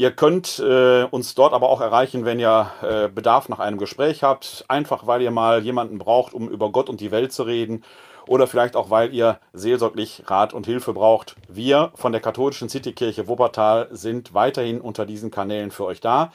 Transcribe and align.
Ihr 0.00 0.12
könnt 0.12 0.58
äh, 0.60 1.04
uns 1.10 1.34
dort 1.34 1.52
aber 1.52 1.68
auch 1.68 1.82
erreichen, 1.82 2.24
wenn 2.24 2.40
ihr 2.40 2.70
äh, 2.80 3.08
Bedarf 3.08 3.50
nach 3.50 3.58
einem 3.58 3.76
Gespräch 3.76 4.22
habt. 4.22 4.64
Einfach 4.66 5.06
weil 5.06 5.20
ihr 5.20 5.30
mal 5.30 5.62
jemanden 5.62 5.98
braucht, 5.98 6.32
um 6.32 6.48
über 6.48 6.72
Gott 6.72 6.88
und 6.88 7.02
die 7.02 7.10
Welt 7.10 7.34
zu 7.34 7.42
reden. 7.42 7.84
Oder 8.26 8.46
vielleicht 8.46 8.76
auch, 8.76 8.88
weil 8.88 9.12
ihr 9.12 9.40
seelsorglich 9.52 10.22
Rat 10.24 10.54
und 10.54 10.64
Hilfe 10.64 10.94
braucht. 10.94 11.36
Wir 11.50 11.92
von 11.96 12.12
der 12.12 12.22
katholischen 12.22 12.70
Citykirche 12.70 13.28
Wuppertal 13.28 13.88
sind 13.90 14.32
weiterhin 14.32 14.80
unter 14.80 15.04
diesen 15.04 15.30
Kanälen 15.30 15.70
für 15.70 15.84
euch 15.84 16.00
da. 16.00 16.32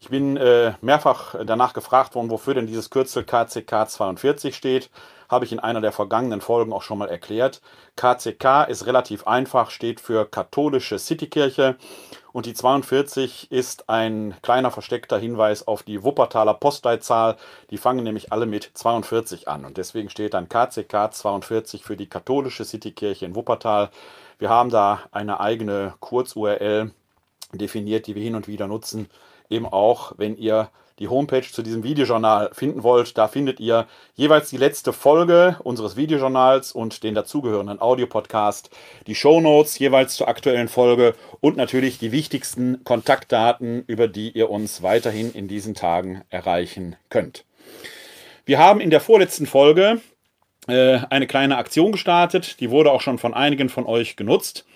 Ich 0.02 0.08
bin 0.08 0.38
äh, 0.38 0.72
mehrfach 0.80 1.34
danach 1.44 1.74
gefragt 1.74 2.14
worden, 2.14 2.30
wofür 2.30 2.54
denn 2.54 2.66
dieses 2.66 2.88
Kürzel 2.88 3.22
KCK 3.22 3.86
42 3.86 4.56
steht. 4.56 4.88
Habe 5.28 5.44
ich 5.44 5.52
in 5.52 5.60
einer 5.60 5.82
der 5.82 5.92
vergangenen 5.92 6.40
Folgen 6.40 6.72
auch 6.72 6.80
schon 6.80 6.96
mal 6.96 7.10
erklärt. 7.10 7.60
KCK 7.96 8.66
ist 8.66 8.86
relativ 8.86 9.26
einfach, 9.26 9.70
steht 9.70 10.00
für 10.00 10.24
Katholische 10.24 10.98
Citykirche. 10.98 11.76
Und 12.32 12.46
die 12.46 12.54
42 12.54 13.52
ist 13.52 13.90
ein 13.90 14.34
kleiner 14.40 14.70
versteckter 14.70 15.18
Hinweis 15.18 15.68
auf 15.68 15.82
die 15.82 16.02
Wuppertaler 16.02 16.54
Postleitzahl. 16.54 17.36
Die 17.68 17.76
fangen 17.76 18.02
nämlich 18.02 18.32
alle 18.32 18.46
mit 18.46 18.70
42 18.72 19.48
an. 19.48 19.66
Und 19.66 19.76
deswegen 19.76 20.08
steht 20.08 20.32
dann 20.32 20.48
KCK 20.48 21.12
42 21.12 21.84
für 21.84 21.98
die 21.98 22.08
Katholische 22.08 22.64
Citykirche 22.64 23.26
in 23.26 23.34
Wuppertal. 23.34 23.90
Wir 24.38 24.48
haben 24.48 24.70
da 24.70 25.02
eine 25.12 25.40
eigene 25.40 25.92
Kurz-URL 26.00 26.90
definiert, 27.52 28.06
die 28.06 28.14
wir 28.14 28.22
hin 28.22 28.34
und 28.34 28.48
wieder 28.48 28.66
nutzen 28.66 29.10
eben 29.50 29.66
auch, 29.66 30.12
wenn 30.16 30.36
ihr 30.36 30.70
die 31.00 31.08
Homepage 31.08 31.50
zu 31.50 31.62
diesem 31.62 31.82
Videojournal 31.82 32.50
finden 32.52 32.82
wollt, 32.82 33.16
da 33.16 33.26
findet 33.26 33.58
ihr 33.58 33.86
jeweils 34.14 34.50
die 34.50 34.58
letzte 34.58 34.92
Folge 34.92 35.56
unseres 35.64 35.96
Videojournals 35.96 36.72
und 36.72 37.02
den 37.02 37.14
dazugehörenden 37.14 37.80
Audiopodcast, 37.80 38.70
die 39.06 39.14
Show 39.14 39.40
Notes 39.40 39.78
jeweils 39.78 40.14
zur 40.14 40.28
aktuellen 40.28 40.68
Folge 40.68 41.14
und 41.40 41.56
natürlich 41.56 41.98
die 41.98 42.12
wichtigsten 42.12 42.84
Kontaktdaten, 42.84 43.82
über 43.86 44.08
die 44.08 44.30
ihr 44.30 44.50
uns 44.50 44.82
weiterhin 44.82 45.32
in 45.32 45.48
diesen 45.48 45.74
Tagen 45.74 46.22
erreichen 46.28 46.96
könnt. 47.08 47.44
Wir 48.44 48.58
haben 48.58 48.80
in 48.80 48.90
der 48.90 49.00
vorletzten 49.00 49.46
Folge 49.46 50.02
äh, 50.68 50.98
eine 51.08 51.26
kleine 51.26 51.56
Aktion 51.56 51.92
gestartet, 51.92 52.60
die 52.60 52.70
wurde 52.70 52.92
auch 52.92 53.00
schon 53.00 53.16
von 53.16 53.32
einigen 53.32 53.70
von 53.70 53.86
euch 53.86 54.16
genutzt. 54.16 54.66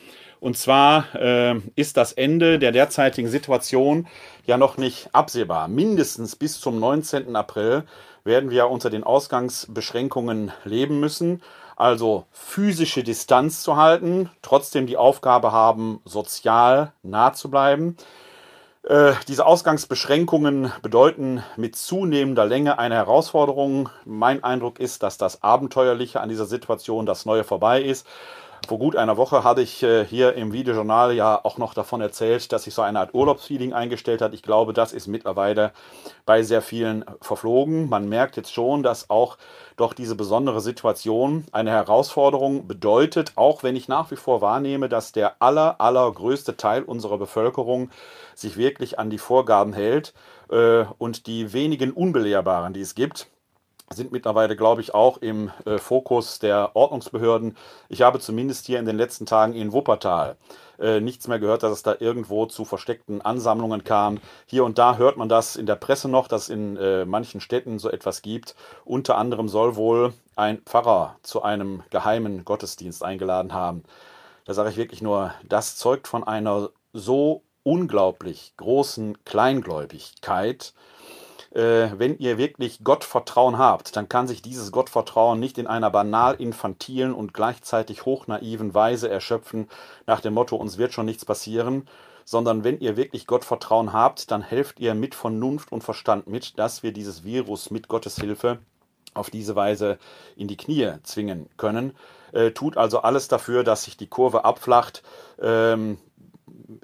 Und 0.45 0.59
zwar 0.59 1.15
äh, 1.15 1.59
ist 1.75 1.97
das 1.97 2.13
Ende 2.13 2.59
der 2.59 2.71
derzeitigen 2.71 3.31
Situation 3.31 4.07
ja 4.45 4.59
noch 4.59 4.77
nicht 4.77 5.09
absehbar. 5.15 5.69
Mindestens 5.69 6.37
bis 6.37 6.61
zum 6.61 6.79
19. 6.79 7.35
April 7.35 7.85
werden 8.25 8.51
wir 8.51 8.69
unter 8.69 8.91
den 8.91 9.05
Ausgangsbeschränkungen 9.05 10.53
leben 10.65 11.01
müssen. 11.01 11.41
Also 11.77 12.27
physische 12.31 13.03
Distanz 13.03 13.63
zu 13.63 13.79
halten, 13.79 14.29
trotzdem 14.43 14.87
die 14.87 14.99
Aufgabe 14.99 15.51
haben, 15.51 16.03
sozial 16.05 16.93
nah 17.03 17.33
zu 17.33 17.51
bleiben. 17.51 17.97
Äh, 18.83 19.15
diese 19.29 19.47
Ausgangsbeschränkungen 19.47 20.71
bedeuten 20.83 21.43
mit 21.57 21.75
zunehmender 21.75 22.45
Länge 22.45 22.79
eine 22.79 22.97
Herausforderung. 22.97 23.89
Mein 24.05 24.45
Eindruck 24.45 24.79
ist, 24.79 25.03
dass 25.03 25.17
das 25.17 25.43
Abenteuerliche 25.43 26.21
an 26.21 26.29
dieser 26.29 26.45
Situation 26.45 27.07
das 27.07 27.25
Neue 27.25 27.45
vorbei 27.45 27.81
ist. 27.81 28.07
Vor 28.67 28.79
gut 28.79 28.97
einer 28.97 29.19
Woche 29.19 29.45
hatte 29.45 29.61
ich 29.61 29.83
äh, 29.83 30.05
hier 30.07 30.35
im 30.35 30.53
Videojournal 30.53 31.13
ja 31.13 31.39
auch 31.45 31.59
noch 31.59 31.75
davon 31.75 32.01
erzählt, 32.01 32.51
dass 32.51 32.65
sich 32.65 32.73
so 32.73 32.81
eine 32.81 32.99
Art 32.99 33.13
Urlaubsfeeling 33.13 33.75
eingestellt 33.75 34.23
hat. 34.23 34.33
Ich 34.33 34.43
glaube, 34.43 34.73
das 34.73 34.93
ist 34.93 35.07
mittlerweile 35.07 35.73
bei 36.25 36.43
sehr 36.43 36.63
vielen 36.63 37.05
verflogen. 37.21 37.89
Man 37.91 38.09
merkt 38.09 38.37
jetzt 38.37 38.53
schon, 38.53 38.83
dass 38.83 39.11
auch 39.11 39.37
doch 39.77 39.93
diese 39.93 40.15
besondere 40.15 40.63
Situation 40.63 41.45
eine 41.53 41.73
Herausforderung 41.73 42.67
bedeutet, 42.67 43.33
auch 43.37 43.63
wenn 43.63 43.77
ich 43.77 43.89
nach 43.89 44.11
wie 44.11 44.17
vor 44.17 44.41
wahrnehme, 44.41 44.89
dass 44.89 45.13
der 45.13 45.43
aller, 45.43 45.81
allergrößte 45.81 46.57
Teil 46.57 46.85
unserer 46.85 47.19
Bevölkerung 47.19 47.91
sich 48.35 48.57
wirklich 48.57 48.99
an 48.99 49.11
die 49.11 49.19
Vorgaben 49.19 49.75
hält 49.75 50.15
äh, 50.51 50.85
und 50.97 51.27
die 51.27 51.53
wenigen 51.53 51.93
Unbelehrbaren, 51.93 52.73
die 52.73 52.81
es 52.81 52.95
gibt, 52.95 53.29
sind 53.91 54.13
mittlerweile, 54.13 54.57
glaube 54.57 54.81
ich, 54.81 54.95
auch 54.95 55.19
im 55.19 55.51
äh, 55.67 55.79
Fokus 55.79 56.39
der 56.39 56.75
Ordnungsbehörden. 56.75 57.57
Ich 57.89 58.03
habe 58.03 58.19
zumindest 58.19 58.67
hier 58.67 58.79
in 58.79 58.87
den 58.87 58.97
letzten 58.97 59.27
Tagen 59.27 59.55
in 59.55 59.73
Wuppertal 59.73 60.37
äh, 60.79 61.01
nichts 61.01 61.29
mehr 61.29 61.39
gehört, 61.39 61.63
dass 61.63 61.73
es 61.73 61.83
da 61.83 61.97
irgendwo 61.99 62.47
zu 62.47 62.65
versteckten 62.65 63.21
Ansammlungen 63.21 63.85
kam. 63.85 64.21
Hier 64.47 64.65
und 64.65 64.79
da 64.79 64.97
hört 64.97 65.17
man 65.17 65.29
das 65.29 65.57
in 65.57 65.67
der 65.67 65.77
Presse 65.77 66.09
noch, 66.09 66.29
dass 66.29 66.45
es 66.45 66.49
in 66.49 66.77
äh, 66.77 67.05
manchen 67.05 67.41
Städten 67.41 67.79
so 67.79 67.91
etwas 67.91 68.23
gibt. 68.23 68.55
Unter 68.85 69.19
anderem 69.19 69.49
soll 69.49 69.77
wohl 69.77 70.13
ein 70.37 70.59
Pfarrer 70.59 71.17
zu 71.23 71.43
einem 71.43 71.83
geheimen 71.91 72.45
Gottesdienst 72.45 73.03
eingeladen 73.05 73.53
haben. 73.53 73.85
Da 74.47 74.55
sage 74.55 74.71
ich 74.71 74.77
wirklich 74.77 75.03
nur, 75.03 75.33
das 75.45 75.77
zeugt 75.77 76.09
von 76.09 76.25
einer 76.25 76.71
so 76.93 77.43
unglaublich 77.63 78.53
großen 78.57 79.25
Kleingläubigkeit, 79.25 80.75
wenn 81.55 82.19
ihr 82.19 82.37
wirklich 82.37 82.83
Gottvertrauen 82.83 83.59
habt, 83.59 83.95
dann 83.95 84.09
kann 84.09 84.27
sich 84.27 84.43
dieses 84.43 84.73
Gottvertrauen 84.73 85.39
nicht 85.39 85.57
in 85.57 85.69
einer 85.69 85.89
banal 85.89 86.35
infantilen 86.35 87.15
und 87.15 87.33
gleichzeitig 87.33 88.05
hochnaiven 88.05 88.75
Weise 88.75 89.09
erschöpfen, 89.09 89.69
nach 90.05 90.21
dem 90.21 90.35
Motto, 90.35 90.57
uns 90.57 90.79
wird 90.79 90.93
schon 90.93 91.07
nichts 91.07 91.25
passieren, 91.25 91.87
sondern 92.25 92.65
wenn 92.65 92.81
ihr 92.81 92.97
wirklich 92.97 93.27
Gottvertrauen 93.27 93.93
habt, 93.93 94.31
dann 94.31 94.43
helft 94.43 94.81
ihr 94.81 94.95
mit 94.95 95.15
Vernunft 95.15 95.71
und 95.73 95.85
Verstand 95.85 96.27
mit, 96.27 96.59
dass 96.59 96.83
wir 96.83 96.93
dieses 96.93 97.25
Virus 97.25 97.71
mit 97.71 97.87
Gottes 97.89 98.17
Hilfe 98.17 98.59
auf 99.13 99.31
diese 99.31 99.55
Weise 99.55 99.99
in 100.37 100.49
die 100.49 100.57
Knie 100.57 100.95
zwingen 101.05 101.49
können. 101.57 101.95
Äh, 102.33 102.51
tut 102.51 102.77
also 102.77 103.01
alles 103.01 103.29
dafür, 103.29 103.63
dass 103.63 103.85
sich 103.85 103.97
die 103.97 104.09
Kurve 104.09 104.45
abflacht. 104.45 105.03
Ähm, 105.41 105.99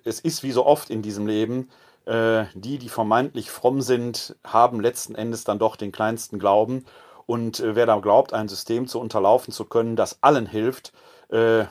es 0.04 0.20
ist 0.20 0.42
wie 0.42 0.52
so 0.52 0.64
oft 0.64 0.90
in 0.90 1.02
diesem 1.02 1.26
Leben, 1.26 1.62
äh, 1.62 1.89
die, 2.06 2.78
die 2.78 2.88
vermeintlich 2.88 3.50
fromm 3.50 3.80
sind, 3.82 4.36
haben 4.44 4.80
letzten 4.80 5.14
Endes 5.14 5.44
dann 5.44 5.58
doch 5.58 5.76
den 5.76 5.92
kleinsten 5.92 6.38
Glauben. 6.38 6.84
Und 7.30 7.60
äh, 7.60 7.76
wer 7.76 7.86
da 7.86 8.00
glaubt, 8.00 8.32
ein 8.32 8.48
System 8.48 8.88
zu 8.88 8.98
unterlaufen 8.98 9.52
zu 9.52 9.64
können, 9.64 9.94
das 9.94 10.18
allen 10.20 10.46
hilft, 10.46 10.92
äh, 11.28 11.66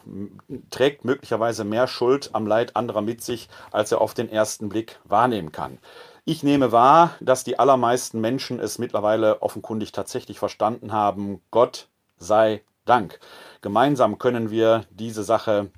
trägt 0.70 1.04
möglicherweise 1.04 1.66
mehr 1.66 1.88
Schuld 1.88 2.30
am 2.32 2.48
Leid 2.48 2.78
anderer 2.78 3.02
mit 3.02 3.22
sich, 3.22 3.50
als 3.72 3.92
er 3.92 4.00
auf 4.00 4.14
den 4.14 4.32
ersten 4.32 4.70
Blick 4.70 5.00
wahrnehmen 5.04 5.52
kann. 5.52 5.80
Ich 6.24 6.44
nehme 6.44 6.72
wahr, 6.72 7.16
dass 7.20 7.44
die 7.44 7.60
allermeisten 7.60 8.22
Menschen 8.22 8.62
es 8.62 8.80
mittlerweile 8.80 9.42
offenkundig 9.42 9.92
tatsächlich 9.92 10.40
verstanden 10.40 10.94
haben. 10.94 11.42
Gott 11.52 11.90
sei 12.18 12.62
Dank. 12.86 13.20
Gemeinsam 13.62 14.18
können 14.18 14.52
wir 14.52 14.86
diese 14.92 15.24
Sache 15.24 15.72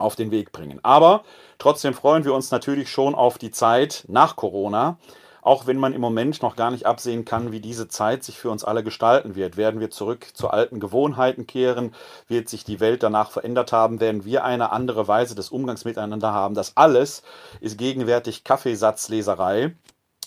auf 0.00 0.16
den 0.16 0.30
Weg 0.30 0.52
bringen. 0.52 0.80
Aber 0.82 1.22
trotzdem 1.58 1.94
freuen 1.94 2.24
wir 2.24 2.34
uns 2.34 2.50
natürlich 2.50 2.90
schon 2.90 3.14
auf 3.14 3.38
die 3.38 3.50
Zeit 3.50 4.04
nach 4.08 4.36
Corona. 4.36 4.98
Auch 5.42 5.66
wenn 5.66 5.78
man 5.78 5.94
im 5.94 6.02
Moment 6.02 6.42
noch 6.42 6.54
gar 6.54 6.70
nicht 6.70 6.84
absehen 6.84 7.24
kann, 7.24 7.50
wie 7.50 7.60
diese 7.60 7.88
Zeit 7.88 8.24
sich 8.24 8.38
für 8.38 8.50
uns 8.50 8.62
alle 8.62 8.84
gestalten 8.84 9.36
wird. 9.36 9.56
Werden 9.56 9.80
wir 9.80 9.90
zurück 9.90 10.26
zu 10.34 10.50
alten 10.50 10.80
Gewohnheiten 10.80 11.46
kehren? 11.46 11.94
Wird 12.28 12.50
sich 12.50 12.64
die 12.64 12.78
Welt 12.78 13.02
danach 13.02 13.30
verändert 13.30 13.72
haben? 13.72 14.00
Werden 14.00 14.26
wir 14.26 14.44
eine 14.44 14.70
andere 14.70 15.08
Weise 15.08 15.34
des 15.34 15.48
Umgangs 15.48 15.86
miteinander 15.86 16.32
haben? 16.32 16.54
Das 16.54 16.76
alles 16.76 17.22
ist 17.60 17.78
gegenwärtig 17.78 18.44
Kaffeesatzleserei. 18.44 19.74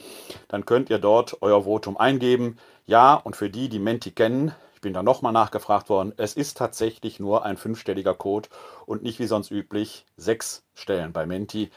Dann 0.49 0.64
könnt 0.64 0.90
ihr 0.90 0.99
dort 0.99 1.43
euer 1.43 1.64
Votum 1.64 1.96
eingeben. 1.96 2.58
Ja, 2.87 3.14
und 3.14 3.37
für 3.37 3.50
die, 3.50 3.69
die 3.69 3.78
Menti 3.78 4.12
kennen, 4.12 4.55
ich 4.75 4.81
bin 4.81 4.94
da 4.94 5.02
nochmal 5.02 5.32
nachgefragt 5.32 5.90
worden, 5.90 6.14
es 6.17 6.34
ist 6.34 6.56
tatsächlich 6.56 7.20
nur 7.20 7.44
ein 7.44 7.56
fünfstelliger 7.56 8.14
Code 8.14 8.49
und 8.87 9.02
nicht 9.02 9.19
wie 9.19 9.26
sonst 9.26 9.50
üblich 9.50 10.06
sechs 10.17 10.62
Stellen 10.75 11.12
bei 11.12 11.26
Menti. 11.26 11.70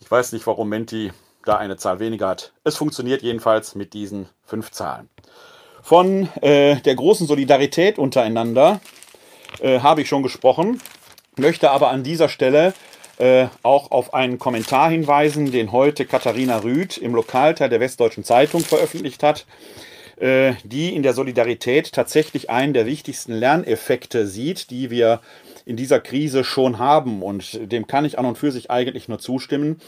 Ich 0.00 0.10
weiß 0.10 0.32
nicht, 0.32 0.46
warum 0.46 0.68
Menti 0.68 1.12
da 1.44 1.56
eine 1.56 1.76
Zahl 1.76 2.00
weniger 2.00 2.28
hat. 2.28 2.52
Es 2.64 2.76
funktioniert 2.76 3.22
jedenfalls 3.22 3.74
mit 3.74 3.94
diesen 3.94 4.28
fünf 4.44 4.70
Zahlen 4.70 5.08
von 5.82 6.28
äh, 6.40 6.76
der 6.76 6.94
großen 6.94 7.26
Solidarität 7.26 7.98
untereinander 7.98 8.80
äh, 9.60 9.80
habe 9.80 10.02
ich 10.02 10.08
schon 10.08 10.22
gesprochen, 10.22 10.80
möchte 11.36 11.70
aber 11.70 11.90
an 11.90 12.02
dieser 12.02 12.28
Stelle 12.28 12.72
äh, 13.18 13.48
auch 13.62 13.90
auf 13.90 14.14
einen 14.14 14.38
Kommentar 14.38 14.90
hinweisen, 14.90 15.52
den 15.52 15.72
heute 15.72 16.06
Katharina 16.06 16.58
Rüth 16.58 16.96
im 16.96 17.14
Lokalteil 17.14 17.68
der 17.68 17.80
Westdeutschen 17.80 18.24
Zeitung 18.24 18.62
veröffentlicht 18.62 19.22
hat, 19.22 19.44
äh, 20.16 20.54
die 20.64 20.94
in 20.94 21.02
der 21.02 21.14
Solidarität 21.14 21.92
tatsächlich 21.92 22.48
einen 22.48 22.72
der 22.72 22.86
wichtigsten 22.86 23.32
Lerneffekte 23.32 24.26
sieht, 24.26 24.70
die 24.70 24.90
wir 24.90 25.20
in 25.66 25.76
dieser 25.76 26.00
Krise 26.00 26.44
schon 26.44 26.78
haben. 26.78 27.22
Und 27.22 27.70
dem 27.70 27.86
kann 27.86 28.04
ich 28.04 28.18
an 28.18 28.26
und 28.26 28.38
für 28.38 28.52
sich 28.52 28.70
eigentlich 28.70 29.08
nur 29.08 29.18
zustimmen. 29.18 29.80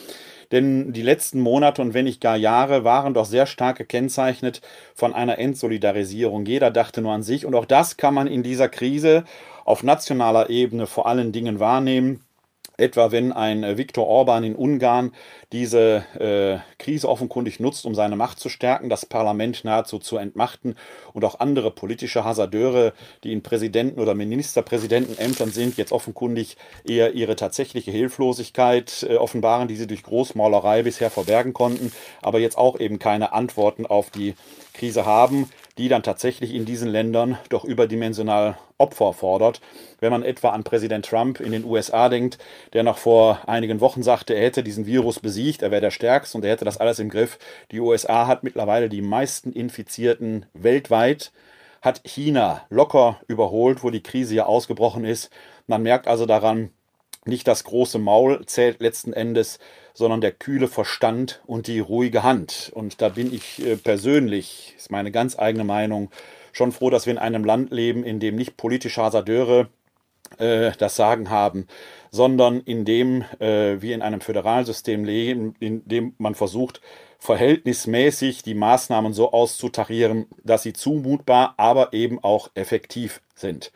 Denn 0.54 0.92
die 0.92 1.02
letzten 1.02 1.40
Monate 1.40 1.82
und 1.82 1.94
wenn 1.94 2.04
nicht 2.04 2.20
gar 2.20 2.36
Jahre 2.36 2.84
waren 2.84 3.12
doch 3.12 3.24
sehr 3.24 3.44
stark 3.44 3.76
gekennzeichnet 3.76 4.60
von 4.94 5.12
einer 5.12 5.40
Entsolidarisierung. 5.40 6.46
Jeder 6.46 6.70
dachte 6.70 7.02
nur 7.02 7.10
an 7.10 7.24
sich 7.24 7.44
und 7.44 7.56
auch 7.56 7.64
das 7.64 7.96
kann 7.96 8.14
man 8.14 8.28
in 8.28 8.44
dieser 8.44 8.68
Krise 8.68 9.24
auf 9.64 9.82
nationaler 9.82 10.50
Ebene 10.50 10.86
vor 10.86 11.08
allen 11.08 11.32
Dingen 11.32 11.58
wahrnehmen. 11.58 12.20
Etwa 12.76 13.12
wenn 13.12 13.32
ein 13.32 13.62
äh, 13.62 13.78
Viktor 13.78 14.06
Orban 14.06 14.42
in 14.42 14.56
Ungarn 14.56 15.12
diese 15.52 16.04
äh, 16.18 16.58
Krise 16.78 17.08
offenkundig 17.08 17.60
nutzt, 17.60 17.86
um 17.86 17.94
seine 17.94 18.16
Macht 18.16 18.40
zu 18.40 18.48
stärken, 18.48 18.88
das 18.88 19.06
Parlament 19.06 19.64
nahezu 19.64 20.00
zu 20.00 20.16
entmachten 20.16 20.74
und 21.12 21.24
auch 21.24 21.38
andere 21.38 21.70
politische 21.70 22.24
Hasardeure, 22.24 22.92
die 23.22 23.32
in 23.32 23.42
Präsidenten- 23.42 24.00
oder 24.00 24.14
Ministerpräsidentenämtern 24.14 25.50
sind, 25.50 25.76
jetzt 25.76 25.92
offenkundig 25.92 26.56
eher 26.84 27.14
ihre 27.14 27.36
tatsächliche 27.36 27.92
Hilflosigkeit 27.92 29.06
äh, 29.08 29.16
offenbaren, 29.16 29.68
die 29.68 29.76
sie 29.76 29.86
durch 29.86 30.02
Großmaulerei 30.02 30.82
bisher 30.82 31.10
verbergen 31.10 31.52
konnten, 31.52 31.92
aber 32.22 32.40
jetzt 32.40 32.58
auch 32.58 32.80
eben 32.80 32.98
keine 32.98 33.32
Antworten 33.32 33.86
auf 33.86 34.10
die 34.10 34.34
Krise 34.72 35.06
haben, 35.06 35.48
die 35.78 35.88
dann 35.88 36.02
tatsächlich 36.02 36.54
in 36.54 36.64
diesen 36.64 36.88
Ländern 36.88 37.38
doch 37.48 37.64
überdimensional 37.64 38.56
Opfer 38.78 39.12
fordert. 39.12 39.60
Wenn 40.00 40.12
man 40.12 40.22
etwa 40.22 40.50
an 40.50 40.64
Präsident 40.64 41.06
Trump 41.06 41.40
in 41.40 41.52
den 41.52 41.64
USA 41.64 42.08
denkt, 42.08 42.38
der 42.72 42.82
noch 42.82 42.98
vor 42.98 43.40
einigen 43.46 43.80
Wochen 43.80 44.02
sagte, 44.02 44.34
er 44.34 44.42
hätte 44.44 44.62
diesen 44.62 44.86
Virus 44.86 45.20
besiegt, 45.20 45.62
er 45.62 45.70
wäre 45.70 45.80
der 45.80 45.90
Stärkste 45.90 46.38
und 46.38 46.44
er 46.44 46.52
hätte 46.52 46.64
das 46.64 46.78
alles 46.78 46.98
im 46.98 47.08
Griff. 47.08 47.38
Die 47.70 47.80
USA 47.80 48.26
hat 48.26 48.44
mittlerweile 48.44 48.88
die 48.88 49.02
meisten 49.02 49.52
Infizierten 49.52 50.46
weltweit, 50.54 51.32
hat 51.82 52.02
China 52.04 52.62
locker 52.70 53.20
überholt, 53.26 53.82
wo 53.82 53.90
die 53.90 54.02
Krise 54.02 54.34
ja 54.34 54.46
ausgebrochen 54.46 55.04
ist. 55.04 55.30
Man 55.66 55.82
merkt 55.82 56.08
also 56.08 56.26
daran, 56.26 56.70
nicht 57.24 57.48
das 57.48 57.64
große 57.64 57.98
Maul 57.98 58.44
zählt 58.46 58.80
letzten 58.80 59.12
Endes, 59.12 59.58
sondern 59.94 60.20
der 60.20 60.32
kühle 60.32 60.68
Verstand 60.68 61.40
und 61.46 61.68
die 61.68 61.78
ruhige 61.78 62.22
Hand. 62.22 62.70
Und 62.74 63.00
da 63.00 63.08
bin 63.08 63.32
ich 63.32 63.64
äh, 63.64 63.76
persönlich, 63.76 64.74
ist 64.76 64.90
meine 64.90 65.10
ganz 65.10 65.38
eigene 65.38 65.64
Meinung, 65.64 66.10
schon 66.52 66.72
froh, 66.72 66.90
dass 66.90 67.06
wir 67.06 67.12
in 67.12 67.18
einem 67.18 67.44
Land 67.44 67.70
leben, 67.70 68.04
in 68.04 68.20
dem 68.20 68.36
nicht 68.36 68.56
politische 68.56 69.02
Hasardeure 69.02 69.68
äh, 70.38 70.72
das 70.78 70.96
Sagen 70.96 71.30
haben, 71.30 71.66
sondern 72.10 72.60
in 72.60 72.84
dem 72.84 73.22
äh, 73.38 73.80
wir 73.80 73.94
in 73.94 74.02
einem 74.02 74.20
Föderalsystem 74.20 75.04
leben, 75.04 75.54
in 75.60 75.86
dem 75.86 76.14
man 76.18 76.34
versucht, 76.34 76.80
verhältnismäßig 77.24 78.42
die 78.42 78.52
Maßnahmen 78.52 79.14
so 79.14 79.32
auszutarieren, 79.32 80.26
dass 80.44 80.62
sie 80.62 80.74
zumutbar, 80.74 81.54
aber 81.56 81.94
eben 81.94 82.22
auch 82.22 82.50
effektiv 82.54 83.22
sind. 83.34 83.72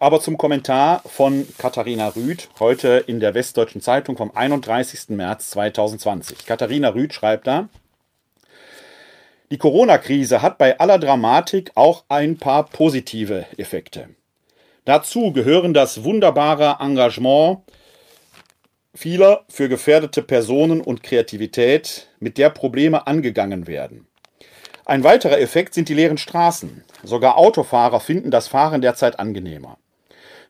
Aber 0.00 0.20
zum 0.20 0.36
Kommentar 0.36 1.02
von 1.06 1.46
Katharina 1.58 2.08
Rüth 2.08 2.48
heute 2.58 3.04
in 3.06 3.20
der 3.20 3.34
Westdeutschen 3.34 3.80
Zeitung 3.80 4.16
vom 4.16 4.32
31. 4.34 5.10
März 5.10 5.50
2020. 5.50 6.44
Katharina 6.44 6.88
Rüth 6.88 7.14
schreibt 7.14 7.46
da, 7.46 7.68
die 9.52 9.58
Corona-Krise 9.58 10.42
hat 10.42 10.58
bei 10.58 10.80
aller 10.80 10.98
Dramatik 10.98 11.70
auch 11.76 12.02
ein 12.08 12.36
paar 12.36 12.64
positive 12.64 13.46
Effekte. 13.56 14.08
Dazu 14.84 15.32
gehören 15.32 15.72
das 15.72 16.02
wunderbare 16.02 16.78
Engagement 16.80 17.60
vieler 18.94 19.44
für 19.48 19.68
gefährdete 19.68 20.22
Personen 20.22 20.80
und 20.80 21.02
Kreativität, 21.02 22.08
mit 22.18 22.38
der 22.38 22.50
Probleme 22.50 23.06
angegangen 23.06 23.66
werden. 23.66 24.06
Ein 24.84 25.04
weiterer 25.04 25.38
Effekt 25.38 25.74
sind 25.74 25.88
die 25.88 25.94
leeren 25.94 26.18
Straßen. 26.18 26.82
Sogar 27.02 27.36
Autofahrer 27.36 28.00
finden 28.00 28.30
das 28.30 28.48
Fahren 28.48 28.80
derzeit 28.80 29.18
angenehmer. 29.18 29.76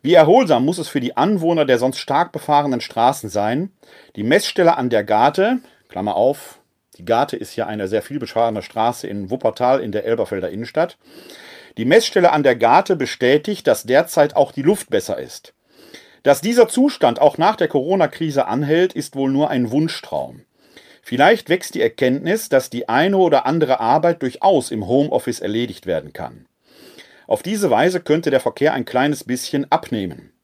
Wie 0.00 0.14
erholsam 0.14 0.64
muss 0.64 0.78
es 0.78 0.88
für 0.88 1.00
die 1.00 1.16
Anwohner 1.16 1.64
der 1.64 1.78
sonst 1.78 1.98
stark 1.98 2.30
befahrenen 2.30 2.80
Straßen 2.80 3.28
sein, 3.28 3.72
die 4.14 4.22
Messstelle 4.22 4.76
an 4.76 4.90
der 4.90 5.02
Garte, 5.02 5.58
Klammer 5.88 6.14
auf, 6.14 6.60
die 6.98 7.04
Garte 7.04 7.36
ist 7.36 7.56
ja 7.56 7.66
eine 7.66 7.88
sehr 7.88 8.02
viel 8.02 8.18
befahrene 8.18 8.62
Straße 8.62 9.06
in 9.06 9.30
Wuppertal 9.30 9.80
in 9.80 9.90
der 9.90 10.04
Elberfelder 10.04 10.50
Innenstadt, 10.50 10.98
die 11.76 11.84
Messstelle 11.84 12.32
an 12.32 12.42
der 12.42 12.56
Garte 12.56 12.96
bestätigt, 12.96 13.66
dass 13.66 13.84
derzeit 13.84 14.36
auch 14.36 14.52
die 14.52 14.62
Luft 14.62 14.90
besser 14.90 15.18
ist. 15.18 15.54
Dass 16.28 16.42
dieser 16.42 16.68
Zustand 16.68 17.22
auch 17.22 17.38
nach 17.38 17.56
der 17.56 17.68
Corona-Krise 17.68 18.46
anhält, 18.46 18.92
ist 18.92 19.16
wohl 19.16 19.30
nur 19.30 19.48
ein 19.48 19.70
Wunschtraum. 19.70 20.42
Vielleicht 21.00 21.48
wächst 21.48 21.74
die 21.74 21.80
Erkenntnis, 21.80 22.50
dass 22.50 22.68
die 22.68 22.86
eine 22.86 23.16
oder 23.16 23.46
andere 23.46 23.80
Arbeit 23.80 24.20
durchaus 24.20 24.70
im 24.70 24.86
Homeoffice 24.86 25.40
erledigt 25.40 25.86
werden 25.86 26.12
kann. 26.12 26.44
Auf 27.26 27.42
diese 27.42 27.70
Weise 27.70 28.00
könnte 28.00 28.30
der 28.30 28.40
Verkehr 28.40 28.74
ein 28.74 28.84
kleines 28.84 29.24
bisschen 29.24 29.72
abnehmen. 29.72 30.34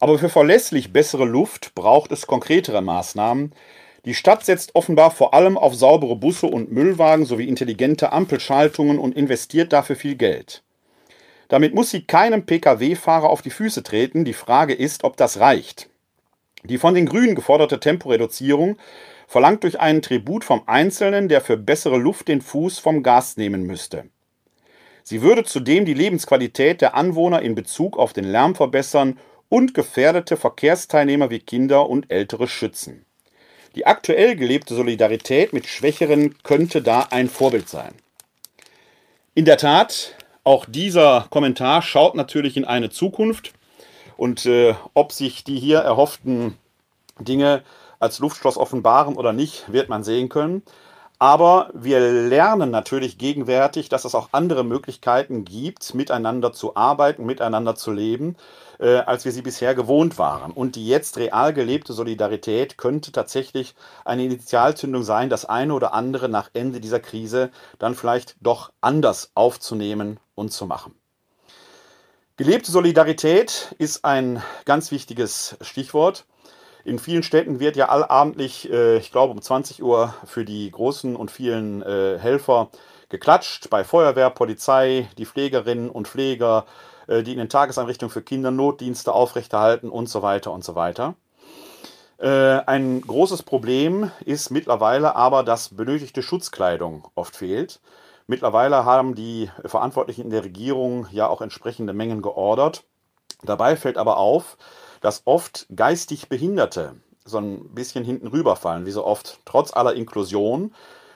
Aber 0.00 0.18
für 0.18 0.30
verlässlich 0.30 0.94
bessere 0.94 1.26
Luft 1.26 1.74
braucht 1.74 2.10
es 2.10 2.26
konkretere 2.26 2.80
Maßnahmen. 2.80 3.52
Die 4.06 4.14
Stadt 4.14 4.46
setzt 4.46 4.76
offenbar 4.76 5.10
vor 5.10 5.34
allem 5.34 5.58
auf 5.58 5.74
saubere 5.74 6.16
Busse 6.16 6.46
und 6.46 6.72
Müllwagen 6.72 7.26
sowie 7.26 7.48
intelligente 7.48 8.12
Ampelschaltungen 8.12 8.98
und 8.98 9.14
investiert 9.14 9.74
dafür 9.74 9.96
viel 9.96 10.14
Geld. 10.14 10.62
Damit 11.48 11.74
muss 11.74 11.90
sie 11.90 12.02
keinem 12.02 12.44
Pkw-Fahrer 12.44 13.28
auf 13.28 13.42
die 13.42 13.50
Füße 13.50 13.82
treten. 13.82 14.24
Die 14.24 14.34
Frage 14.34 14.74
ist, 14.74 15.04
ob 15.04 15.16
das 15.16 15.40
reicht. 15.40 15.88
Die 16.64 16.78
von 16.78 16.94
den 16.94 17.06
Grünen 17.06 17.34
geforderte 17.34 17.80
Temporeduzierung 17.80 18.76
verlangt 19.26 19.62
durch 19.62 19.80
einen 19.80 20.02
Tribut 20.02 20.44
vom 20.44 20.62
Einzelnen, 20.66 21.28
der 21.28 21.40
für 21.40 21.56
bessere 21.56 21.98
Luft 21.98 22.28
den 22.28 22.40
Fuß 22.40 22.78
vom 22.78 23.02
Gas 23.02 23.36
nehmen 23.36 23.62
müsste. 23.62 24.04
Sie 25.02 25.22
würde 25.22 25.44
zudem 25.44 25.86
die 25.86 25.94
Lebensqualität 25.94 26.82
der 26.82 26.94
Anwohner 26.94 27.40
in 27.40 27.54
Bezug 27.54 27.98
auf 27.98 28.12
den 28.12 28.24
Lärm 28.24 28.54
verbessern 28.54 29.18
und 29.48 29.72
gefährdete 29.72 30.36
Verkehrsteilnehmer 30.36 31.30
wie 31.30 31.38
Kinder 31.38 31.88
und 31.88 32.10
Ältere 32.10 32.46
schützen. 32.46 33.06
Die 33.74 33.86
aktuell 33.86 34.36
gelebte 34.36 34.74
Solidarität 34.74 35.52
mit 35.52 35.66
Schwächeren 35.66 36.36
könnte 36.42 36.82
da 36.82 37.06
ein 37.10 37.28
Vorbild 37.28 37.68
sein. 37.68 37.94
In 39.34 39.44
der 39.44 39.56
Tat, 39.56 40.14
auch 40.48 40.64
dieser 40.64 41.26
Kommentar 41.28 41.82
schaut 41.82 42.14
natürlich 42.14 42.56
in 42.56 42.64
eine 42.64 42.88
Zukunft 42.88 43.52
und 44.16 44.46
äh, 44.46 44.74
ob 44.94 45.12
sich 45.12 45.44
die 45.44 45.60
hier 45.60 45.80
erhofften 45.80 46.56
Dinge 47.20 47.62
als 47.98 48.18
Luftschloss 48.18 48.56
offenbaren 48.56 49.16
oder 49.16 49.34
nicht, 49.34 49.70
wird 49.70 49.90
man 49.90 50.04
sehen 50.04 50.30
können. 50.30 50.62
Aber 51.20 51.70
wir 51.74 51.98
lernen 51.98 52.70
natürlich 52.70 53.18
gegenwärtig, 53.18 53.88
dass 53.88 54.04
es 54.04 54.14
auch 54.14 54.28
andere 54.30 54.62
Möglichkeiten 54.62 55.44
gibt, 55.44 55.94
miteinander 55.94 56.52
zu 56.52 56.76
arbeiten, 56.76 57.26
miteinander 57.26 57.74
zu 57.74 57.90
leben, 57.90 58.36
äh, 58.78 58.98
als 58.98 59.24
wir 59.24 59.32
sie 59.32 59.42
bisher 59.42 59.74
gewohnt 59.74 60.18
waren. 60.18 60.52
Und 60.52 60.76
die 60.76 60.86
jetzt 60.86 61.16
real 61.16 61.52
gelebte 61.52 61.92
Solidarität 61.92 62.78
könnte 62.78 63.10
tatsächlich 63.10 63.74
eine 64.04 64.24
Initialzündung 64.24 65.02
sein, 65.02 65.28
das 65.28 65.44
eine 65.44 65.74
oder 65.74 65.92
andere 65.92 66.28
nach 66.28 66.50
Ende 66.52 66.80
dieser 66.80 67.00
Krise 67.00 67.50
dann 67.80 67.96
vielleicht 67.96 68.36
doch 68.40 68.70
anders 68.80 69.32
aufzunehmen 69.34 70.20
und 70.36 70.52
zu 70.52 70.66
machen. 70.66 70.94
Gelebte 72.36 72.70
Solidarität 72.70 73.74
ist 73.78 74.04
ein 74.04 74.40
ganz 74.64 74.92
wichtiges 74.92 75.56
Stichwort. 75.60 76.26
In 76.88 76.98
vielen 76.98 77.22
Städten 77.22 77.60
wird 77.60 77.76
ja 77.76 77.90
allabendlich, 77.90 78.72
äh, 78.72 78.96
ich 78.96 79.12
glaube 79.12 79.34
um 79.34 79.42
20 79.42 79.82
Uhr, 79.82 80.14
für 80.24 80.46
die 80.46 80.70
großen 80.70 81.16
und 81.16 81.30
vielen 81.30 81.82
äh, 81.82 82.18
Helfer 82.18 82.70
geklatscht. 83.10 83.68
Bei 83.68 83.84
Feuerwehr, 83.84 84.30
Polizei, 84.30 85.06
die 85.18 85.26
Pflegerinnen 85.26 85.90
und 85.90 86.08
Pfleger, 86.08 86.64
äh, 87.06 87.22
die 87.22 87.32
in 87.32 87.38
den 87.38 87.50
Tageseinrichtungen 87.50 88.10
für 88.10 88.22
Kinder 88.22 88.50
Notdienste 88.50 89.12
aufrechterhalten 89.12 89.90
und 89.90 90.08
so 90.08 90.22
weiter 90.22 90.50
und 90.50 90.64
so 90.64 90.74
weiter. 90.74 91.14
Ein 92.20 93.00
großes 93.02 93.44
Problem 93.44 94.10
ist 94.24 94.50
mittlerweile 94.50 95.14
aber, 95.14 95.44
dass 95.44 95.76
benötigte 95.76 96.20
Schutzkleidung 96.20 97.06
oft 97.14 97.36
fehlt. 97.36 97.78
Mittlerweile 98.26 98.84
haben 98.84 99.14
die 99.14 99.48
Verantwortlichen 99.64 100.22
in 100.22 100.30
der 100.30 100.42
Regierung 100.42 101.06
ja 101.12 101.28
auch 101.28 101.42
entsprechende 101.42 101.92
Mengen 101.92 102.20
geordert. 102.20 102.82
Dabei 103.44 103.76
fällt 103.76 103.98
aber 103.98 104.16
auf, 104.16 104.56
dass 105.00 105.22
oft 105.24 105.66
geistig 105.74 106.28
Behinderte 106.28 106.96
so 107.24 107.38
ein 107.38 107.74
bisschen 107.74 108.04
hinten 108.04 108.28
rüberfallen, 108.28 108.86
wie 108.86 108.90
so 108.90 109.04
oft, 109.04 109.40
trotz 109.44 109.72
aller 109.72 109.94
Inklusion. 109.94 110.72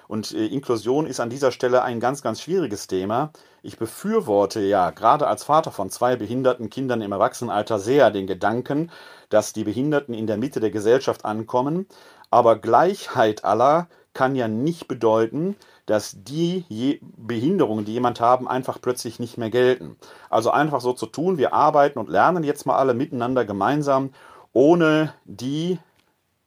Und 0.08 0.32
äh, 0.32 0.46
Inklusion 0.46 1.06
ist 1.06 1.20
an 1.20 1.30
dieser 1.30 1.52
Stelle 1.52 1.82
ein 1.82 2.00
ganz, 2.00 2.22
ganz 2.22 2.40
schwieriges 2.40 2.86
Thema. 2.86 3.32
Ich 3.62 3.78
befürworte 3.78 4.60
ja 4.60 4.90
gerade 4.90 5.26
als 5.26 5.44
Vater 5.44 5.70
von 5.70 5.88
zwei 5.88 6.16
behinderten 6.16 6.68
Kindern 6.68 7.00
im 7.00 7.12
Erwachsenenalter 7.12 7.78
sehr 7.78 8.10
den 8.10 8.26
Gedanken, 8.26 8.90
dass 9.30 9.52
die 9.52 9.64
Behinderten 9.64 10.14
in 10.14 10.26
der 10.26 10.36
Mitte 10.36 10.60
der 10.60 10.70
Gesellschaft 10.70 11.24
ankommen. 11.24 11.86
Aber 12.30 12.56
Gleichheit 12.56 13.44
aller 13.44 13.88
kann 14.14 14.34
ja 14.34 14.48
nicht 14.48 14.88
bedeuten, 14.88 15.56
dass 15.86 16.16
die 16.22 17.00
Behinderungen, 17.16 17.84
die 17.84 17.94
jemand 17.94 18.20
haben, 18.20 18.46
einfach 18.46 18.80
plötzlich 18.80 19.18
nicht 19.18 19.38
mehr 19.38 19.50
gelten. 19.50 19.96
Also 20.30 20.50
einfach 20.50 20.80
so 20.80 20.92
zu 20.92 21.06
tun, 21.06 21.38
wir 21.38 21.52
arbeiten 21.52 21.98
und 21.98 22.08
lernen 22.08 22.44
jetzt 22.44 22.66
mal 22.66 22.76
alle 22.76 22.94
miteinander 22.94 23.44
gemeinsam, 23.44 24.10
ohne 24.52 25.14
die 25.24 25.78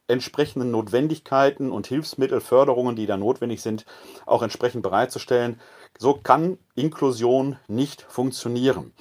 entsprechenden 0.07 0.72
Notwendigkeiten 0.72 1.72
und 1.72 1.88
Hilfsmittelförderungen, 1.88 2.95
die 2.95 3.07
da 3.07 3.17
notwendig 3.17 3.62
sind, 3.62 3.86
auch 4.25 4.43
entsprechend 4.43 4.84
bereitzustellen. 4.84 5.60
So 5.98 6.14
kann 6.14 6.58
Inklusion 6.75 7.58
nicht 7.68 8.02
funktionieren. 8.02 8.94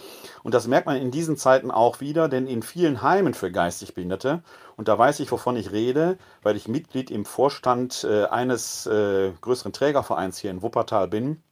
Und 0.45 0.55
das 0.55 0.69
merkt 0.69 0.87
man 0.87 0.97
in 0.97 1.11
diesen 1.11 1.37
Zeiten 1.37 1.71
auch 1.71 2.01
wieder, 2.01 2.29
denn 2.29 2.47
in 2.47 2.63
vielen 2.63 3.03
Heimen 3.03 3.35
für 3.35 3.51
geistig 3.51 3.95
Behinderte, 3.95 4.43
und 4.77 4.89
da 4.89 4.99
weiß 4.99 5.21
ich, 5.21 5.31
wovon 5.31 5.57
ich 5.57 5.73
rede, 5.73 6.19
weil 6.43 6.57
ich 6.57 6.69
Mitglied 6.69 7.11
im 7.11 7.25
Vorstand 7.25 8.05
äh, 8.05 8.25
eines 8.27 8.87
äh, 8.87 9.33
größeren 9.41 9.73
Trägervereins 9.73 10.39
hier 10.39 10.51
in 10.51 10.63
Wuppertal 10.63 11.09
bin, 11.09 11.43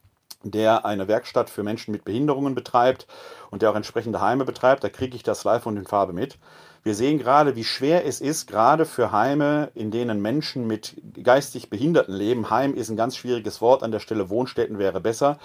der 0.43 0.85
eine 0.85 1.07
Werkstatt 1.07 1.49
für 1.49 1.63
Menschen 1.63 1.91
mit 1.91 2.03
Behinderungen 2.03 2.55
betreibt 2.55 3.07
und 3.49 3.61
der 3.61 3.71
auch 3.71 3.75
entsprechende 3.75 4.21
Heime 4.21 4.45
betreibt, 4.45 4.83
da 4.83 4.89
kriege 4.89 5.15
ich 5.15 5.23
das 5.23 5.43
live 5.43 5.65
und 5.65 5.77
in 5.77 5.85
Farbe 5.85 6.13
mit. 6.13 6.37
Wir 6.85 6.95
sehen 6.95 7.17
gerade, 7.17 7.55
wie 7.55 7.63
schwer 7.63 8.05
es 8.05 8.19
ist, 8.19 8.45
gerade 8.45 8.85
für 8.85 9.13
Heime, 9.13 9.71
in 9.73 9.89
denen 9.89 10.21
Menschen 10.21 10.67
mit 10.67 11.01
geistig 11.23 11.69
Behinderten 11.69 12.13
leben. 12.13 12.49
Heim 12.49 12.73
ist 12.73 12.89
ein 12.89 12.97
ganz 12.97 13.15
schwieriges 13.15 13.61
Wort, 13.61 13.83
an 13.83 13.91
der 13.91 14.01
Stelle 14.01 14.29
Wohnstätten 14.29 14.77
wäre 14.79 14.99
besser, 14.99 15.39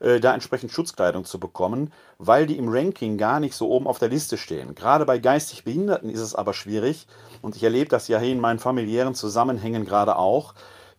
äh, 0.00 0.20
da 0.20 0.34
entsprechend 0.34 0.70
Schutzkleidung 0.70 1.24
zu 1.24 1.40
bekommen, 1.40 1.94
weil 2.18 2.46
die 2.46 2.58
im 2.58 2.68
Ranking 2.68 3.16
gar 3.16 3.40
nicht 3.40 3.54
so 3.54 3.70
oben 3.70 3.86
auf 3.86 3.98
der 3.98 4.10
Liste 4.10 4.36
stehen. 4.36 4.74
Gerade 4.74 5.06
bei 5.06 5.18
geistig 5.18 5.64
Behinderten 5.64 6.10
ist 6.10 6.20
es 6.20 6.34
aber 6.34 6.52
schwierig 6.52 7.06
und 7.40 7.56
ich 7.56 7.62
erlebe 7.62 7.88
das 7.88 8.08
ja 8.08 8.18
hier 8.18 8.32
in 8.32 8.40
meinen 8.40 8.58
familiären 8.58 9.14
Zusammenhängen 9.14 9.86
gerade 9.86 10.16
auch 10.16 10.52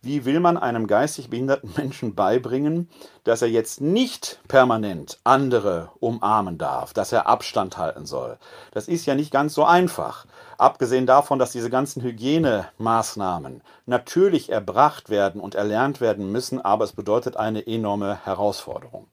wie 0.04 0.24
will 0.24 0.40
man 0.40 0.56
einem 0.56 0.86
geistig 0.86 1.30
behinderten 1.30 1.72
Menschen 1.76 2.14
beibringen, 2.14 2.88
dass 3.24 3.42
er 3.42 3.48
jetzt 3.48 3.80
nicht 3.80 4.40
permanent 4.48 5.18
andere 5.24 5.90
umarmen 6.00 6.58
darf, 6.58 6.92
dass 6.92 7.12
er 7.12 7.26
Abstand 7.26 7.78
halten 7.78 8.06
soll? 8.06 8.38
Das 8.72 8.88
ist 8.88 9.06
ja 9.06 9.14
nicht 9.14 9.30
ganz 9.30 9.54
so 9.54 9.64
einfach. 9.64 10.26
Abgesehen 10.58 11.06
davon, 11.06 11.38
dass 11.38 11.52
diese 11.52 11.70
ganzen 11.70 12.02
Hygienemaßnahmen 12.02 13.62
natürlich 13.86 14.50
erbracht 14.50 15.10
werden 15.10 15.40
und 15.40 15.54
erlernt 15.54 16.00
werden 16.00 16.30
müssen, 16.30 16.60
aber 16.60 16.84
es 16.84 16.92
bedeutet 16.92 17.36
eine 17.36 17.66
enorme 17.66 18.24
Herausforderung. 18.24 19.06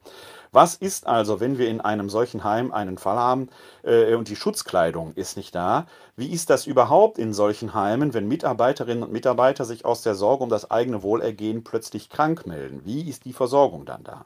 Was 0.53 0.75
ist 0.75 1.07
also, 1.07 1.39
wenn 1.39 1.57
wir 1.57 1.69
in 1.69 1.79
einem 1.79 2.09
solchen 2.09 2.43
Heim 2.43 2.73
einen 2.73 2.97
Fall 2.97 3.17
haben 3.17 3.47
äh, 3.83 4.15
und 4.15 4.27
die 4.27 4.35
Schutzkleidung 4.35 5.13
ist 5.13 5.37
nicht 5.37 5.55
da? 5.55 5.85
Wie 6.17 6.29
ist 6.29 6.49
das 6.49 6.67
überhaupt 6.67 7.17
in 7.17 7.33
solchen 7.33 7.73
Heimen, 7.73 8.13
wenn 8.13 8.27
Mitarbeiterinnen 8.27 9.03
und 9.03 9.13
Mitarbeiter 9.13 9.63
sich 9.63 9.85
aus 9.85 10.01
der 10.01 10.13
Sorge 10.13 10.43
um 10.43 10.49
das 10.49 10.69
eigene 10.69 11.03
Wohlergehen 11.03 11.63
plötzlich 11.63 12.09
krank 12.09 12.45
melden? 12.45 12.81
Wie 12.83 13.07
ist 13.09 13.23
die 13.23 13.31
Versorgung 13.31 13.85
dann 13.85 14.03
da? 14.03 14.25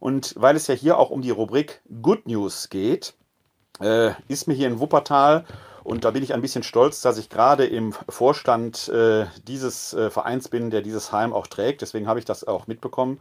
Und 0.00 0.34
weil 0.36 0.54
es 0.54 0.66
ja 0.66 0.74
hier 0.74 0.98
auch 0.98 1.08
um 1.08 1.22
die 1.22 1.30
Rubrik 1.30 1.80
Good 2.02 2.26
News 2.26 2.68
geht, 2.68 3.14
äh, 3.80 4.10
ist 4.28 4.48
mir 4.48 4.54
hier 4.54 4.68
in 4.68 4.80
Wuppertal 4.80 5.46
und 5.84 6.04
da 6.04 6.12
bin 6.12 6.22
ich 6.22 6.32
ein 6.32 6.40
bisschen 6.40 6.62
stolz, 6.62 7.00
dass 7.00 7.18
ich 7.18 7.28
gerade 7.28 7.66
im 7.66 7.92
Vorstand 8.08 8.88
äh, 8.88 9.26
dieses 9.48 9.92
äh, 9.94 10.10
Vereins 10.10 10.48
bin, 10.48 10.70
der 10.70 10.80
dieses 10.82 11.10
Heim 11.10 11.32
auch 11.32 11.48
trägt. 11.48 11.82
Deswegen 11.82 12.06
habe 12.06 12.20
ich 12.20 12.24
das 12.24 12.46
auch 12.46 12.66
mitbekommen. 12.66 13.20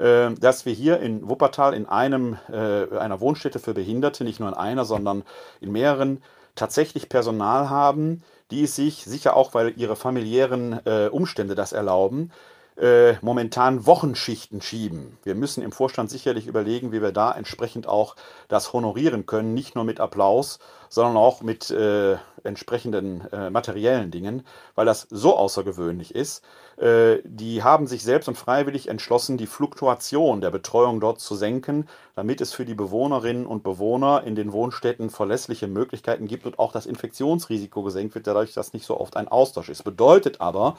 Äh, 0.00 0.34
dass 0.34 0.64
wir 0.64 0.72
hier 0.72 1.00
in 1.00 1.28
Wuppertal 1.28 1.74
in 1.74 1.86
einem, 1.86 2.38
äh, 2.50 2.96
einer 2.96 3.20
Wohnstätte 3.20 3.58
für 3.58 3.74
Behinderte, 3.74 4.24
nicht 4.24 4.40
nur 4.40 4.48
in 4.48 4.54
einer, 4.54 4.86
sondern 4.86 5.24
in 5.60 5.72
mehreren, 5.72 6.22
tatsächlich 6.54 7.10
Personal 7.10 7.68
haben, 7.68 8.22
die 8.50 8.66
sich, 8.66 9.04
sicher 9.04 9.36
auch, 9.36 9.52
weil 9.52 9.74
ihre 9.76 9.96
familiären 9.96 10.80
äh, 10.86 11.08
Umstände 11.08 11.54
das 11.54 11.72
erlauben, 11.72 12.32
äh, 12.80 13.14
momentan 13.20 13.86
Wochenschichten 13.86 14.62
schieben. 14.62 15.18
Wir 15.22 15.34
müssen 15.34 15.62
im 15.62 15.70
Vorstand 15.70 16.10
sicherlich 16.10 16.46
überlegen, 16.46 16.92
wie 16.92 17.02
wir 17.02 17.12
da 17.12 17.30
entsprechend 17.32 17.86
auch 17.86 18.16
das 18.48 18.72
honorieren 18.72 19.26
können, 19.26 19.52
nicht 19.52 19.74
nur 19.74 19.84
mit 19.84 20.00
Applaus, 20.00 20.58
sondern 20.88 21.16
auch 21.16 21.42
mit 21.42 21.70
äh, 21.70 22.16
entsprechenden 22.42 23.30
äh, 23.32 23.50
materiellen 23.50 24.10
Dingen, 24.10 24.44
weil 24.74 24.86
das 24.86 25.06
so 25.10 25.36
außergewöhnlich 25.36 26.14
ist. 26.14 26.42
Äh, 26.78 27.18
die 27.24 27.62
haben 27.62 27.86
sich 27.86 28.02
selbst 28.02 28.28
und 28.28 28.38
freiwillig 28.38 28.88
entschlossen, 28.88 29.36
die 29.36 29.46
Fluktuation 29.46 30.40
der 30.40 30.50
Betreuung 30.50 31.00
dort 31.00 31.20
zu 31.20 31.34
senken, 31.36 31.86
damit 32.16 32.40
es 32.40 32.52
für 32.52 32.64
die 32.64 32.74
Bewohnerinnen 32.74 33.46
und 33.46 33.62
Bewohner 33.62 34.24
in 34.24 34.34
den 34.34 34.52
Wohnstätten 34.52 35.10
verlässliche 35.10 35.68
Möglichkeiten 35.68 36.26
gibt 36.26 36.46
und 36.46 36.58
auch 36.58 36.72
das 36.72 36.86
Infektionsrisiko 36.86 37.82
gesenkt 37.82 38.14
wird, 38.14 38.26
dadurch, 38.26 38.54
dass 38.54 38.72
nicht 38.72 38.86
so 38.86 38.98
oft 38.98 39.16
ein 39.16 39.28
Austausch 39.28 39.68
ist. 39.68 39.84
Bedeutet 39.84 40.40
aber, 40.40 40.76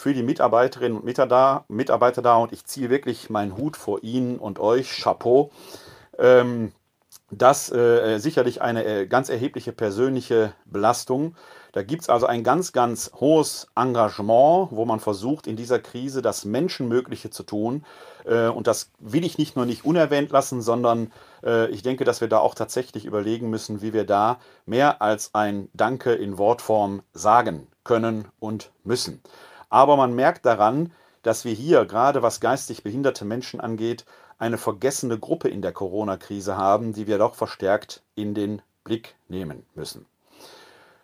für 0.00 0.14
die 0.14 0.22
Mitarbeiterinnen 0.22 0.98
und 0.98 1.04
Mitarbeiter 1.04 2.22
da, 2.22 2.36
und 2.36 2.52
ich 2.52 2.64
ziehe 2.64 2.88
wirklich 2.88 3.28
meinen 3.28 3.58
Hut 3.58 3.76
vor 3.76 4.02
Ihnen 4.02 4.38
und 4.38 4.58
euch, 4.58 5.02
Chapeau, 5.02 5.50
ähm, 6.18 6.72
das 7.30 7.70
äh, 7.70 8.18
sicherlich 8.18 8.62
eine 8.62 8.84
äh, 8.84 9.06
ganz 9.06 9.28
erhebliche 9.28 9.72
persönliche 9.72 10.54
Belastung. 10.64 11.36
Da 11.72 11.82
gibt 11.82 12.02
es 12.02 12.08
also 12.08 12.26
ein 12.26 12.42
ganz, 12.42 12.72
ganz 12.72 13.12
hohes 13.20 13.68
Engagement, 13.76 14.68
wo 14.70 14.84
man 14.86 15.00
versucht, 15.00 15.46
in 15.46 15.54
dieser 15.54 15.78
Krise 15.78 16.22
das 16.22 16.46
Menschenmögliche 16.46 17.28
zu 17.28 17.42
tun. 17.42 17.84
Äh, 18.24 18.48
und 18.48 18.66
das 18.66 18.90
will 18.98 19.24
ich 19.24 19.36
nicht 19.36 19.54
nur 19.54 19.66
nicht 19.66 19.84
unerwähnt 19.84 20.30
lassen, 20.30 20.62
sondern 20.62 21.12
äh, 21.44 21.68
ich 21.68 21.82
denke, 21.82 22.04
dass 22.04 22.22
wir 22.22 22.28
da 22.28 22.38
auch 22.38 22.54
tatsächlich 22.54 23.04
überlegen 23.04 23.50
müssen, 23.50 23.82
wie 23.82 23.92
wir 23.92 24.04
da 24.04 24.38
mehr 24.64 25.02
als 25.02 25.34
ein 25.34 25.68
Danke 25.74 26.14
in 26.14 26.38
Wortform 26.38 27.02
sagen 27.12 27.66
können 27.84 28.28
und 28.40 28.72
müssen. 28.82 29.20
Aber 29.70 29.96
man 29.96 30.14
merkt 30.14 30.44
daran, 30.44 30.92
dass 31.22 31.44
wir 31.44 31.52
hier, 31.52 31.86
gerade 31.86 32.22
was 32.22 32.40
geistig 32.40 32.82
behinderte 32.82 33.24
Menschen 33.24 33.60
angeht, 33.60 34.04
eine 34.38 34.58
vergessene 34.58 35.18
Gruppe 35.18 35.48
in 35.48 35.62
der 35.62 35.72
Corona-Krise 35.72 36.56
haben, 36.56 36.92
die 36.92 37.06
wir 37.06 37.18
doch 37.18 37.34
verstärkt 37.34 38.02
in 38.14 38.34
den 38.34 38.62
Blick 38.84 39.14
nehmen 39.28 39.64
müssen. 39.74 40.06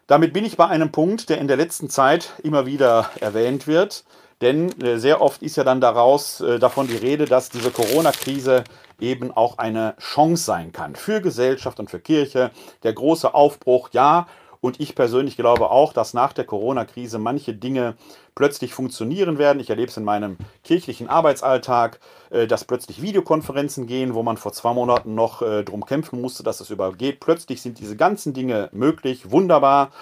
Damit 0.07 0.33
bin 0.33 0.45
ich 0.45 0.57
bei 0.57 0.67
einem 0.67 0.93
Punkt, 0.93 1.29
der 1.29 1.39
in 1.39 1.49
der 1.49 1.57
letzten 1.57 1.91
Zeit 1.91 2.35
immer 2.43 2.65
wieder 2.65 3.11
erwähnt 3.21 3.67
wird. 3.67 4.05
Denn 4.41 4.79
äh, 4.81 4.99
sehr 4.99 5.23
oft 5.23 5.43
ist 5.43 5.57
ja 5.57 5.65
dann 5.65 5.81
daraus 5.81 6.41
äh, 6.41 6.59
davon 6.59 6.87
die 6.87 6.97
Rede, 6.97 7.25
dass 7.25 7.49
diese 7.49 7.71
Corona-Krise 7.71 8.65
eben 9.01 9.33
auch 9.33 9.59
eine 9.59 9.95
Chance 9.99 10.45
sein 10.45 10.73
kann 10.73 10.95
für 10.95 11.21
Gesellschaft 11.21 11.81
und 11.81 11.91
für 11.91 12.01
Kirche. 12.01 12.51
Der 12.83 12.93
große 12.93 13.35
Aufbruch, 13.35 13.91
ja, 13.93 14.27
und 14.67 14.81
ich 14.81 14.97
persönlich 14.97 15.37
glaube 15.37 15.71
auch, 15.71 15.93
dass 15.93 16.13
nach 16.13 16.33
der 16.33 16.45
Corona-Krise 16.45 17.19
manche 17.19 17.55
Dinge 17.55 17.95
plötzlich 18.35 18.75
funktionieren 18.75 19.39
werden. 19.39 19.61
Ich 19.61 19.71
erlebe 19.71 19.89
es 19.89 19.97
in 19.97 20.03
meinem 20.03 20.37
kirchlichen 20.65 21.09
Arbeitsalltag, 21.09 22.01
äh, 22.31 22.49
dass 22.49 22.65
plötzlich 22.65 23.01
Videokonferenzen 23.01 23.87
gehen, 23.87 24.15
wo 24.15 24.25
man 24.25 24.37
vor 24.37 24.53
zwei 24.53 24.75
Monaten 24.75 25.15
noch 25.15 25.41
äh, 25.41 25.63
drum 25.63 25.87
kämpfen 25.87 26.21
musste, 26.21 26.43
dass 26.43 26.61
es 26.61 26.71
übergeht. 26.71 27.21
Plötzlich 27.21 27.63
sind 27.63 27.79
diese 27.79 27.97
ganzen 27.97 28.35
Dinge 28.35 28.69
möglich, 28.73 29.31
wunderbar. 29.31 29.93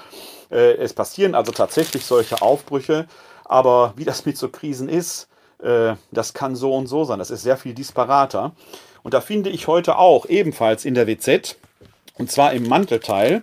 Äh, 0.50 0.76
es 0.76 0.94
passieren 0.94 1.34
also 1.34 1.52
tatsächlich 1.52 2.06
solche 2.06 2.40
Aufbrüche. 2.40 3.06
Aber 3.44 3.92
wie 3.96 4.04
das 4.04 4.24
mit 4.24 4.38
so 4.38 4.48
Krisen 4.48 4.88
ist, 4.88 5.28
das 6.10 6.34
kann 6.34 6.56
so 6.56 6.74
und 6.74 6.88
so 6.88 7.04
sein. 7.04 7.18
Das 7.18 7.30
ist 7.30 7.42
sehr 7.42 7.56
viel 7.56 7.72
disparater. 7.72 8.52
Und 9.02 9.14
da 9.14 9.22
finde 9.22 9.48
ich 9.48 9.66
heute 9.66 9.96
auch 9.96 10.26
ebenfalls 10.26 10.84
in 10.84 10.94
der 10.94 11.06
WZ, 11.06 11.56
und 12.16 12.30
zwar 12.30 12.52
im 12.52 12.68
Mantelteil, 12.68 13.42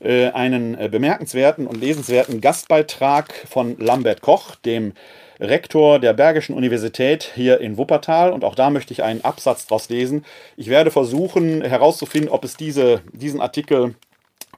äh, 0.00 0.28
einen 0.30 0.78
äh, 0.78 0.88
bemerkenswerten 0.88 1.66
und 1.66 1.80
lesenswerten 1.80 2.40
Gastbeitrag 2.40 3.32
von 3.48 3.76
Lambert 3.78 4.20
Koch, 4.20 4.56
dem 4.56 4.92
Rektor 5.40 5.98
der 5.98 6.12
Bergischen 6.12 6.54
Universität 6.54 7.30
hier 7.34 7.60
in 7.60 7.76
Wuppertal. 7.76 8.32
Und 8.32 8.44
auch 8.44 8.54
da 8.54 8.70
möchte 8.70 8.92
ich 8.92 9.02
einen 9.02 9.24
Absatz 9.24 9.66
daraus 9.66 9.88
lesen. 9.88 10.24
Ich 10.56 10.68
werde 10.68 10.90
versuchen 10.90 11.62
herauszufinden, 11.62 12.30
ob 12.30 12.44
es 12.44 12.56
diese, 12.56 13.02
diesen 13.12 13.40
Artikel 13.40 13.94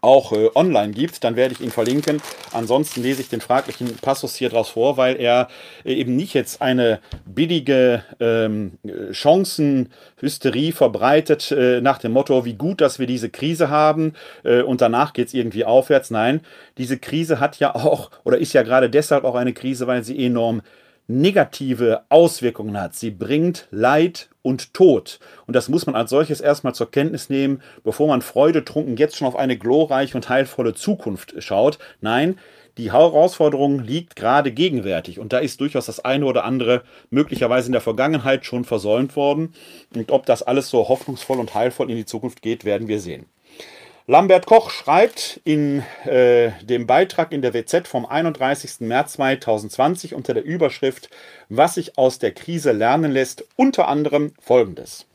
auch 0.04 0.32
äh, 0.32 0.50
online 0.54 0.92
gibt, 0.92 1.24
dann 1.24 1.36
werde 1.36 1.54
ich 1.54 1.60
ihn 1.60 1.70
verlinken. 1.70 2.20
Ansonsten 2.52 3.02
lese 3.02 3.22
ich 3.22 3.28
den 3.28 3.40
fraglichen 3.40 3.96
Passus 3.96 4.36
hier 4.36 4.50
draus 4.50 4.70
vor, 4.70 4.96
weil 4.96 5.16
er 5.20 5.48
äh, 5.84 5.94
eben 5.94 6.14
nicht 6.14 6.34
jetzt 6.34 6.62
eine 6.62 7.00
billige 7.24 8.04
ähm, 8.20 8.78
Chancenhysterie 9.10 10.72
verbreitet 10.72 11.50
äh, 11.50 11.80
nach 11.80 11.98
dem 11.98 12.12
Motto, 12.12 12.44
wie 12.44 12.54
gut, 12.54 12.80
dass 12.80 12.98
wir 12.98 13.06
diese 13.06 13.30
Krise 13.30 13.70
haben 13.70 14.14
äh, 14.44 14.62
und 14.62 14.80
danach 14.80 15.12
geht 15.12 15.28
es 15.28 15.34
irgendwie 15.34 15.64
aufwärts. 15.64 16.10
Nein, 16.10 16.40
diese 16.78 16.98
Krise 16.98 17.40
hat 17.40 17.58
ja 17.58 17.74
auch 17.74 18.10
oder 18.24 18.38
ist 18.38 18.52
ja 18.52 18.62
gerade 18.62 18.90
deshalb 18.90 19.24
auch 19.24 19.34
eine 19.34 19.52
Krise, 19.52 19.86
weil 19.86 20.04
sie 20.04 20.24
enorm 20.24 20.62
negative 21.06 22.02
Auswirkungen 22.08 22.80
hat. 22.80 22.94
Sie 22.94 23.10
bringt 23.10 23.68
Leid 23.70 24.30
und 24.42 24.72
Tod. 24.74 25.20
Und 25.46 25.54
das 25.54 25.68
muss 25.68 25.86
man 25.86 25.94
als 25.94 26.10
solches 26.10 26.40
erstmal 26.40 26.74
zur 26.74 26.90
Kenntnis 26.90 27.28
nehmen, 27.28 27.62
bevor 27.82 28.08
man 28.08 28.22
freudetrunken 28.22 28.96
jetzt 28.96 29.16
schon 29.16 29.28
auf 29.28 29.36
eine 29.36 29.58
glorreiche 29.58 30.16
und 30.16 30.28
heilvolle 30.28 30.74
Zukunft 30.74 31.34
schaut. 31.38 31.78
Nein, 32.00 32.38
die 32.76 32.92
Herausforderung 32.92 33.80
liegt 33.80 34.16
gerade 34.16 34.50
gegenwärtig 34.50 35.20
und 35.20 35.32
da 35.32 35.38
ist 35.38 35.60
durchaus 35.60 35.86
das 35.86 36.00
eine 36.00 36.26
oder 36.26 36.44
andere 36.44 36.82
möglicherweise 37.10 37.66
in 37.66 37.72
der 37.72 37.80
Vergangenheit 37.80 38.44
schon 38.44 38.64
versäumt 38.64 39.14
worden. 39.14 39.54
Und 39.94 40.10
ob 40.10 40.26
das 40.26 40.42
alles 40.42 40.70
so 40.70 40.88
hoffnungsvoll 40.88 41.38
und 41.38 41.54
heilvoll 41.54 41.90
in 41.90 41.96
die 41.96 42.06
Zukunft 42.06 42.42
geht, 42.42 42.64
werden 42.64 42.88
wir 42.88 42.98
sehen. 42.98 43.26
Lambert 44.06 44.44
Koch 44.44 44.68
schreibt 44.68 45.40
in 45.44 45.82
äh, 46.04 46.50
dem 46.62 46.86
Beitrag 46.86 47.32
in 47.32 47.40
der 47.40 47.54
WZ 47.54 47.88
vom 47.88 48.04
31. 48.04 48.80
März 48.80 49.14
2020 49.14 50.12
unter 50.12 50.34
der 50.34 50.44
Überschrift 50.44 51.08
Was 51.48 51.76
sich 51.76 51.96
aus 51.96 52.18
der 52.18 52.32
Krise 52.32 52.72
lernen 52.72 53.12
lässt, 53.12 53.46
unter 53.56 53.88
anderem 53.88 54.34
Folgendes. 54.42 55.06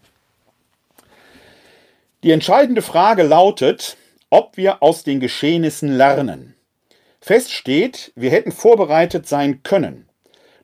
Die 2.24 2.32
entscheidende 2.32 2.82
Frage 2.82 3.22
lautet, 3.22 3.96
ob 4.32 4.58
wir 4.58 4.82
aus 4.82 5.04
den 5.04 5.20
Geschehnissen 5.20 5.92
lernen. 5.92 6.56
Fest 7.22 7.52
steht, 7.52 8.12
wir 8.16 8.32
hätten 8.32 8.52
vorbereitet 8.52 9.28
sein 9.28 9.62
können. 9.62 10.10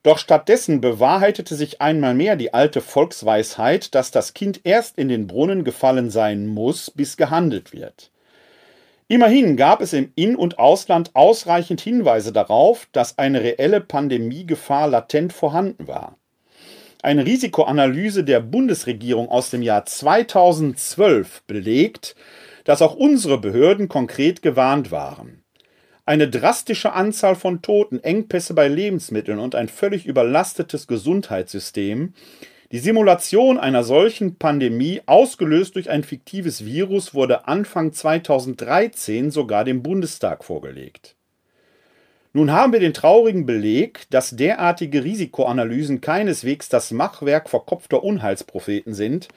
Doch 0.01 0.17
stattdessen 0.17 0.81
bewahrheitete 0.81 1.53
sich 1.53 1.79
einmal 1.79 2.15
mehr 2.15 2.35
die 2.35 2.55
alte 2.55 2.81
Volksweisheit, 2.81 3.93
dass 3.93 4.09
das 4.09 4.33
Kind 4.33 4.61
erst 4.63 4.97
in 4.97 5.09
den 5.09 5.27
Brunnen 5.27 5.63
gefallen 5.63 6.09
sein 6.09 6.47
muss, 6.47 6.89
bis 6.89 7.17
gehandelt 7.17 7.71
wird. 7.71 8.09
Immerhin 9.07 9.55
gab 9.55 9.81
es 9.81 9.93
im 9.93 10.11
In- 10.15 10.35
und 10.35 10.57
Ausland 10.57 11.11
ausreichend 11.13 11.79
Hinweise 11.79 12.33
darauf, 12.33 12.87
dass 12.91 13.19
eine 13.19 13.41
reelle 13.41 13.79
Pandemiegefahr 13.79 14.87
latent 14.87 15.31
vorhanden 15.31 15.87
war. 15.87 16.17
Eine 17.03 17.23
Risikoanalyse 17.23 18.23
der 18.23 18.39
Bundesregierung 18.39 19.29
aus 19.29 19.51
dem 19.51 19.61
Jahr 19.61 19.85
2012 19.85 21.43
belegt, 21.43 22.15
dass 22.63 22.81
auch 22.81 22.95
unsere 22.95 23.37
Behörden 23.39 23.89
konkret 23.89 24.41
gewarnt 24.41 24.89
waren. 24.89 25.43
Eine 26.07 26.27
drastische 26.27 26.93
Anzahl 26.93 27.35
von 27.35 27.61
Toten, 27.61 27.99
Engpässe 27.99 28.55
bei 28.55 28.67
Lebensmitteln 28.67 29.37
und 29.37 29.53
ein 29.53 29.69
völlig 29.69 30.07
überlastetes 30.07 30.87
Gesundheitssystem 30.87 32.13
die 32.75 32.81
Simulation 32.81 33.57
einer 33.57 33.85
solchen 33.85 34.35
Pandemie, 34.35 35.01
ausgelöst 35.05 35.75
durch 35.77 35.89
ein 35.89 36.03
fiktives 36.03 36.65
Virus, 36.65 37.13
wurde 37.13 37.47
Anfang 37.47 37.93
2013 37.93 39.31
sogar 39.31 39.63
dem 39.63 39.81
Bundestag 39.81 40.43
vorgelegt. 40.43 41.15
Nun 42.33 42.51
haben 42.51 42.73
wir 42.73 42.81
den 42.81 42.93
traurigen 42.93 43.45
Beleg, 43.45 44.07
dass 44.09 44.31
derartige 44.31 45.05
Risikoanalysen 45.05 46.01
keineswegs 46.01 46.67
das 46.67 46.91
Machwerk 46.91 47.49
verkopfter 47.49 48.03
Unheilspropheten 48.03 48.93
sind. 48.93 49.29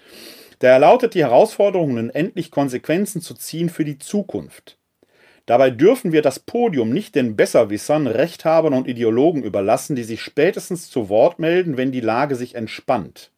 Daher 0.59 0.81
lautet 0.81 1.15
die 1.15 1.23
Herausforderung 1.23 1.95
nun 1.95 2.11
endlich 2.11 2.51
Konsequenzen 2.51 3.23
zu 3.23 3.35
ziehen 3.35 3.69
für 3.69 3.85
die 3.85 4.01
Zukunft. 4.01 4.78
Dabei 5.49 5.71
dürfen 5.71 6.13
wir 6.13 6.21
das 6.21 6.41
Podium 6.41 6.91
nicht 6.91 7.15
den 7.15 7.35
Besserwissern, 7.35 8.07
Rechthabern 8.07 8.75
und 8.75 8.87
Ideologen 8.87 9.43
überlassen, 9.43 9.97
die 9.97 10.05
sich 10.05 10.21
spätestens 10.21 10.91
zu 10.91 11.09
Wort 11.09 11.39
melden, 11.39 11.79
wenn 11.79 11.91
die 11.91 12.03
Lage 12.03 12.37
sich 12.37 12.55
entspannt. 12.55 13.31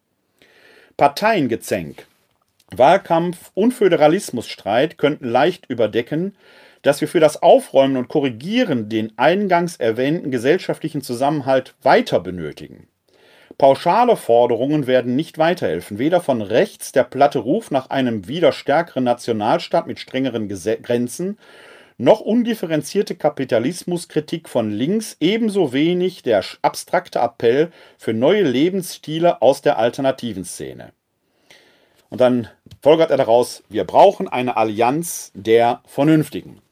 Parteiengezänk, 0.97 2.09
Wahlkampf 2.75 3.53
und 3.55 3.71
Föderalismusstreit 3.71 4.99
könnten 4.99 5.29
leicht 5.29 5.67
überdecken, 5.71 6.35
dass 6.83 7.01
wir 7.01 7.07
für 7.07 7.21
das 7.21 7.45
Aufräumen 7.45 7.97
und 7.97 8.09
Korrigieren 8.09 8.89
den 8.89 9.17
eingangs 9.17 9.77
erwähnten 9.77 10.33
gesellschaftlichen 10.33 11.03
Zusammenhalt 11.03 11.77
weiter 11.81 12.19
benötigen. 12.19 12.89
Pauschale 13.57 14.17
Forderungen 14.17 14.89
werden 14.89 15.15
nicht 15.15 15.39
weiterhelfen, 15.39 16.01
weder 16.01 16.21
von 16.21 16.43
rechts 16.43 16.91
der 16.91 17.05
platte 17.05 17.39
Ruf 17.39 17.71
nach 17.71 17.91
einem 17.91 18.27
wieder 18.27 18.51
stärkeren 18.51 19.05
Nationalstaat 19.05 19.87
mit 19.87 20.01
strengeren 20.01 20.49
Grenzen, 20.49 21.39
noch 22.01 22.21
undifferenzierte 22.21 23.15
Kapitalismuskritik 23.15 24.49
von 24.49 24.71
links, 24.71 25.19
ebenso 25.21 25.75
wenig 25.75 26.23
der 26.23 26.43
abstrakte 26.63 27.19
Appell 27.19 27.71
für 27.99 28.15
neue 28.15 28.43
Lebensstile 28.43 29.43
aus 29.43 29.61
der 29.61 29.79
alternativen 29.79 30.47
Szene. 30.47 30.93
Und 32.09 32.23
dann 32.23 32.49
folgert 32.83 33.11
er 33.11 33.19
daraus, 33.19 33.63
wir 33.69 33.85
brauchen 33.85 34.29
eine 34.29 34.57
Allianz 34.57 35.31
der 35.35 35.83
Vernünftigen. 35.87 36.63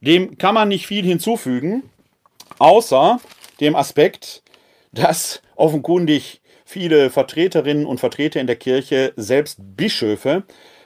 Dem 0.00 0.38
kann 0.38 0.54
man 0.54 0.68
nicht 0.68 0.86
viel 0.86 1.04
hinzufügen, 1.04 1.82
außer 2.58 3.20
dem 3.60 3.76
Aspekt, 3.76 4.42
dass 4.92 5.42
offenkundig 5.54 6.40
viele 6.64 7.10
Vertreterinnen 7.10 7.84
und 7.84 8.00
Vertreter 8.00 8.40
in 8.40 8.46
der 8.46 8.56
Kirche, 8.56 9.12
selbst 9.16 9.58
Bischöfe, 9.76 10.44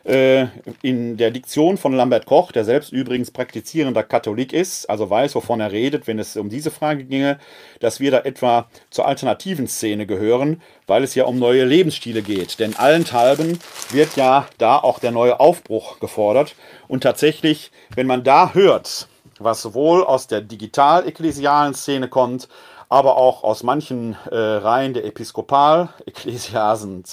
in 0.08 1.18
der 1.18 1.30
Diktion 1.30 1.76
von 1.76 1.92
Lambert 1.92 2.24
Koch, 2.24 2.50
der 2.50 2.64
selbst 2.64 2.92
übrigens 2.92 3.30
praktizierender 3.30 4.02
Katholik 4.02 4.54
ist, 4.54 4.88
also 4.88 5.10
weiß, 5.10 5.34
wovon 5.34 5.60
er 5.60 5.70
redet, 5.70 6.06
wenn 6.06 6.18
es 6.18 6.36
um 6.38 6.48
diese 6.48 6.70
Frage 6.70 7.04
ginge, 7.04 7.38
dass 7.80 8.00
wir 8.00 8.10
da 8.10 8.20
etwa 8.20 8.70
zur 8.88 9.06
alternativen 9.06 9.68
Szene 9.68 10.06
gehören, 10.06 10.62
weil 10.86 11.04
es 11.04 11.14
ja 11.14 11.24
um 11.24 11.38
neue 11.38 11.66
Lebensstile 11.66 12.22
geht. 12.22 12.58
Denn 12.58 12.74
allenthalben 12.74 13.58
wird 13.90 14.16
ja 14.16 14.48
da 14.56 14.78
auch 14.78 14.98
der 14.98 15.10
neue 15.10 15.40
Aufbruch 15.40 16.00
gefordert. 16.00 16.54
Und 16.86 17.02
tatsächlich, 17.02 17.70
wenn 17.94 18.06
man 18.06 18.24
da 18.24 18.54
hört, 18.54 19.08
was 19.38 19.60
sowohl 19.60 20.02
aus 20.04 20.26
der 20.26 20.40
digital-ekklesialen 20.40 21.74
Szene 21.74 22.08
kommt, 22.08 22.48
aber 22.88 23.18
auch 23.18 23.44
aus 23.44 23.62
manchen 23.62 24.16
äh, 24.30 24.36
Reihen 24.36 24.94
der 24.94 25.04
episkopal-ekklesialen 25.04 27.04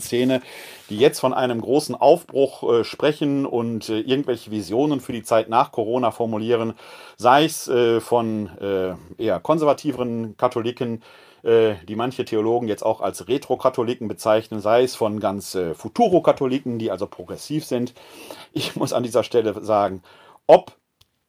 Szene, 0.00 0.42
die 0.90 0.98
jetzt 0.98 1.20
von 1.20 1.32
einem 1.32 1.60
großen 1.60 1.94
Aufbruch 1.94 2.62
äh, 2.62 2.84
sprechen 2.84 3.46
und 3.46 3.88
äh, 3.88 4.00
irgendwelche 4.00 4.50
Visionen 4.50 5.00
für 5.00 5.12
die 5.12 5.22
Zeit 5.22 5.48
nach 5.48 5.70
Corona 5.70 6.10
formulieren, 6.10 6.74
sei 7.16 7.44
es 7.44 7.68
äh, 7.68 8.00
von 8.00 8.48
äh, 8.58 8.94
eher 9.22 9.38
konservativeren 9.38 10.36
Katholiken, 10.36 11.04
äh, 11.44 11.76
die 11.88 11.94
manche 11.94 12.24
Theologen 12.24 12.66
jetzt 12.66 12.84
auch 12.84 13.00
als 13.00 13.28
Retro-Katholiken 13.28 14.08
bezeichnen, 14.08 14.60
sei 14.60 14.82
es 14.82 14.96
von 14.96 15.20
ganz 15.20 15.56
Futuro-Katholiken, 15.74 16.80
die 16.80 16.90
also 16.90 17.06
progressiv 17.06 17.64
sind. 17.64 17.94
Ich 18.52 18.74
muss 18.74 18.92
an 18.92 19.04
dieser 19.04 19.22
Stelle 19.22 19.64
sagen, 19.64 20.02
ob 20.48 20.72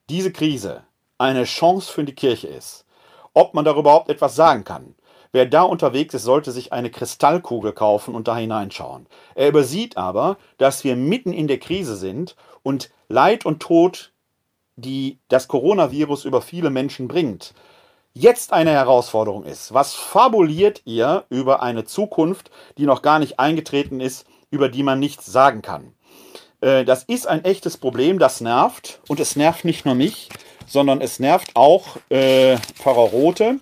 diese 0.09 0.31
Krise 0.31 0.81
eine 1.19 1.43
Chance 1.43 1.91
für 1.91 2.03
die 2.03 2.15
Kirche 2.15 2.47
ist, 2.47 2.85
ob 3.34 3.54
man 3.54 3.65
darüber 3.65 3.82
überhaupt 3.82 4.10
etwas 4.10 4.36
sagen 4.36 4.63
kann. 4.63 4.96
Wer 5.32 5.48
da 5.48 5.63
unterwegs 5.63 6.13
ist, 6.13 6.24
sollte 6.24 6.52
sich 6.52 6.72
eine 6.74 6.91
Kristallkugel 6.91 7.74
kaufen 7.74 8.13
und 8.13 8.28
da 8.28 8.38
hineinschauen. 8.38 9.08
Er 9.34 9.50
übersieht 9.50 9.98
aber, 9.98 10.38
dass 10.60 10.84
wir 10.84 10.96
mitten 10.96 11.34
in 11.34 11.48
der 11.48 11.60
Krise 11.60 11.96
sind 11.96 12.36
und 12.62 12.91
Leid 13.10 13.46
und 13.46 13.60
Tod, 13.60 14.12
die 14.76 15.17
das 15.30 15.48
Coronavirus 15.48 16.26
über 16.26 16.41
viele 16.41 16.69
Menschen 16.69 17.08
bringt, 17.08 17.56
jetzt 18.13 18.54
eine 18.54 18.72
Herausforderung 18.72 19.43
ist. 19.43 19.74
Was 19.74 19.96
fabuliert 19.96 20.84
ihr 20.86 21.26
über 21.30 21.63
eine 21.63 21.84
Zukunft, 21.84 22.52
die 22.78 22.86
noch 22.86 23.02
gar 23.02 23.17
nicht 23.17 23.39
eingetreten 23.39 24.00
ist, 24.00 24.28
über 24.52 24.69
die 24.69 24.84
man 24.84 25.00
nichts 25.00 25.26
sagen 25.26 25.63
kann? 25.63 25.93
Äh, 26.62 26.86
das 26.86 27.04
ist 27.04 27.28
ein 27.28 27.43
echtes 27.43 27.78
Problem, 27.78 28.19
das 28.19 28.39
nervt 28.39 29.02
und 29.08 29.19
es 29.19 29.36
nervt 29.36 29.65
nicht 29.65 29.86
nur 29.86 29.96
mich, 29.96 30.30
sondern 30.65 31.02
es 31.02 31.19
nervt 31.19 31.56
auch 31.56 31.97
äh, 32.10 32.58
Pfarrer 32.76 33.10
Rote 33.10 33.60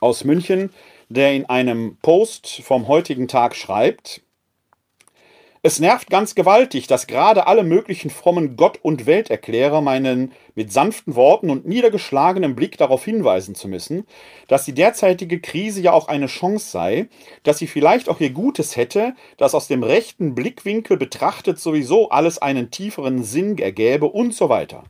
aus 0.00 0.24
München, 0.24 0.70
der 1.08 1.32
in 1.34 1.46
einem 1.46 1.96
Post 2.02 2.62
vom 2.64 2.88
heutigen 2.88 3.28
Tag 3.28 3.54
schreibt, 3.54 4.22
es 5.64 5.78
nervt 5.78 6.10
ganz 6.10 6.34
gewaltig, 6.34 6.88
dass 6.88 7.06
gerade 7.06 7.46
alle 7.46 7.62
möglichen 7.62 8.10
frommen 8.10 8.56
Gott- 8.56 8.80
und 8.82 9.06
Welterklärer 9.06 9.80
meinen 9.80 10.32
mit 10.56 10.72
sanften 10.72 11.14
Worten 11.14 11.50
und 11.50 11.68
niedergeschlagenem 11.68 12.56
Blick 12.56 12.76
darauf 12.78 13.04
hinweisen 13.04 13.54
zu 13.54 13.68
müssen, 13.68 14.04
dass 14.48 14.64
die 14.64 14.74
derzeitige 14.74 15.40
Krise 15.40 15.80
ja 15.80 15.92
auch 15.92 16.08
eine 16.08 16.26
Chance 16.26 16.68
sei, 16.68 17.08
dass 17.44 17.58
sie 17.58 17.68
vielleicht 17.68 18.08
auch 18.08 18.18
ihr 18.18 18.30
Gutes 18.30 18.74
hätte, 18.74 19.14
dass 19.36 19.54
aus 19.54 19.68
dem 19.68 19.84
rechten 19.84 20.34
Blickwinkel 20.34 20.96
betrachtet 20.96 21.60
sowieso 21.60 22.10
alles 22.10 22.42
einen 22.42 22.72
tieferen 22.72 23.22
Sinn 23.22 23.56
ergäbe 23.58 24.06
und 24.06 24.34
so 24.34 24.48
weiter. 24.48 24.82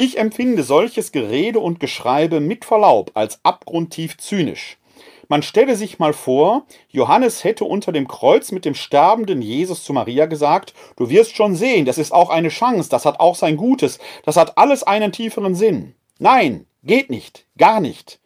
Ich 0.00 0.16
empfinde 0.16 0.62
solches 0.62 1.10
Gerede 1.10 1.58
und 1.58 1.80
Geschreibe 1.80 2.38
mit 2.38 2.64
Verlaub 2.64 3.10
als 3.14 3.40
abgrundtief 3.42 4.16
zynisch. 4.16 4.78
Man 5.26 5.42
stelle 5.42 5.74
sich 5.74 5.98
mal 5.98 6.12
vor, 6.12 6.66
Johannes 6.88 7.42
hätte 7.42 7.64
unter 7.64 7.90
dem 7.90 8.06
Kreuz 8.06 8.52
mit 8.52 8.64
dem 8.64 8.76
sterbenden 8.76 9.42
Jesus 9.42 9.82
zu 9.82 9.92
Maria 9.92 10.26
gesagt, 10.26 10.72
du 10.94 11.10
wirst 11.10 11.34
schon 11.34 11.56
sehen, 11.56 11.84
das 11.84 11.98
ist 11.98 12.12
auch 12.12 12.30
eine 12.30 12.48
Chance, 12.48 12.88
das 12.88 13.06
hat 13.06 13.18
auch 13.18 13.34
sein 13.34 13.56
Gutes, 13.56 13.98
das 14.24 14.36
hat 14.36 14.56
alles 14.56 14.84
einen 14.84 15.10
tieferen 15.10 15.56
Sinn. 15.56 15.96
Nein, 16.20 16.66
geht 16.84 17.10
nicht, 17.10 17.46
gar 17.58 17.80
nicht. 17.80 18.20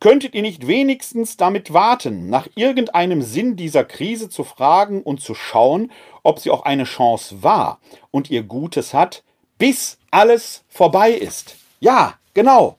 Könntet 0.00 0.34
ihr 0.34 0.42
nicht 0.42 0.66
wenigstens 0.66 1.36
damit 1.36 1.72
warten, 1.72 2.28
nach 2.28 2.48
irgendeinem 2.56 3.22
Sinn 3.22 3.54
dieser 3.54 3.84
Krise 3.84 4.28
zu 4.28 4.42
fragen 4.42 5.00
und 5.00 5.20
zu 5.20 5.36
schauen, 5.36 5.92
ob 6.24 6.40
sie 6.40 6.50
auch 6.50 6.64
eine 6.64 6.84
Chance 6.84 7.44
war 7.44 7.78
und 8.10 8.32
ihr 8.32 8.42
Gutes 8.42 8.92
hat, 8.94 9.22
bis 9.58 9.98
alles 10.10 10.62
vorbei 10.68 11.12
ist. 11.12 11.56
Ja, 11.80 12.14
genau. 12.34 12.76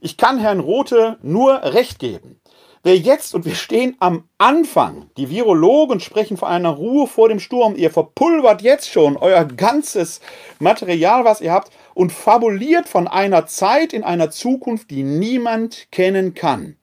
Ich 0.00 0.16
kann 0.16 0.38
Herrn 0.38 0.60
Rothe 0.60 1.18
nur 1.22 1.62
recht 1.62 1.98
geben. 1.98 2.40
Wer 2.82 2.96
jetzt, 2.96 3.34
und 3.34 3.44
wir 3.44 3.54
stehen 3.54 3.94
am 4.00 4.24
Anfang, 4.38 5.10
die 5.18 5.28
Virologen 5.28 6.00
sprechen 6.00 6.38
von 6.38 6.48
einer 6.48 6.70
Ruhe 6.70 7.06
vor 7.06 7.28
dem 7.28 7.38
Sturm, 7.38 7.76
ihr 7.76 7.90
verpulvert 7.90 8.62
jetzt 8.62 8.88
schon 8.88 9.18
euer 9.18 9.44
ganzes 9.44 10.22
Material, 10.60 11.26
was 11.26 11.42
ihr 11.42 11.52
habt, 11.52 11.70
und 11.92 12.10
fabuliert 12.10 12.88
von 12.88 13.06
einer 13.06 13.44
Zeit 13.44 13.92
in 13.92 14.02
einer 14.02 14.30
Zukunft, 14.30 14.90
die 14.90 15.02
niemand 15.02 15.88
kennen 15.92 16.32
kann. 16.32 16.76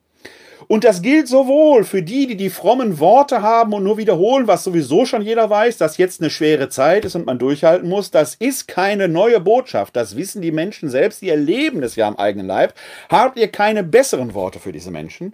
Und 0.68 0.84
das 0.84 1.02
gilt 1.02 1.30
sowohl 1.30 1.86
für 1.86 2.04
die, 2.04 2.28
die 2.28 2.36
die 2.36 2.50
frommen 2.50 3.00
Worte 3.00 3.42
haben 3.42 3.74
und 3.74 3.84
nur 3.84 3.98
wiederholen, 3.98 4.48
was 4.48 4.66
sowieso 4.66 5.06
schon 5.06 5.22
jeder 5.22 5.50
weiß, 5.50 5.78
dass 5.78 5.98
jetzt 5.98 6.20
eine 6.20 6.30
schwere 6.30 6.68
Zeit 6.68 7.06
ist 7.06 7.16
und 7.16 7.26
man 7.26 7.40
durchhalten 7.40 7.88
muss. 7.88 8.12
Das 8.12 8.36
ist 8.36 8.68
keine 8.68 9.08
neue 9.08 9.40
Botschaft. 9.40 9.96
Das 9.96 10.18
wissen 10.18 10.42
die 10.42 10.52
Menschen 10.52 10.90
selbst. 10.90 11.22
Die 11.22 11.30
erleben 11.30 11.84
es 11.84 11.96
ja 11.96 12.08
am 12.08 12.18
eigenen 12.18 12.48
Leib. 12.48 12.74
Habt 13.10 13.40
ihr 13.40 13.48
keine 13.48 13.84
besseren 13.84 14.34
Worte 14.34 14.60
für 14.60 14.74
diese 14.74 14.92
Menschen? 14.92 15.34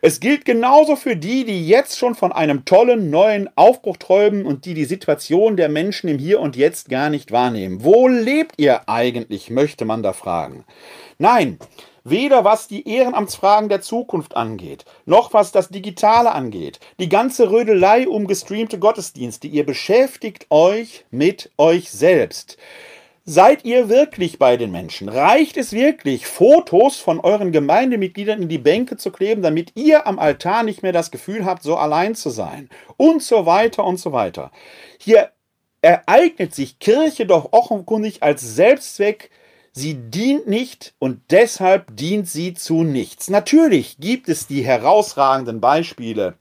Es 0.00 0.20
gilt 0.20 0.44
genauso 0.44 0.94
für 0.94 1.16
die, 1.16 1.44
die 1.44 1.66
jetzt 1.66 1.98
schon 1.98 2.14
von 2.14 2.30
einem 2.30 2.64
tollen 2.64 3.10
neuen 3.10 3.50
Aufbruch 3.56 3.96
träumen 3.96 4.46
und 4.46 4.64
die 4.64 4.74
die 4.74 4.84
Situation 4.84 5.56
der 5.56 5.68
Menschen 5.68 6.08
im 6.08 6.18
Hier 6.18 6.38
und 6.38 6.54
Jetzt 6.54 6.88
gar 6.88 7.10
nicht 7.10 7.32
wahrnehmen. 7.32 7.82
Wo 7.82 8.06
lebt 8.06 8.54
ihr 8.58 8.88
eigentlich, 8.88 9.50
möchte 9.50 9.84
man 9.84 10.04
da 10.04 10.12
fragen. 10.12 10.64
Nein, 11.18 11.58
Weder 12.04 12.44
was 12.44 12.68
die 12.68 12.88
Ehrenamtsfragen 12.88 13.68
der 13.68 13.80
Zukunft 13.80 14.36
angeht, 14.36 14.84
noch 15.04 15.32
was 15.32 15.52
das 15.52 15.68
Digitale 15.68 16.32
angeht. 16.32 16.80
Die 16.98 17.08
ganze 17.08 17.50
Rödelei 17.50 18.08
um 18.08 18.26
gestreamte 18.26 18.78
Gottesdienste. 18.78 19.46
Ihr 19.48 19.66
beschäftigt 19.66 20.46
euch 20.50 21.04
mit 21.10 21.50
euch 21.58 21.90
selbst. 21.90 22.58
Seid 23.30 23.66
ihr 23.66 23.90
wirklich 23.90 24.38
bei 24.38 24.56
den 24.56 24.70
Menschen? 24.70 25.10
Reicht 25.10 25.58
es 25.58 25.72
wirklich, 25.74 26.26
Fotos 26.26 26.96
von 26.96 27.20
euren 27.20 27.52
Gemeindemitgliedern 27.52 28.40
in 28.40 28.48
die 28.48 28.56
Bänke 28.56 28.96
zu 28.96 29.10
kleben, 29.10 29.42
damit 29.42 29.72
ihr 29.74 30.06
am 30.06 30.18
Altar 30.18 30.62
nicht 30.62 30.82
mehr 30.82 30.92
das 30.92 31.10
Gefühl 31.10 31.44
habt, 31.44 31.62
so 31.62 31.76
allein 31.76 32.14
zu 32.14 32.30
sein? 32.30 32.70
Und 32.96 33.22
so 33.22 33.44
weiter 33.44 33.84
und 33.84 33.98
so 33.98 34.12
weiter. 34.12 34.50
Hier 34.98 35.30
ereignet 35.82 36.54
sich 36.54 36.78
Kirche 36.78 37.26
doch 37.26 37.52
offenkundig 37.52 38.22
als 38.22 38.40
Selbstzweck 38.40 39.30
Sie 39.78 39.94
dient 39.94 40.48
nicht 40.48 40.92
und 40.98 41.20
deshalb 41.30 41.96
dient 41.96 42.28
sie 42.28 42.52
zu 42.52 42.82
nichts. 42.82 43.30
Natürlich 43.30 43.98
gibt 44.00 44.28
es 44.28 44.48
die 44.48 44.64
herausragenden 44.64 45.60
Beispiele, 45.60 46.34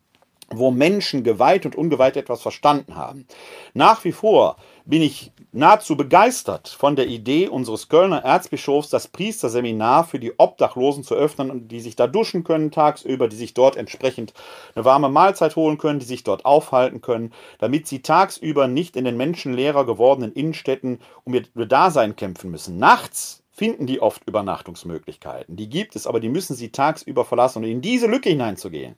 wo 0.50 0.72
Menschen 0.72 1.24
geweiht 1.24 1.68
und 1.68 1.76
ungeweiht 1.76 2.18
etwas 2.18 2.42
verstanden 2.42 2.96
haben. 2.96 3.28
Nach 3.76 4.04
wie 4.04 4.12
vor 4.12 4.58
bin 4.86 5.04
ich 5.04 5.32
nahezu 5.58 5.98
begeistert 5.98 6.70
von 6.70 6.96
der 6.96 7.08
Idee 7.08 7.48
unseres 7.48 7.90
Kölner 7.90 8.24
Erzbischofs, 8.24 8.90
das 8.90 9.08
Priesterseminar 9.08 10.06
für 10.06 10.20
die 10.20 10.34
Obdachlosen 10.38 11.04
zu 11.04 11.16
öffnen 11.16 11.68
die 11.68 11.80
sich 11.80 11.96
da 11.96 12.08
duschen 12.08 12.44
können 12.44 12.72
tagsüber, 12.72 13.28
die 13.28 13.36
sich 13.36 13.54
dort 13.54 13.76
entsprechend 13.76 14.34
eine 14.76 14.86
warme 14.86 15.10
Mahlzeit 15.10 15.56
holen 15.56 15.78
können, 15.78 16.00
die 16.00 16.06
sich 16.06 16.24
dort 16.24 16.46
aufhalten 16.46 17.02
können, 17.02 17.34
damit 17.60 17.88
sie 17.88 18.02
tagsüber 18.02 18.68
nicht 18.68 18.96
in 18.96 19.06
den 19.06 19.18
menschenleerer 19.18 19.86
gewordenen 19.86 20.34
Innenstädten 20.34 21.00
um 21.24 21.34
ihr 21.34 21.44
Dasein 21.66 22.16
kämpfen 22.16 22.52
müssen. 22.52 22.78
Nachts 22.78 23.44
finden 23.52 23.88
die 23.88 24.02
oft 24.02 24.28
Übernachtungsmöglichkeiten. 24.28 25.56
Die 25.56 25.68
gibt 25.68 25.96
es, 25.96 26.06
aber 26.06 26.20
die 26.20 26.30
müssen 26.30 26.56
sie 26.56 26.72
tagsüber 26.72 27.26
verlassen, 27.26 27.64
um 27.64 27.70
in 27.70 27.82
diese 27.82 28.06
Lücke 28.06 28.30
hineinzugehen. 28.30 28.96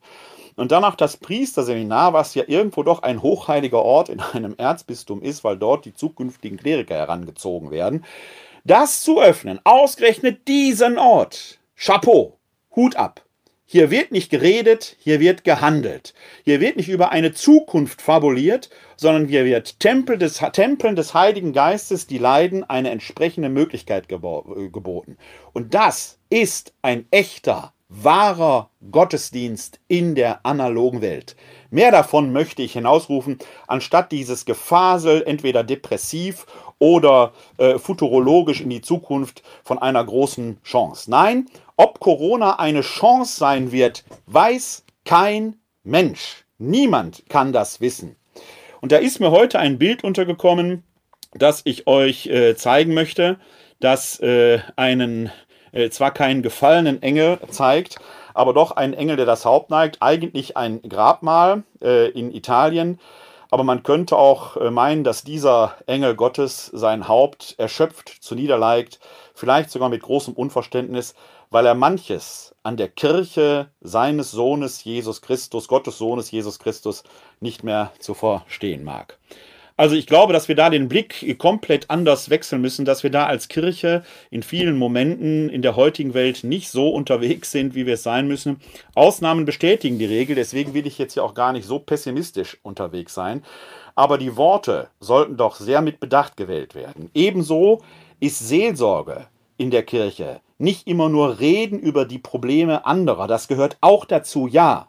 Und 0.60 0.74
dann 0.74 0.84
auch 0.84 0.96
das 0.96 1.16
Priesterseminar, 1.16 2.12
was 2.12 2.36
ja 2.36 2.44
irgendwo 2.46 2.84
doch 2.84 3.02
ein 3.02 3.22
hochheiliger 3.22 3.82
Ort 3.82 4.10
in 4.10 4.20
einem 4.20 4.56
Erzbistum 4.58 5.22
ist, 5.22 5.46
weil 5.46 5.56
dort 5.56 5.86
die 5.86 5.94
zukünftigen 5.94 6.58
Kleriker 6.58 6.96
herangezogen 6.96 7.72
werden. 7.72 8.04
Das 8.66 9.02
zu 9.02 9.22
öffnen, 9.22 9.62
ausgerechnet 9.64 10.50
diesen 10.50 10.98
Ort. 10.98 11.60
Chapeau, 11.78 12.38
Hut 12.76 12.98
ab. 12.98 13.24
Hier 13.66 13.90
wird 13.90 14.12
nicht 14.12 14.32
geredet, 14.32 14.98
hier 15.00 15.22
wird 15.22 15.46
gehandelt. 15.46 16.14
Hier 16.44 16.60
wird 16.60 16.76
nicht 16.76 16.90
über 16.90 17.12
eine 17.12 17.32
Zukunft 17.32 18.02
fabuliert, 18.02 18.70
sondern 18.98 19.28
hier 19.28 19.46
wird 19.46 19.80
Tempel 19.80 20.18
des, 20.18 20.44
Tempeln 20.52 20.98
des 20.98 21.14
Heiligen 21.14 21.54
Geistes, 21.54 22.06
die 22.06 22.18
leiden, 22.18 22.70
eine 22.70 22.90
entsprechende 22.90 23.48
Möglichkeit 23.48 24.10
geboten. 24.10 25.18
Und 25.54 25.74
das 25.74 26.20
ist 26.30 26.74
ein 26.82 27.06
echter 27.12 27.72
wahrer 27.90 28.70
Gottesdienst 28.92 29.80
in 29.88 30.16
der 30.16 30.46
analogen 30.46 31.02
Welt. 31.02 31.36
Mehr 31.72 31.92
davon 31.92 32.32
möchte 32.32 32.62
ich 32.62 32.74
hinausrufen, 32.74 33.40
anstatt 33.68 34.12
dieses 34.12 34.46
Gefasel, 34.46 35.24
entweder 35.26 35.64
depressiv 35.64 36.46
oder 36.78 37.34
äh, 37.58 37.78
futurologisch 37.78 38.62
in 38.62 38.70
die 38.70 38.82
Zukunft 38.82 39.44
von 39.64 39.80
einer 39.80 40.04
großen 40.04 40.62
Chance. 40.64 41.10
Nein, 41.10 41.50
ob 41.76 42.00
Corona 42.00 42.60
eine 42.60 42.82
Chance 42.82 43.38
sein 43.38 43.72
wird, 43.72 44.06
weiß 44.28 44.86
Kein 45.04 45.56
Mensch, 45.84 46.46
niemand 46.60 47.24
kann 47.30 47.52
das 47.52 47.82
wissen. 47.82 48.16
Und 48.82 48.92
da 48.92 48.98
ist 48.98 49.20
mir 49.20 49.32
heute 49.32 49.60
ein 49.60 49.80
Bild 49.80 50.04
untergekommen, 50.04 50.84
das 51.34 51.62
ich 51.66 51.88
euch 51.88 52.28
äh, 52.28 52.56
zeigen 52.56 52.94
möchte, 52.94 53.40
das 53.80 54.20
äh, 54.20 54.60
einen 54.76 55.32
äh, 55.72 55.90
zwar 55.90 56.12
keinen 56.12 56.42
gefallenen 56.42 57.02
Engel 57.02 57.40
zeigt, 57.50 57.98
aber 58.34 58.54
doch 58.54 58.72
einen 58.72 58.94
Engel, 58.94 59.18
der 59.18 59.26
das 59.26 59.46
Haupt 59.46 59.70
neigt. 59.70 59.98
Eigentlich 60.02 60.58
ein 60.58 60.82
Grabmal 60.82 61.64
äh, 61.82 62.10
in 62.10 62.34
Italien. 62.34 63.00
Aber 63.52 63.64
man 63.64 63.82
könnte 63.82 64.16
auch 64.16 64.58
äh, 64.58 64.70
meinen, 64.70 65.04
dass 65.04 65.24
dieser 65.24 65.76
Engel 65.88 66.16
Gottes 66.16 66.68
sein 66.68 67.08
Haupt 67.08 67.56
erschöpft 67.58 68.10
zu 68.22 68.36
niederleigt, 68.36 69.00
vielleicht 69.34 69.72
sogar 69.72 69.90
mit 69.90 70.04
großem 70.04 70.36
Unverständnis, 70.36 71.16
weil 71.50 71.66
er 71.66 71.74
manches 71.74 72.54
an 72.62 72.78
der 72.78 72.90
Kirche 72.90 73.72
seines 73.82 74.30
Sohnes 74.30 74.84
Jesus 74.84 75.22
Christus, 75.22 75.68
Gottes 75.68 75.98
Sohnes 75.98 76.30
Jesus 76.30 76.60
Christus, 76.60 77.04
nicht 77.40 77.64
mehr 77.64 77.92
zu 78.00 78.14
verstehen 78.14 78.84
mag. 78.84 79.18
Also 79.80 79.96
ich 79.96 80.08
glaube, 80.08 80.34
dass 80.34 80.50
wir 80.50 80.56
da 80.56 80.70
den 80.70 80.90
Blick 80.90 81.38
komplett 81.40 81.90
anders 81.90 82.30
wechseln 82.30 82.62
müssen, 82.62 82.84
dass 82.84 83.04
wir 83.04 83.12
da 83.12 83.28
als 83.28 83.48
Kirche 83.48 84.04
in 84.30 84.44
vielen 84.44 84.78
Momenten 84.78 85.48
in 85.48 85.62
der 85.62 85.78
heutigen 85.78 86.14
Welt 86.14 86.44
nicht 86.44 86.70
so 86.70 86.90
unterwegs 86.90 87.52
sind, 87.52 87.76
wie 87.76 87.86
wir 87.86 87.94
es 87.94 88.04
sein 88.04 88.28
müssen. 88.28 88.60
Ausnahmen 88.94 89.46
bestätigen 89.46 89.98
die 89.98 90.04
Regel, 90.04 90.36
deswegen 90.36 90.74
will 90.74 90.86
ich 90.86 90.98
jetzt 90.98 91.16
ja 91.16 91.24
auch 91.24 91.34
gar 91.34 91.54
nicht 91.54 91.66
so 91.66 91.80
pessimistisch 91.80 92.58
unterwegs 92.62 93.14
sein. 93.14 93.42
Aber 93.96 94.18
die 94.18 94.36
Worte 94.36 94.90
sollten 95.00 95.38
doch 95.38 95.56
sehr 95.56 95.80
mit 95.80 96.02
Bedacht 96.02 96.36
gewählt 96.36 96.76
werden. 96.76 97.10
Ebenso 97.14 97.82
ist 98.20 98.46
Seelsorge 98.46 99.28
in 99.56 99.72
der 99.72 99.84
Kirche 99.84 100.42
nicht 100.58 100.88
immer 100.88 101.08
nur 101.08 101.40
reden 101.40 101.80
über 101.80 102.04
die 102.04 102.20
Probleme 102.20 102.86
anderer. 102.86 103.28
Das 103.28 103.48
gehört 103.48 103.78
auch 103.80 104.04
dazu, 104.04 104.46
ja. 104.46 104.89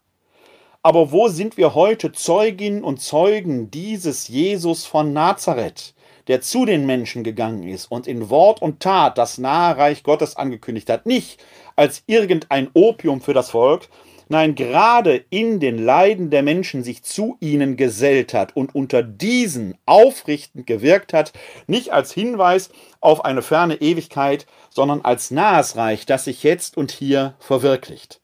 Aber 0.83 1.13
wo 1.13 1.29
sind 1.29 1.59
wir 1.59 1.75
heute 1.75 2.11
Zeuginnen 2.11 2.83
und 2.83 3.03
Zeugen 3.03 3.71
dieses 3.71 4.29
Jesus 4.29 4.87
von 4.87 5.13
Nazareth, 5.13 5.93
der 6.27 6.41
zu 6.41 6.65
den 6.65 6.87
Menschen 6.87 7.23
gegangen 7.23 7.69
ist 7.69 7.91
und 7.91 8.07
in 8.07 8.31
Wort 8.31 8.63
und 8.63 8.81
Tat 8.81 9.19
das 9.19 9.37
nahe 9.37 9.77
Reich 9.77 10.03
Gottes 10.05 10.37
angekündigt 10.37 10.89
hat? 10.89 11.05
Nicht 11.05 11.45
als 11.77 12.03
irgendein 12.07 12.71
Opium 12.73 13.21
für 13.21 13.35
das 13.35 13.51
Volk, 13.51 13.91
nein, 14.31 14.55
gerade 14.55 15.23
in 15.29 15.61
den 15.61 15.77
Leiden 15.77 16.31
der 16.31 16.43
Menschen 16.43 16.83
sich 16.83 17.03
zu 17.03 17.37
ihnen 17.41 17.77
gesellt 17.77 18.33
hat 18.33 18.57
und 18.57 18.75
unter 18.75 19.03
diesen 19.03 19.77
aufrichtend 19.85 20.67
gewirkt 20.67 21.13
hat, 21.13 21.35
nicht 21.67 21.91
als 21.93 22.11
Hinweis 22.11 22.71
auf 23.03 23.27
eine 23.27 23.43
ferne 23.43 23.83
Ewigkeit, 23.83 24.47
sondern 24.71 25.03
als 25.03 25.31
nahes 25.31 25.77
Reich, 25.77 26.07
das 26.07 26.25
sich 26.25 26.43
jetzt 26.43 26.79
und 26.79 26.91
hier 26.91 27.35
verwirklicht. 27.39 28.23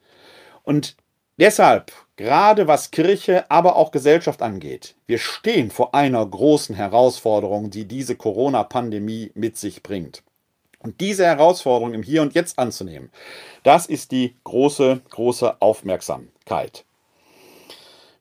Und 0.63 0.97
deshalb 1.37 1.93
gerade 2.17 2.67
was 2.67 2.91
Kirche, 2.91 3.51
aber 3.51 3.77
auch 3.77 3.91
Gesellschaft 3.91 4.43
angeht. 4.43 4.95
Wir 5.07 5.19
stehen 5.19 5.71
vor 5.71 5.95
einer 5.95 6.25
großen 6.25 6.75
Herausforderung, 6.75 7.71
die 7.71 7.87
diese 7.87 8.17
Corona-Pandemie 8.17 9.31
mit 9.35 9.57
sich 9.57 9.83
bringt. 9.83 10.23
Und 10.81 11.01
diese 11.01 11.25
Herausforderung 11.25 11.95
im 11.95 12.03
Hier 12.03 12.23
und 12.23 12.35
Jetzt 12.35 12.59
anzunehmen, 12.59 13.11
das 13.63 13.87
ist 13.87 14.13
die 14.13 14.37
große, 14.45 15.01
große 15.11 15.61
Aufmerksamkeit. 15.61 16.85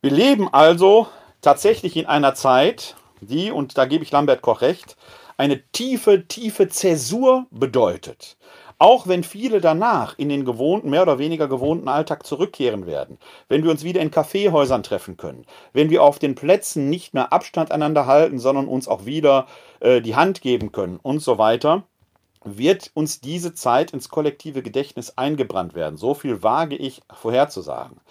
Wir 0.02 0.12
leben 0.12 0.52
also 0.54 1.08
tatsächlich 1.42 1.96
in 1.96 2.06
einer 2.06 2.36
Zeit, 2.36 2.96
die, 3.22 3.52
und 3.52 3.78
da 3.78 3.86
gebe 3.86 4.04
ich 4.04 4.12
Lambert 4.12 4.42
Koch 4.42 4.62
recht, 4.62 4.98
eine 5.38 5.62
tiefe, 5.72 6.28
tiefe 6.28 6.70
Zäsur 6.70 7.46
bedeutet. 7.52 8.35
Auch 8.78 9.08
wenn 9.08 9.24
viele 9.24 9.62
danach 9.62 10.18
in 10.18 10.28
den 10.28 10.44
gewohnten, 10.44 10.90
mehr 10.90 11.04
oder 11.04 11.18
weniger 11.18 11.48
gewohnten 11.48 11.88
Alltag 11.88 12.26
zurückkehren 12.26 12.86
werden, 12.86 13.18
wenn 13.48 13.64
wir 13.64 13.72
uns 13.72 13.84
wieder 13.86 14.02
in 14.02 14.12
Kaffeehäusern 14.12 14.84
treffen 14.84 15.16
können, 15.16 15.46
wenn 15.72 15.90
wir 15.90 16.04
auf 16.04 16.20
den 16.20 16.36
Plätzen 16.36 16.90
nicht 16.90 17.14
mehr 17.14 17.32
Abstand 17.32 17.72
einander 17.72 18.06
halten, 18.06 18.38
sondern 18.38 18.68
uns 18.68 18.90
auch 18.90 19.06
wieder 19.06 19.48
äh, 19.80 20.02
die 20.02 20.16
Hand 20.16 20.42
geben 20.42 20.74
können 20.74 21.00
und 21.02 21.20
so 21.20 21.38
weiter, 21.38 21.84
wird 22.44 22.92
uns 22.94 23.22
diese 23.22 23.54
Zeit 23.54 23.92
ins 23.92 24.10
kollektive 24.10 24.62
Gedächtnis 24.62 25.18
eingebrannt 25.18 25.74
werden. 25.74 25.98
So 25.98 26.14
viel 26.14 26.44
wage 26.44 26.76
ich 26.76 27.02
vorherzusagen. 27.14 28.02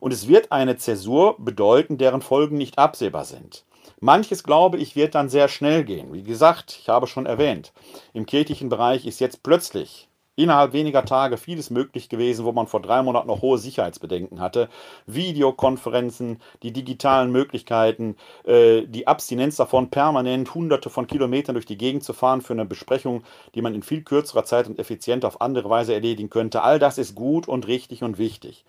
Und 0.00 0.12
es 0.12 0.28
wird 0.28 0.52
eine 0.52 0.76
Zäsur 0.76 1.36
bedeuten, 1.38 1.98
deren 1.98 2.22
Folgen 2.22 2.56
nicht 2.56 2.78
absehbar 2.78 3.24
sind. 3.24 3.64
Manches, 4.00 4.44
glaube 4.44 4.78
ich, 4.78 4.96
wird 4.96 5.14
dann 5.14 5.28
sehr 5.28 5.48
schnell 5.48 5.84
gehen. 5.84 6.12
Wie 6.12 6.22
gesagt, 6.22 6.78
ich 6.80 6.88
habe 6.88 7.06
schon 7.06 7.26
erwähnt, 7.26 7.72
im 8.12 8.26
kirchlichen 8.26 8.68
Bereich 8.68 9.06
ist 9.06 9.20
jetzt 9.20 9.42
plötzlich 9.42 10.08
innerhalb 10.36 10.72
weniger 10.72 11.04
Tage 11.04 11.36
vieles 11.36 11.70
möglich 11.70 12.08
gewesen, 12.08 12.44
wo 12.44 12.52
man 12.52 12.66
vor 12.66 12.82
drei 12.82 13.02
Monaten 13.02 13.28
noch 13.28 13.42
hohe 13.42 13.58
Sicherheitsbedenken 13.58 14.40
hatte. 14.40 14.68
Videokonferenzen, 15.06 16.40
die 16.62 16.72
digitalen 16.72 17.30
Möglichkeiten, 17.30 18.16
äh, 18.44 18.82
die 18.86 19.06
Abstinenz 19.06 19.56
davon, 19.56 19.90
permanent 19.90 20.54
hunderte 20.54 20.90
von 20.90 21.06
Kilometern 21.06 21.54
durch 21.54 21.66
die 21.66 21.78
Gegend 21.78 22.04
zu 22.04 22.12
fahren 22.12 22.42
für 22.42 22.52
eine 22.52 22.64
Besprechung, 22.64 23.22
die 23.54 23.62
man 23.62 23.74
in 23.74 23.82
viel 23.82 24.02
kürzerer 24.02 24.44
Zeit 24.44 24.66
und 24.66 24.78
effizienter 24.78 25.28
auf 25.28 25.40
andere 25.40 25.70
Weise 25.70 25.94
erledigen 25.94 26.30
könnte. 26.30 26.62
All 26.62 26.78
das 26.78 26.98
ist 26.98 27.14
gut 27.14 27.46
und 27.46 27.66
richtig 27.66 28.02
und 28.02 28.18
wichtig. 28.18 28.64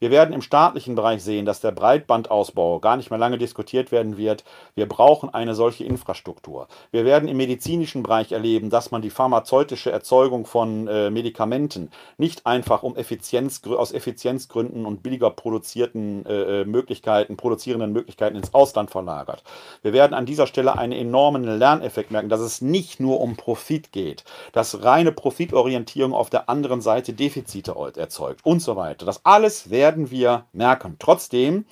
Wir 0.00 0.10
werden 0.10 0.32
im 0.32 0.40
staatlichen 0.40 0.94
Bereich 0.94 1.22
sehen, 1.22 1.44
dass 1.44 1.60
der 1.60 1.72
Breitbandausbau 1.72 2.80
gar 2.80 2.96
nicht 2.96 3.10
mehr 3.10 3.18
lange 3.18 3.36
diskutiert 3.36 3.92
werden 3.92 4.16
wird. 4.16 4.44
Wir 4.74 4.88
brauchen 4.88 5.28
eine 5.34 5.54
solche 5.54 5.84
Infrastruktur. 5.84 6.68
Wir 6.90 7.04
werden 7.04 7.28
im 7.28 7.36
medizinischen 7.36 8.02
Bereich 8.02 8.32
erleben, 8.32 8.70
dass 8.70 8.92
man 8.92 9.02
die 9.02 9.10
pharmazeutische 9.10 9.92
Erzeugung 9.92 10.46
von 10.46 10.88
äh, 10.88 11.10
Medikamenten 11.10 11.90
nicht 12.16 12.46
einfach 12.46 12.82
um 12.82 12.96
Effizienz, 12.96 13.60
aus 13.66 13.92
Effizienzgründen 13.92 14.86
und 14.86 15.02
billiger 15.02 15.28
produzierten 15.28 16.24
äh, 16.24 16.62
äh, 16.62 16.64
Möglichkeiten, 16.64 17.36
produzierenden 17.36 17.92
Möglichkeiten 17.92 18.36
ins 18.36 18.54
Ausland 18.54 18.90
verlagert. 18.90 19.42
Wir 19.82 19.92
werden 19.92 20.14
an 20.14 20.24
dieser 20.24 20.46
Stelle 20.46 20.78
einen 20.78 20.92
enormen 20.92 21.44
Lerneffekt 21.44 22.10
merken, 22.10 22.30
dass 22.30 22.40
es 22.40 22.62
nicht 22.62 23.00
nur 23.00 23.20
um 23.20 23.36
Profit 23.36 23.92
geht, 23.92 24.24
dass 24.52 24.82
reine 24.82 25.12
Profitorientierung 25.12 26.14
auf 26.14 26.30
der 26.30 26.48
anderen 26.48 26.80
Seite 26.80 27.12
Defizite 27.12 27.74
erzeugt 27.96 28.46
und 28.46 28.62
so 28.62 28.76
weiter. 28.76 29.04
Das 29.04 29.26
alles 29.26 29.68
werden 29.68 29.89
werden 29.90 30.12
wir 30.12 30.44
merken. 30.52 30.96
Trotzdem 31.00 31.64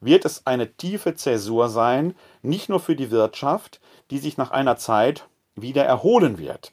wird 0.00 0.24
es 0.24 0.46
eine 0.46 0.72
tiefe 0.72 1.14
Zäsur 1.16 1.68
sein, 1.68 2.14
nicht 2.40 2.70
nur 2.70 2.80
für 2.80 2.96
die 2.96 3.10
Wirtschaft, 3.10 3.80
die 4.10 4.16
sich 4.18 4.38
nach 4.38 4.50
einer 4.52 4.78
Zeit 4.78 5.28
wieder 5.54 5.84
erholen 5.84 6.38
wird, 6.38 6.72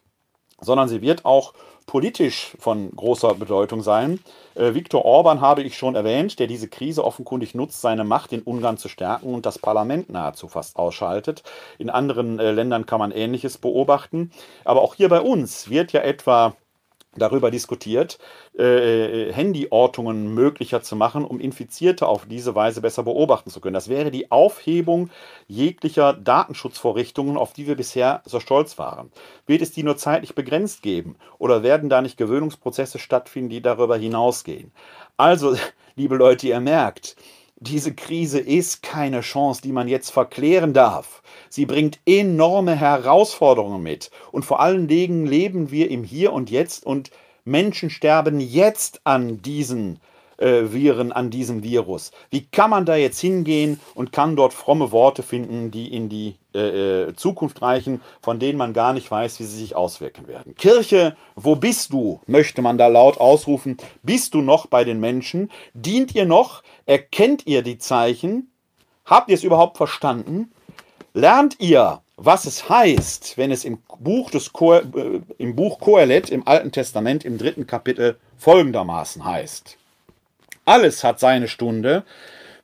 sondern 0.61 0.87
sie 0.87 1.01
wird 1.01 1.25
auch 1.25 1.53
politisch 1.85 2.55
von 2.59 2.91
großer 2.95 3.33
Bedeutung 3.33 3.81
sein. 3.81 4.19
Äh, 4.55 4.73
Viktor 4.73 5.03
Orban 5.03 5.41
habe 5.41 5.63
ich 5.63 5.77
schon 5.77 5.95
erwähnt, 5.95 6.39
der 6.39 6.47
diese 6.47 6.69
Krise 6.69 7.03
offenkundig 7.03 7.55
nutzt, 7.55 7.81
seine 7.81 8.05
Macht 8.05 8.31
in 8.31 8.41
Ungarn 8.41 8.77
zu 8.77 8.87
stärken 8.87 9.33
und 9.33 9.45
das 9.45 9.59
Parlament 9.59 10.09
nahezu 10.09 10.47
fast 10.47 10.77
ausschaltet. 10.77 11.43
In 11.77 11.89
anderen 11.89 12.39
äh, 12.39 12.51
Ländern 12.51 12.85
kann 12.85 12.99
man 12.99 13.11
Ähnliches 13.11 13.57
beobachten. 13.57 14.31
Aber 14.63 14.81
auch 14.81 14.95
hier 14.95 15.09
bei 15.09 15.19
uns 15.19 15.69
wird 15.69 15.91
ja 15.91 16.01
etwa 16.01 16.55
darüber 17.17 17.51
diskutiert, 17.51 18.19
äh, 18.57 19.31
Handyortungen 19.33 20.33
möglicher 20.33 20.81
zu 20.81 20.95
machen, 20.95 21.25
um 21.25 21.39
Infizierte 21.39 22.07
auf 22.07 22.25
diese 22.25 22.55
Weise 22.55 22.81
besser 22.81 23.03
beobachten 23.03 23.49
zu 23.49 23.61
können. 23.61 23.73
Das 23.73 23.89
wäre 23.89 24.11
die 24.11 24.31
Aufhebung 24.31 25.09
jeglicher 25.47 26.13
Datenschutzvorrichtungen, 26.13 27.37
auf 27.37 27.53
die 27.53 27.67
wir 27.67 27.75
bisher 27.75 28.21
so 28.25 28.39
stolz 28.39 28.77
waren. 28.77 29.11
Wird 29.47 29.61
es 29.61 29.71
die 29.71 29.83
nur 29.83 29.97
zeitlich 29.97 30.35
begrenzt 30.35 30.81
geben 30.81 31.15
oder 31.37 31.63
werden 31.63 31.89
da 31.89 32.01
nicht 32.01 32.17
Gewöhnungsprozesse 32.17 32.99
stattfinden, 32.99 33.49
die 33.49 33.61
darüber 33.61 33.97
hinausgehen? 33.97 34.71
Also, 35.17 35.55
liebe 35.95 36.15
Leute, 36.15 36.47
ihr 36.47 36.59
merkt, 36.59 37.15
diese 37.57 37.93
Krise 37.93 38.39
ist 38.39 38.83
keine 38.83 39.21
Chance, 39.21 39.61
die 39.61 39.71
man 39.71 39.87
jetzt 39.87 40.09
verklären 40.09 40.73
darf. 40.73 41.21
Sie 41.49 41.65
bringt 41.65 41.99
enorme 42.05 42.75
Herausforderungen 42.75 43.81
mit. 43.81 44.11
Und 44.31 44.43
vor 44.43 44.59
allen 44.59 44.87
Dingen 44.87 45.25
leben 45.25 45.71
wir 45.71 45.89
im 45.89 46.03
Hier 46.03 46.33
und 46.33 46.51
Jetzt 46.51 46.85
und 46.85 47.11
Menschen 47.45 47.89
sterben 47.89 48.39
jetzt 48.39 49.01
an 49.05 49.41
diesen 49.41 49.99
äh, 50.37 50.71
Viren, 50.71 51.11
an 51.11 51.29
diesem 51.29 51.63
Virus. 51.63 52.11
Wie 52.29 52.45
kann 52.45 52.69
man 52.69 52.85
da 52.85 52.95
jetzt 52.95 53.19
hingehen 53.19 53.79
und 53.93 54.11
kann 54.11 54.35
dort 54.35 54.53
fromme 54.53 54.91
Worte 54.91 55.23
finden, 55.23 55.71
die 55.71 55.93
in 55.93 56.09
die 56.09 56.35
äh, 56.53 57.07
äh 57.09 57.15
Zukunft 57.15 57.61
reichen, 57.61 58.01
von 58.21 58.39
denen 58.39 58.57
man 58.57 58.73
gar 58.73 58.93
nicht 58.93 59.09
weiß, 59.09 59.39
wie 59.39 59.43
sie 59.43 59.57
sich 59.57 59.75
auswirken 59.75 60.27
werden? 60.27 60.55
Kirche, 60.55 61.15
wo 61.35 61.55
bist 61.55 61.93
du? 61.93 62.19
möchte 62.27 62.61
man 62.61 62.77
da 62.77 62.87
laut 62.87 63.17
ausrufen. 63.17 63.77
Bist 64.03 64.33
du 64.33 64.41
noch 64.41 64.67
bei 64.67 64.83
den 64.83 64.99
Menschen? 64.99 65.49
Dient 65.73 66.13
ihr 66.15 66.25
noch? 66.25 66.63
Erkennt 66.85 67.47
ihr 67.47 67.61
die 67.61 67.77
Zeichen? 67.77 68.51
Habt 69.05 69.29
ihr 69.29 69.35
es 69.35 69.43
überhaupt 69.43 69.77
verstanden? 69.77 70.51
Lernt 71.13 71.59
ihr, 71.59 72.01
was 72.17 72.45
es 72.45 72.69
heißt, 72.69 73.37
wenn 73.37 73.51
es 73.51 73.65
im 73.65 73.79
Buch, 73.99 74.31
des 74.31 74.51
Ko 74.51 74.73
äh, 74.73 74.83
im 75.37 75.55
Buch 75.55 75.79
Kohelet 75.79 76.29
im 76.29 76.47
Alten 76.47 76.71
Testament 76.71 77.23
im 77.25 77.37
dritten 77.37 77.67
Kapitel 77.67 78.17
folgendermaßen 78.37 79.23
heißt. 79.23 79.77
Alles 80.65 81.03
hat 81.03 81.19
seine 81.19 81.47
Stunde, 81.47 82.03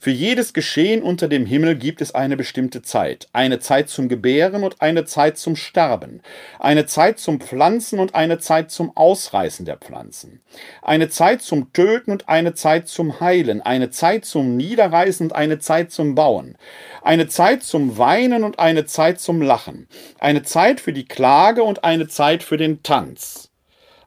Für 0.04 0.10
jedes 0.10 0.54
Geschehen 0.54 1.04
unter 1.04 1.28
dem 1.28 1.46
Himmel 1.46 1.76
gibt 1.76 2.02
es 2.02 2.16
eine 2.16 2.36
bestimmte 2.36 2.82
Zeit. 2.82 3.28
Eine 3.34 3.60
Zeit 3.60 3.88
zum 3.88 4.10
Gebären 4.10 4.64
und 4.64 4.82
eine 4.82 5.06
Zeit 5.06 5.38
zum 5.38 5.56
Sterben. 5.56 6.24
Eine 6.58 6.88
Zeit 6.88 7.20
zum 7.20 7.40
Pflanzen 7.40 8.00
und 8.00 8.16
eine 8.16 8.40
Zeit 8.40 8.72
zum 8.72 8.98
Ausreißen 8.98 9.64
der 9.64 9.78
Pflanzen. 9.78 10.42
Eine 10.82 11.10
Zeit 11.10 11.44
zum 11.44 11.72
Töten 11.74 12.10
und 12.10 12.28
eine 12.30 12.56
Zeit 12.56 12.88
zum 12.88 13.20
Heilen. 13.20 13.62
Eine 13.62 13.92
Zeit 13.92 14.26
zum 14.26 14.58
Niederreißen 14.58 15.28
und 15.28 15.34
eine 15.36 15.60
Zeit 15.60 15.92
zum 15.92 16.16
Bauen. 16.16 16.58
Eine 17.04 17.28
Zeit 17.28 17.62
zum 17.62 18.00
Weinen 18.00 18.44
und 18.44 18.58
eine 18.58 18.88
Zeit 18.88 19.20
zum 19.20 19.44
Lachen. 19.44 19.88
Eine 20.20 20.42
Zeit 20.42 20.82
für 20.82 20.94
die 20.94 21.06
Klage 21.06 21.62
und 21.62 21.84
eine 21.84 22.08
Zeit 22.08 22.42
für 22.42 22.58
den 22.58 22.82
Tanz 22.82 23.51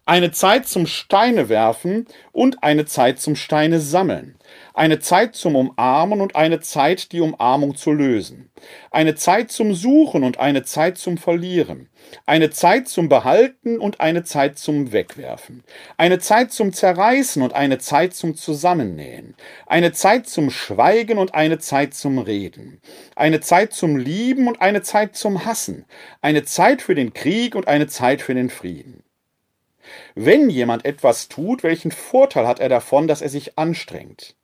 eine 0.07 0.33
Zeit 0.33 0.69
zum 0.69 0.87
Steine 0.87 1.49
werfen 1.49 2.07
und 2.33 2.63
eine 2.63 2.85
Zeit 2.85 3.21
zum 3.21 3.37
Steine 3.37 3.81
sammeln, 3.81 4.37
eine 4.75 4.99
Zeit 4.99 5.35
zum 5.35 5.57
Umarmen 5.57 6.21
und 6.21 6.37
eine 6.37 6.61
Zeit, 6.61 7.13
die 7.13 7.23
Umarmung 7.23 7.75
zu 7.75 7.91
lösen, 7.91 8.51
eine 8.91 9.15
Zeit 9.15 9.51
zum 9.51 9.75
Suchen 9.75 10.23
und 10.23 10.39
eine 10.39 10.63
Zeit 10.63 10.99
zum 10.99 11.17
Verlieren, 11.17 11.89
eine 12.27 12.51
Zeit 12.51 12.89
zum 12.89 13.09
Behalten 13.09 13.79
und 13.79 14.01
eine 14.01 14.25
Zeit 14.25 14.59
zum 14.59 14.93
Wegwerfen, 14.93 15.65
eine 15.97 16.19
Zeit 16.19 16.53
zum 16.53 16.75
Zerreißen 16.75 17.41
und 17.41 17.55
eine 17.55 17.79
Zeit 17.79 18.15
zum 18.15 18.37
Zusammennähen, 18.37 19.35
eine 19.67 19.93
Zeit 19.93 20.29
zum 20.29 20.51
Schweigen 20.51 21.17
und 21.17 21.35
eine 21.35 21.59
Zeit 21.61 21.95
zum 21.95 22.19
Reden, 22.19 22.83
eine 23.17 23.41
Zeit 23.41 23.73
zum 23.73 23.97
Lieben 23.97 24.49
und 24.49 24.61
eine 24.61 24.83
Zeit 24.83 25.17
zum 25.17 25.47
Hassen, 25.47 25.87
eine 26.21 26.45
Zeit 26.45 26.83
für 26.83 26.95
den 26.95 27.15
Krieg 27.15 27.55
und 27.55 27.69
eine 27.69 27.87
Zeit 27.87 28.21
für 28.21 28.35
den 28.35 28.51
Frieden. 28.51 29.04
Wenn 30.15 30.51
jemand 30.51 30.85
etwas 30.85 31.29
tut, 31.29 31.63
welchen 31.63 31.91
Vorteil 31.91 32.47
hat 32.47 32.61
er 32.61 32.69
davon, 32.69 33.09
dass 33.09 33.23
er 33.23 33.29
sich 33.29 33.59
anstrengt? 33.59 34.37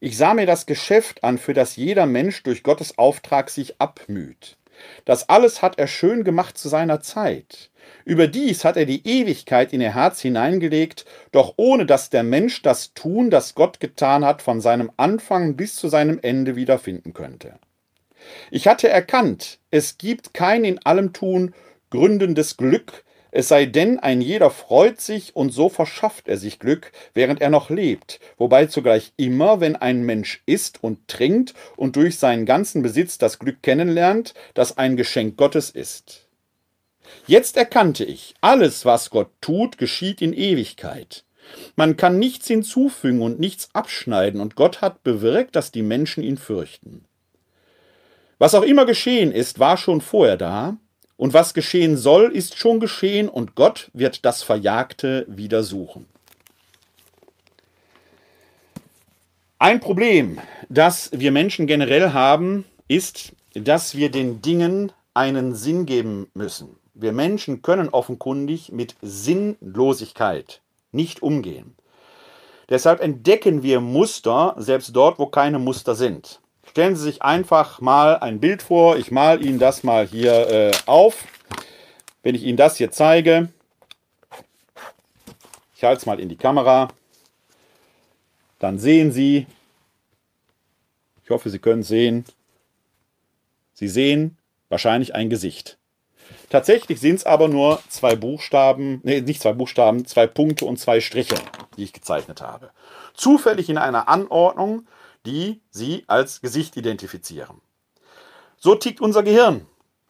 Ich 0.00 0.16
sah 0.16 0.34
mir 0.34 0.46
das 0.46 0.66
Geschäft 0.66 1.24
an, 1.24 1.38
für 1.38 1.54
das 1.54 1.76
jeder 1.76 2.06
Mensch 2.06 2.42
durch 2.42 2.62
Gottes 2.62 2.98
Auftrag 2.98 3.50
sich 3.50 3.80
abmüht. 3.80 4.56
Das 5.04 5.28
alles 5.28 5.60
hat 5.60 5.78
er 5.78 5.86
schön 5.86 6.24
gemacht 6.24 6.56
zu 6.56 6.68
seiner 6.68 7.00
Zeit. 7.00 7.70
Überdies 8.04 8.64
hat 8.64 8.76
er 8.76 8.86
die 8.86 9.06
Ewigkeit 9.06 9.72
in 9.72 9.80
ihr 9.80 9.94
Herz 9.94 10.20
hineingelegt, 10.20 11.04
doch 11.32 11.54
ohne 11.56 11.84
dass 11.84 12.10
der 12.10 12.22
Mensch 12.22 12.62
das 12.62 12.94
Tun, 12.94 13.30
das 13.30 13.54
Gott 13.54 13.80
getan 13.80 14.24
hat, 14.24 14.42
von 14.42 14.60
seinem 14.60 14.90
Anfang 14.96 15.56
bis 15.56 15.76
zu 15.76 15.88
seinem 15.88 16.18
Ende 16.22 16.54
wiederfinden 16.54 17.12
könnte. 17.12 17.58
Ich 18.50 18.66
hatte 18.68 18.88
erkannt, 18.88 19.58
es 19.70 19.98
gibt 19.98 20.34
kein 20.34 20.64
in 20.64 20.78
allem 20.84 21.12
Tun 21.12 21.54
gründendes 21.90 22.56
Glück, 22.56 23.04
es 23.30 23.48
sei 23.48 23.66
denn, 23.66 23.98
ein 23.98 24.20
jeder 24.20 24.50
freut 24.50 25.00
sich 25.00 25.36
und 25.36 25.50
so 25.50 25.68
verschafft 25.68 26.28
er 26.28 26.38
sich 26.38 26.58
Glück, 26.58 26.92
während 27.14 27.40
er 27.40 27.50
noch 27.50 27.68
lebt, 27.68 28.20
wobei 28.38 28.66
zugleich 28.66 29.12
immer, 29.16 29.60
wenn 29.60 29.76
ein 29.76 30.02
Mensch 30.02 30.42
isst 30.46 30.82
und 30.82 31.08
trinkt 31.08 31.54
und 31.76 31.96
durch 31.96 32.18
seinen 32.18 32.46
ganzen 32.46 32.82
Besitz 32.82 33.18
das 33.18 33.38
Glück 33.38 33.62
kennenlernt, 33.62 34.34
das 34.54 34.78
ein 34.78 34.96
Geschenk 34.96 35.36
Gottes 35.36 35.70
ist. 35.70 36.28
Jetzt 37.26 37.56
erkannte 37.56 38.04
ich, 38.04 38.34
alles, 38.40 38.84
was 38.84 39.10
Gott 39.10 39.30
tut, 39.40 39.78
geschieht 39.78 40.22
in 40.22 40.32
Ewigkeit. 40.32 41.24
Man 41.76 41.96
kann 41.96 42.18
nichts 42.18 42.46
hinzufügen 42.48 43.22
und 43.22 43.40
nichts 43.40 43.70
abschneiden, 43.72 44.40
und 44.40 44.56
Gott 44.56 44.80
hat 44.80 45.02
bewirkt, 45.02 45.56
dass 45.56 45.72
die 45.72 45.82
Menschen 45.82 46.22
ihn 46.22 46.36
fürchten. 46.36 47.04
Was 48.38 48.54
auch 48.54 48.62
immer 48.62 48.86
geschehen 48.86 49.32
ist, 49.32 49.58
war 49.58 49.76
schon 49.76 50.00
vorher 50.00 50.36
da, 50.36 50.76
und 51.18 51.34
was 51.34 51.52
geschehen 51.52 51.98
soll, 51.98 52.32
ist 52.32 52.56
schon 52.56 52.80
geschehen, 52.80 53.28
und 53.28 53.54
Gott 53.56 53.90
wird 53.92 54.24
das 54.24 54.42
Verjagte 54.42 55.26
wieder 55.28 55.62
suchen. 55.62 56.06
Ein 59.58 59.80
Problem, 59.80 60.38
das 60.68 61.10
wir 61.12 61.32
Menschen 61.32 61.66
generell 61.66 62.12
haben, 62.12 62.64
ist, 62.86 63.32
dass 63.52 63.96
wir 63.96 64.10
den 64.10 64.40
Dingen 64.40 64.92
einen 65.12 65.56
Sinn 65.56 65.84
geben 65.84 66.28
müssen. 66.34 66.76
Wir 66.94 67.12
Menschen 67.12 67.62
können 67.62 67.88
offenkundig 67.88 68.70
mit 68.70 68.94
Sinnlosigkeit 69.02 70.62
nicht 70.92 71.20
umgehen. 71.22 71.74
Deshalb 72.68 73.00
entdecken 73.00 73.64
wir 73.64 73.80
Muster, 73.80 74.54
selbst 74.58 74.94
dort, 74.94 75.18
wo 75.18 75.26
keine 75.26 75.58
Muster 75.58 75.96
sind. 75.96 76.40
Stellen 76.70 76.96
Sie 76.96 77.02
sich 77.02 77.22
einfach 77.22 77.80
mal 77.80 78.18
ein 78.18 78.40
Bild 78.40 78.62
vor. 78.62 78.96
Ich 78.98 79.10
male 79.10 79.40
Ihnen 79.40 79.58
das 79.58 79.82
mal 79.82 80.06
hier 80.06 80.48
äh, 80.48 80.70
auf. 80.86 81.24
Wenn 82.22 82.34
ich 82.34 82.42
Ihnen 82.42 82.56
das 82.56 82.76
hier 82.76 82.90
zeige, 82.90 83.48
ich 85.74 85.84
halte 85.84 86.00
es 86.00 86.06
mal 86.06 86.20
in 86.20 86.28
die 86.28 86.36
Kamera, 86.36 86.88
dann 88.58 88.78
sehen 88.78 89.12
Sie, 89.12 89.46
ich 91.24 91.30
hoffe, 91.30 91.48
Sie 91.50 91.58
können 91.58 91.82
sehen, 91.82 92.24
Sie 93.72 93.88
sehen 93.88 94.36
wahrscheinlich 94.68 95.14
ein 95.14 95.30
Gesicht. 95.30 95.78
Tatsächlich 96.50 97.00
sind 97.00 97.16
es 97.16 97.26
aber 97.26 97.48
nur 97.48 97.80
zwei 97.88 98.16
Buchstaben, 98.16 99.00
nee, 99.04 99.20
nicht 99.20 99.40
zwei 99.40 99.52
Buchstaben, 99.52 100.04
zwei 100.04 100.26
Punkte 100.26 100.64
und 100.64 100.78
zwei 100.78 101.00
Striche, 101.00 101.36
die 101.76 101.84
ich 101.84 101.92
gezeichnet 101.92 102.40
habe. 102.40 102.70
Zufällig 103.14 103.70
in 103.70 103.78
einer 103.78 104.08
Anordnung, 104.08 104.86
die 105.26 105.60
Sie 105.70 106.04
als 106.06 106.40
Gesicht 106.40 106.76
identifizieren. 106.76 107.60
So 108.56 108.74
tickt 108.74 109.00
unser 109.00 109.22
Gehirn. 109.22 109.66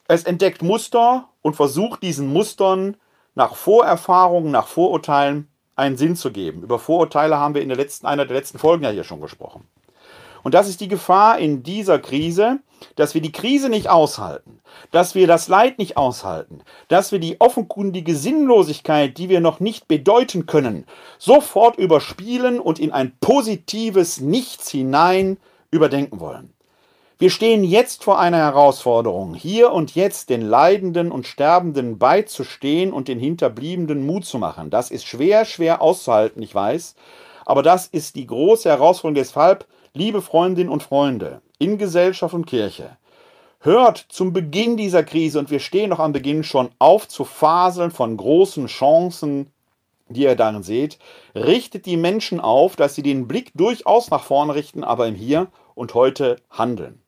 Es 0.07 0.25
entdeckt 0.25 0.63
Muster 0.63 1.29
und 1.43 1.55
versucht 1.55 2.03
diesen 2.03 2.33
Mustern 2.33 2.97
nach 3.35 3.55
Vorerfahrungen, 3.55 4.51
nach 4.51 4.67
Vorurteilen 4.67 5.49
einen 5.77 5.97
Sinn 5.97 6.17
zu 6.17 6.33
geben. 6.33 6.63
Über 6.63 6.79
Vorurteile 6.79 7.39
haben 7.39 7.55
wir 7.55 7.63
in 7.63 7.69
der 7.69 7.77
letzten, 7.77 8.07
einer 8.07 8.27
der 8.27 8.37
letzten 8.37 8.59
Folgen 8.59 8.85
ja 8.85 8.91
hier 8.91 9.05
schon 9.05 9.21
gesprochen. 9.21 9.67
Und 10.43 10.55
das 10.55 10.69
ist 10.69 10.81
die 10.81 10.89
Gefahr 10.89 11.39
in 11.39 11.63
dieser 11.63 11.99
Krise, 11.99 12.61
dass 12.97 13.15
wir 13.15 13.21
die 13.21 13.33
Krise 13.33 13.69
nicht 13.69 13.89
aushalten, 13.89 14.61
dass 14.91 15.15
wir 15.15 15.27
das 15.27 15.49
Leid 15.49 15.79
nicht 15.79 15.97
aushalten, 15.97 16.61
dass 16.89 17.13
wir 17.13 17.19
die 17.19 17.41
offenkundige 17.41 18.15
Sinnlosigkeit, 18.15 19.17
die 19.19 19.29
wir 19.29 19.41
noch 19.41 19.61
nicht 19.61 19.89
bedeuten 19.89 20.47
können, 20.47 20.85
sofort 21.19 21.77
überspielen 21.77 22.61
und 22.61 22.79
in 22.79 22.93
ein 22.93 23.13
positives 23.21 24.21
Nichts 24.21 24.71
hinein 24.71 25.39
überdenken 25.71 26.21
wollen. 26.21 26.53
Wir 27.21 27.31
stehen 27.31 27.65
jetzt 27.65 28.05
vor 28.05 28.21
einer 28.21 28.39
Herausforderung, 28.39 29.35
hier 29.35 29.73
und 29.73 29.97
jetzt 29.97 30.31
den 30.31 30.43
Leidenden 30.43 31.11
und 31.11 31.27
Sterbenden 31.27 31.99
beizustehen 31.99 32.93
und 32.93 33.09
den 33.09 33.19
Hinterbliebenen 33.19 34.07
Mut 34.07 34.25
zu 34.25 34.39
machen. 34.39 34.71
Das 34.71 34.93
ist 34.93 35.05
schwer, 35.05 35.45
schwer 35.45 35.83
auszuhalten, 35.83 36.43
ich 36.43 36.55
weiß, 36.55 36.95
aber 37.45 37.65
das 37.65 37.89
ist 37.89 38.15
die 38.15 38.27
große 38.27 38.69
Herausforderung. 38.69 39.17
Deshalb 39.17 39.67
Liebe 39.95 40.23
Freundinnen 40.23 40.71
und 40.71 40.83
Freunde 40.83 41.41
in 41.59 41.79
Gesellschaft 41.79 42.35
und 42.35 42.47
Kirche, 42.47 42.97
hört 43.61 43.99
zum 44.09 44.33
Beginn 44.33 44.77
dieser 44.77 45.03
Krise, 45.03 45.39
und 45.39 45.51
wir 45.51 45.61
stehen 45.61 45.91
noch 45.91 45.99
am 45.99 46.13
Beginn 46.13 46.45
schon 46.45 46.71
auf 46.79 47.09
zu 47.09 47.25
faseln 47.25 47.91
von 47.91 48.17
großen 48.17 48.67
Chancen, 48.67 49.51
die 50.09 50.23
ihr 50.23 50.37
darin 50.37 50.63
seht, 50.63 50.99
richtet 51.35 51.87
die 51.87 51.97
Menschen 51.97 52.41
auf, 52.41 52.77
dass 52.77 52.95
sie 52.95 53.03
den 53.03 53.29
Blick 53.29 53.53
durchaus 53.55 54.11
nach 54.11 54.23
vorne 54.23 54.55
richten, 54.55 54.85
aber 54.85 55.07
im 55.07 55.15
Hier 55.15 55.49
und 55.75 55.95
heute 55.95 56.37
handeln. 56.51 57.03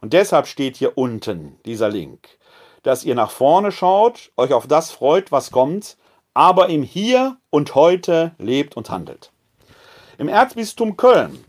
Und 0.00 0.12
deshalb 0.12 0.46
steht 0.46 0.76
hier 0.76 0.96
unten 0.96 1.58
dieser 1.64 1.88
Link, 1.88 2.38
dass 2.82 3.04
ihr 3.04 3.14
nach 3.14 3.30
vorne 3.30 3.72
schaut, 3.72 4.30
euch 4.36 4.52
auf 4.52 4.66
das 4.66 4.90
freut, 4.90 5.32
was 5.32 5.50
kommt, 5.50 5.96
aber 6.34 6.68
im 6.68 6.82
Hier 6.82 7.36
und 7.50 7.74
heute 7.74 8.32
lebt 8.38 8.76
und 8.76 8.90
handelt. 8.90 9.32
Im 10.18 10.28
Erzbistum 10.28 10.96
Köln 10.96 11.44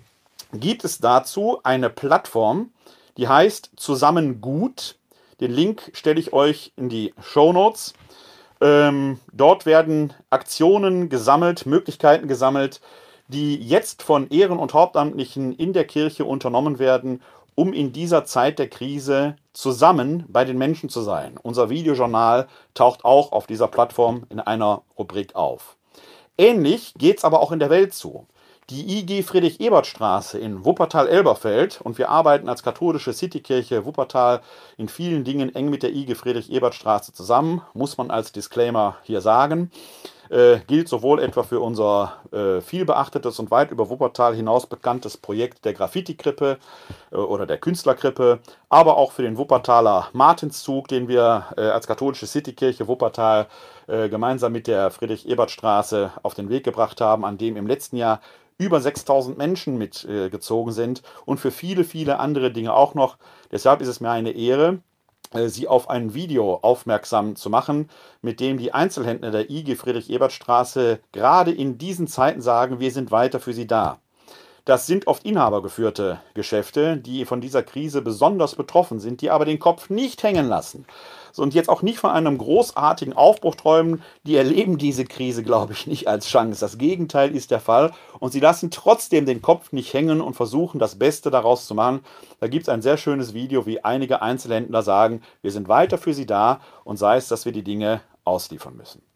gibt 0.54 0.84
es 0.84 1.00
dazu 1.00 1.60
eine 1.64 1.90
Plattform, 1.90 2.72
die 3.18 3.28
heißt 3.28 3.72
Zusammen 3.76 4.42
gut. 4.42 4.96
Den 5.40 5.52
Link 5.52 5.92
stelle 5.94 6.20
ich 6.20 6.34
euch 6.34 6.72
in 6.76 6.90
die 6.90 7.14
Show 7.22 7.54
Notes. 7.54 7.94
Ähm, 8.60 9.20
dort 9.34 9.66
werden 9.66 10.14
Aktionen 10.30 11.10
gesammelt, 11.10 11.66
Möglichkeiten 11.66 12.28
gesammelt, 12.28 12.82
die 13.28 13.56
jetzt 13.56 14.02
von 14.02 14.30
Ehren- 14.30 14.58
und 14.58 14.74
Hauptamtlichen 14.74 15.54
in 15.54 15.74
der 15.74 15.86
Kirche 15.86 16.26
unternommen 16.26 16.80
werden, 16.80 17.22
um 17.56 17.74
in 17.74 17.92
dieser 17.92 18.24
Zeit 18.26 18.60
der 18.60 18.70
Krise 18.70 19.36
zusammen 19.54 20.26
bei 20.28 20.46
den 20.46 20.58
Menschen 20.58 20.90
zu 20.90 21.02
sein. 21.02 21.38
Unser 21.42 21.70
Videojournal 21.70 22.48
taucht 22.74 23.04
auch 23.04 23.32
auf 23.32 23.48
dieser 23.48 23.68
Plattform 23.68 24.24
in 24.30 24.40
einer 24.40 24.84
Rubrik 24.98 25.36
auf. 25.36 25.76
Ähnlich 26.38 26.94
geht 26.98 27.18
es 27.18 27.24
aber 27.24 27.42
auch 27.42 27.52
in 27.52 27.60
der 27.60 27.72
Welt 27.72 27.94
zu 27.94 28.28
die 28.70 29.00
IG 29.00 29.24
Friedrich-Ebert-Straße 29.24 30.38
in 30.38 30.66
Wuppertal-Elberfeld 30.66 31.80
und 31.82 31.98
wir 31.98 32.10
arbeiten 32.10 32.50
als 32.50 32.64
katholische 32.64 33.14
Citykirche 33.14 33.86
Wuppertal 33.86 34.42
in 34.76 34.90
vielen 34.90 35.24
Dingen 35.24 35.56
eng 35.56 35.70
mit 35.70 35.84
der 35.84 35.94
IG 35.94 36.16
Friedrich-Ebert-Straße 36.16 37.14
zusammen, 37.14 37.62
muss 37.74 37.98
man 37.98 38.12
als 38.12 38.34
Disclaimer 38.34 38.98
hier 39.04 39.22
sagen. 39.22 39.72
äh, 40.30 40.60
gilt 40.68 40.90
sowohl 40.90 41.20
etwa 41.22 41.44
für 41.44 41.60
unser 41.60 42.18
äh, 42.32 42.62
vielbeachtetes 42.62 43.40
und 43.40 43.52
weit 43.52 43.72
über 43.72 43.90
Wuppertal 43.90 44.36
hinaus 44.36 44.68
bekanntes 44.68 45.18
Projekt 45.18 45.66
der 45.66 45.74
Graffiti-Krippe 45.74 46.58
äh, 47.12 47.16
oder 47.16 47.46
der 47.46 47.58
Künstlerkrippe, 47.58 48.40
aber 48.70 48.98
auch 48.98 49.12
für 49.12 49.22
den 49.22 49.38
Wuppertaler 49.38 50.10
Martinszug, 50.14 50.88
den 50.88 51.08
wir 51.08 51.46
äh, 51.58 51.62
als 51.62 51.88
katholische 51.88 52.28
Citykirche 52.28 52.88
Wuppertal 52.88 53.48
äh, 53.88 54.10
gemeinsam 54.10 54.52
mit 54.52 54.68
der 54.68 54.92
Friedrich-Ebert-Straße 54.92 56.12
auf 56.24 56.34
den 56.34 56.50
Weg 56.50 56.64
gebracht 56.64 57.02
haben, 57.02 57.24
an 57.26 57.38
dem 57.38 57.56
im 57.56 57.68
letzten 57.68 57.98
Jahr 57.98 58.20
über 58.58 58.82
6000 58.82 59.38
Menschen 59.38 59.78
mitgezogen 59.78 60.72
sind 60.72 61.04
und 61.26 61.40
für 61.40 61.52
viele, 61.52 61.84
viele 61.84 62.20
andere 62.20 62.52
Dinge 62.52 62.74
auch 62.74 62.94
noch. 62.96 63.18
Deshalb 63.52 63.82
ist 63.82 63.88
es 63.88 64.00
mir 64.00 64.10
eine 64.10 64.32
Ehre, 64.32 64.80
äh, 65.34 65.48
Sie 65.48 65.68
auf 65.68 65.90
ein 65.90 66.14
Video 66.14 66.56
aufmerksam 66.56 67.36
zu 67.36 67.50
machen, 67.50 67.90
mit 68.22 68.40
dem 68.40 68.58
die 68.58 68.74
Einzelhändler 68.74 69.32
der 69.32 69.50
IG 69.50 69.76
Friedrich-Ebert-Straße 69.76 71.00
gerade 71.12 71.52
in 71.52 71.78
diesen 71.78 72.08
Zeiten 72.08 72.42
sagen, 72.42 72.80
wir 72.80 72.92
sind 72.92 73.12
weiter 73.12 73.40
für 73.40 73.54
Sie 73.54 73.68
da. 73.68 74.00
Das 74.68 74.86
sind 74.86 75.08
oft 75.08 75.24
inhabergeführte 75.24 76.20
Geschäfte, 76.34 76.98
die 76.98 77.24
von 77.24 77.40
dieser 77.40 77.64
Krise 77.64 78.02
besonders 78.02 78.56
betroffen 78.56 79.00
sind, 79.00 79.22
die 79.22 79.30
aber 79.30 79.46
den 79.46 79.60
Kopf 79.60 79.90
nicht 79.90 80.24
hängen 80.24 80.46
lassen 80.46 80.86
und 81.38 81.54
jetzt 81.54 81.70
auch 81.70 81.84
nicht 81.84 82.00
von 82.00 82.10
einem 82.10 82.38
großartigen 82.38 83.14
Aufbruch 83.14 83.56
träumen. 83.56 84.04
Die 84.24 84.36
erleben 84.36 84.78
diese 84.78 85.06
Krise, 85.06 85.42
glaube 85.42 85.72
ich, 85.72 85.88
nicht 85.88 86.10
als 86.10 86.28
Chance. 86.28 86.60
Das 86.60 86.78
Gegenteil 86.78 87.34
ist 87.34 87.50
der 87.50 87.62
Fall 87.62 87.94
und 88.20 88.34
sie 88.34 88.42
lassen 88.42 88.70
trotzdem 88.70 89.26
den 89.26 89.42
Kopf 89.42 89.72
nicht 89.72 89.94
hängen 89.94 90.20
und 90.20 90.34
versuchen, 90.34 90.80
das 90.80 91.00
Beste 91.00 91.32
daraus 91.32 91.66
zu 91.66 91.74
machen. 91.74 92.02
Da 92.42 92.48
gibt 92.48 92.64
es 92.64 92.70
ein 92.70 92.82
sehr 92.82 92.98
schönes 92.98 93.34
Video, 93.34 93.66
wie 93.66 93.86
einige 93.86 94.22
Einzelhändler 94.22 94.84
sagen, 94.84 95.22
wir 95.42 95.52
sind 95.52 95.70
weiter 95.70 95.98
für 95.98 96.14
sie 96.14 96.26
da 96.26 96.60
und 96.84 96.98
sei 96.98 97.16
es, 97.16 97.30
dass 97.30 97.46
wir 97.46 97.54
die 97.54 97.64
Dinge 97.64 98.02
ausliefern 98.26 98.76
müssen. 98.76 99.07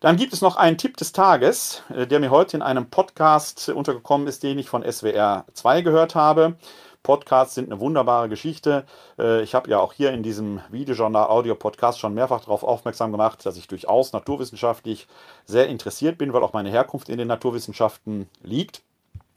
Dann 0.00 0.16
gibt 0.16 0.32
es 0.32 0.42
noch 0.42 0.56
einen 0.56 0.78
Tipp 0.78 0.96
des 0.96 1.12
Tages, 1.12 1.82
äh, 1.94 2.06
der 2.06 2.20
mir 2.20 2.30
heute 2.30 2.56
in 2.56 2.62
einem 2.62 2.90
Podcast 2.90 3.68
untergekommen 3.68 4.26
ist, 4.26 4.42
den 4.42 4.58
ich 4.58 4.68
von 4.68 4.82
SWR 4.82 5.44
2 5.52 5.82
gehört 5.82 6.14
habe. 6.14 6.56
Podcasts 7.02 7.54
sind 7.54 7.70
eine 7.70 7.80
wunderbare 7.80 8.28
Geschichte. 8.28 8.84
Äh, 9.18 9.42
ich 9.42 9.54
habe 9.54 9.70
ja 9.70 9.78
auch 9.78 9.92
hier 9.92 10.12
in 10.12 10.24
diesem 10.24 10.60
Videojournal 10.70 11.28
Audio 11.28 11.54
Podcast 11.54 12.00
schon 12.00 12.14
mehrfach 12.14 12.40
darauf 12.40 12.64
aufmerksam 12.64 13.12
gemacht, 13.12 13.46
dass 13.46 13.56
ich 13.56 13.68
durchaus 13.68 14.12
naturwissenschaftlich 14.12 15.06
sehr 15.44 15.68
interessiert 15.68 16.18
bin, 16.18 16.32
weil 16.32 16.42
auch 16.42 16.52
meine 16.52 16.70
Herkunft 16.70 17.08
in 17.08 17.18
den 17.18 17.28
Naturwissenschaften 17.28 18.28
liegt. 18.42 18.82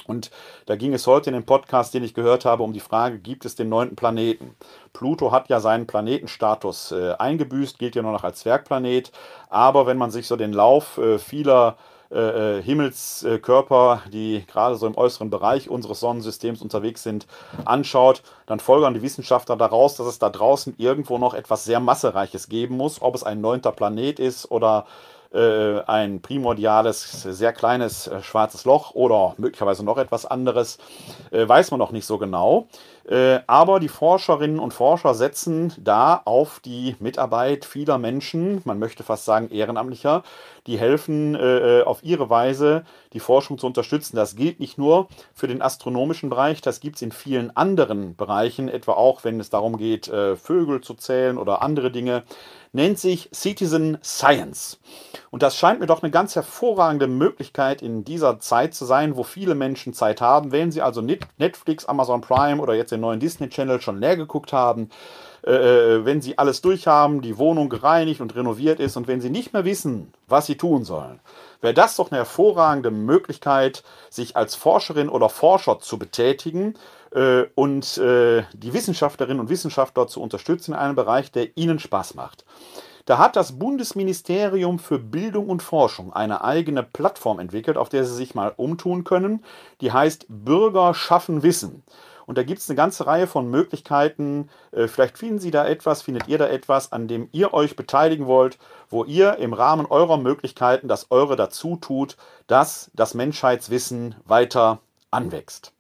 Und 0.06 0.32
da 0.66 0.76
ging 0.76 0.94
es 0.94 1.08
heute 1.08 1.30
in 1.30 1.34
dem 1.34 1.46
Podcast, 1.46 1.94
den 1.94 2.04
ich 2.04 2.14
gehört 2.14 2.46
habe, 2.46 2.64
um 2.64 2.74
die 2.74 2.80
Frage, 2.80 3.20
gibt 3.20 3.46
es 3.46 3.56
den 3.56 3.70
neunten 3.70 3.96
Planeten? 3.96 4.56
Pluto 4.94 5.32
hat 5.32 5.50
ja 5.50 5.60
seinen 5.60 5.88
Planetenstatus 5.88 6.92
äh, 6.92 7.14
eingebüßt, 7.18 7.78
gilt 7.80 7.96
ja 7.96 8.02
nur 8.02 8.12
noch 8.12 8.24
als 8.24 8.40
Zwergplanet. 8.40 9.12
Aber 9.50 9.86
wenn 9.86 9.98
man 9.98 10.12
sich 10.12 10.28
so 10.28 10.36
den 10.36 10.54
Lauf 10.54 10.98
äh, 10.98 11.20
vieler 11.20 11.78
äh, 12.12 12.58
äh, 12.58 12.64
Himmelskörper, 12.64 14.02
die 14.12 14.44
gerade 14.48 14.76
so 14.76 14.88
im 14.88 14.98
äußeren 14.98 15.30
Bereich 15.30 15.70
unseres 15.70 16.00
Sonnensystems 16.00 16.64
unterwegs 16.64 17.04
sind, 17.04 17.28
anschaut, 17.66 18.24
dann 18.48 18.60
folgern 18.60 18.96
die 18.96 19.04
Wissenschaftler 19.04 19.56
daraus, 19.58 19.96
dass 19.96 20.08
es 20.08 20.18
da 20.18 20.32
draußen 20.32 20.74
irgendwo 20.80 21.20
noch 21.20 21.36
etwas 21.36 21.66
sehr 21.66 21.80
Massereiches 21.80 22.50
geben 22.50 22.78
muss, 22.78 23.00
ob 23.04 23.14
es 23.14 23.24
ein 23.24 23.42
neunter 23.42 23.72
Planet 23.72 24.20
ist 24.20 24.50
oder 24.50 24.88
äh, 25.34 25.82
ein 25.82 26.22
primordiales, 26.22 27.24
sehr 27.24 27.54
kleines 27.54 28.08
äh, 28.08 28.22
schwarzes 28.22 28.66
Loch 28.66 28.96
oder 28.96 29.36
möglicherweise 29.38 29.84
noch 29.84 29.98
etwas 29.98 30.26
anderes, 30.26 30.78
äh, 31.32 31.48
weiß 31.48 31.72
man 31.72 31.80
noch 31.80 31.92
nicht 31.92 32.06
so 32.06 32.18
genau. 32.18 32.68
Äh, 33.08 33.40
aber 33.48 33.80
die 33.80 33.88
Forscherinnen 33.88 34.60
und 34.60 34.74
Forscher 34.74 35.14
setzen 35.14 35.74
da 35.78 36.22
auf 36.26 36.60
die 36.60 36.96
Mitarbeit 37.00 37.66
vieler 37.66 37.98
Menschen, 37.98 38.62
man 38.66 38.80
möchte 38.80 39.04
fast 39.04 39.26
sagen 39.26 39.50
Ehrenamtlicher, 39.50 40.24
die 40.68 40.78
helfen 40.78 41.36
äh, 41.36 41.80
äh, 41.80 41.84
auf 41.84 42.04
ihre 42.04 42.30
Weise, 42.30 42.84
die 43.14 43.20
Forschung 43.20 43.58
zu 43.58 43.66
unterstützen. 43.66 44.16
Das 44.16 44.36
gilt 44.36 44.60
nicht 44.60 44.78
nur 44.78 45.08
für 45.34 45.48
den 45.48 45.62
astronomischen 45.62 46.30
Bereich, 46.30 46.62
das 46.62 46.80
gibt 46.80 46.98
es 46.98 47.02
in 47.02 47.12
vielen 47.12 47.56
anderen 47.56 48.16
Bereichen, 48.16 48.70
etwa 48.70 48.94
auch 48.94 49.24
wenn 49.24 49.40
es 49.40 49.50
darum 49.50 49.78
geht, 49.78 50.12
Vögel 50.36 50.82
zu 50.82 50.94
zählen 50.94 51.38
oder 51.38 51.62
andere 51.62 51.92
Dinge 51.92 52.24
nennt 52.72 53.00
sich 53.00 53.30
Citizen 53.34 53.98
Science. 54.04 54.80
Und 55.32 55.44
das 55.44 55.56
scheint 55.56 55.80
mir 55.80 55.88
doch 55.88 56.04
eine 56.04 56.12
ganz 56.12 56.36
hervorragende 56.36 57.08
Möglichkeit 57.08 57.82
in 57.82 58.04
dieser 58.04 58.40
Zeit 58.40 58.74
zu 58.74 58.86
sein, 58.86 59.16
wo 59.16 59.24
viele 59.24 59.56
Menschen 59.56 59.94
Zeit 59.94 60.22
haben. 60.22 60.52
Wenn 60.52 60.72
sie 60.72 60.82
also 60.82 61.02
Netflix, 61.02 61.86
Amazon 61.86 62.22
Prime 62.22 62.62
oder 62.62 62.76
jetzt 62.76 62.89
den 62.90 63.02
neuen 63.02 63.20
Disney 63.20 63.50
Channel 63.50 63.82
schon 63.82 64.00
leer 64.00 64.18
geguckt 64.18 64.54
haben, 64.54 64.90
äh, 65.46 65.52
äh, 65.52 66.06
wenn 66.06 66.22
sie 66.22 66.38
alles 66.38 66.62
durchhaben, 66.62 67.22
die 67.22 67.38
Wohnung 67.38 67.70
gereinigt 67.70 68.22
und 68.22 68.36
renoviert 68.36 68.80
ist 68.80 68.98
und 68.98 69.08
wenn 69.08 69.22
sie 69.22 69.30
nicht 69.30 69.54
mehr 69.54 69.66
wissen, 69.66 70.14
was 70.28 70.46
sie 70.46 70.58
tun 70.58 70.84
sollen, 70.84 71.20
wäre 71.62 71.74
das 71.74 71.96
doch 71.96 72.12
eine 72.12 72.20
hervorragende 72.20 72.92
Möglichkeit, 72.92 73.84
sich 74.10 74.36
als 74.36 74.56
Forscherin 74.56 75.10
oder 75.10 75.30
Forscher 75.30 75.80
zu 75.80 75.98
betätigen 75.98 76.76
äh, 77.12 77.44
und 77.56 77.98
äh, 77.98 78.44
die 78.54 78.74
Wissenschaftlerinnen 78.74 79.40
und 79.40 79.50
Wissenschaftler 79.50 80.08
zu 80.08 80.22
unterstützen 80.22 80.74
in 80.74 80.80
einem 80.80 80.96
Bereich, 80.96 81.32
der 81.32 81.56
ihnen 81.58 81.80
Spaß 81.80 82.16
macht. 82.16 82.44
Da 83.06 83.18
hat 83.18 83.36
das 83.36 83.58
Bundesministerium 83.58 84.78
für 84.78 85.00
Bildung 85.00 85.50
und 85.50 85.64
Forschung 85.64 86.14
eine 86.14 86.44
eigene 86.44 86.84
Plattform 86.84 87.40
entwickelt, 87.40 87.76
auf 87.76 87.90
der 87.90 88.06
Sie 88.06 88.14
sich 88.14 88.36
mal 88.36 88.54
umtun 88.56 89.04
können. 89.04 89.44
Die 89.82 89.92
heißt 89.92 90.28
Bürger 90.30 90.94
schaffen 90.94 91.42
Wissen. 91.42 91.84
Und 92.30 92.38
da 92.38 92.44
gibt 92.44 92.60
es 92.60 92.70
eine 92.70 92.78
ganze 92.78 93.08
Reihe 93.08 93.26
von 93.26 93.50
Möglichkeiten. 93.50 94.52
Äh, 94.72 94.88
vielleicht 94.88 95.18
finden 95.18 95.40
Sie 95.40 95.50
da 95.50 95.68
etwas, 95.68 96.04
findet 96.04 96.28
ihr 96.28 96.38
da 96.38 96.48
etwas, 96.48 96.92
an 96.92 97.08
dem 97.08 97.28
ihr 97.32 97.56
euch 97.56 97.76
beteiligen 97.76 98.28
wollt, 98.28 98.60
wo 98.88 99.04
ihr 99.04 99.38
im 99.38 99.54
Rahmen 99.54 99.88
eurer 99.88 100.18
Möglichkeiten 100.18 100.88
das 100.88 101.08
eure 101.10 101.36
dazu 101.36 101.78
tut, 101.78 102.18
dass 102.46 102.92
das 102.94 103.16
Menschheitswissen 103.16 104.14
weiter 104.26 104.78
anwächst. 105.10 105.74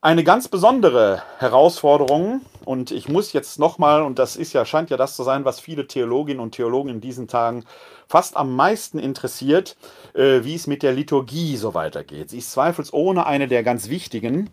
Eine 0.00 0.24
ganz 0.24 0.48
besondere 0.48 1.22
Herausforderung, 1.36 2.40
und 2.64 2.90
ich 2.90 3.10
muss 3.10 3.34
jetzt 3.34 3.58
nochmal, 3.58 4.04
und 4.04 4.18
das 4.18 4.34
ist 4.34 4.54
ja, 4.54 4.64
scheint 4.64 4.88
ja 4.88 4.96
das 4.96 5.14
zu 5.14 5.24
sein, 5.24 5.44
was 5.44 5.60
viele 5.60 5.86
Theologinnen 5.86 6.40
und 6.40 6.52
Theologen 6.52 6.88
in 6.88 7.00
diesen 7.02 7.28
Tagen 7.28 7.66
fast 8.08 8.34
am 8.34 8.56
meisten 8.56 8.98
interessiert, 8.98 9.76
äh, 10.14 10.44
wie 10.44 10.54
es 10.54 10.66
mit 10.66 10.82
der 10.82 10.92
Liturgie 10.92 11.58
so 11.58 11.74
weitergeht. 11.74 12.30
Sie 12.30 12.38
ist 12.38 12.50
zweifelsohne 12.52 13.26
eine 13.26 13.46
der 13.46 13.62
ganz 13.62 13.90
wichtigen, 13.90 14.48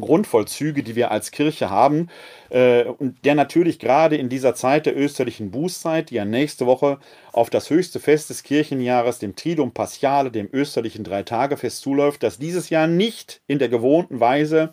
Grundvollzüge, 0.00 0.82
die 0.82 0.96
wir 0.96 1.10
als 1.10 1.30
Kirche 1.30 1.70
haben, 1.70 2.08
äh, 2.50 2.84
und 2.84 3.24
der 3.24 3.34
natürlich 3.34 3.78
gerade 3.78 4.16
in 4.16 4.28
dieser 4.28 4.54
Zeit 4.54 4.86
der 4.86 4.96
österlichen 4.96 5.50
Bußzeit, 5.50 6.10
die 6.10 6.16
ja 6.16 6.24
nächste 6.24 6.66
Woche 6.66 6.98
auf 7.32 7.50
das 7.50 7.70
höchste 7.70 8.00
Fest 8.00 8.30
des 8.30 8.42
Kirchenjahres, 8.42 9.18
dem 9.18 9.36
Triduum 9.36 9.72
Paschale, 9.72 10.30
dem 10.30 10.48
österlichen 10.52 11.04
Dreitagefest 11.04 11.82
zuläuft, 11.82 12.22
dass 12.22 12.38
dieses 12.38 12.70
Jahr 12.70 12.86
nicht 12.86 13.40
in 13.46 13.58
der 13.58 13.68
gewohnten 13.68 14.20
Weise 14.20 14.70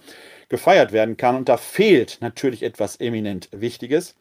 gefeiert 0.49 0.91
werden 0.91 1.17
kann. 1.17 1.35
Und 1.35 1.49
da 1.49 1.57
fehlt 1.57 2.17
natürlich 2.21 2.63
etwas 2.63 2.97
eminent 2.97 3.49
Wichtiges. 3.51 4.15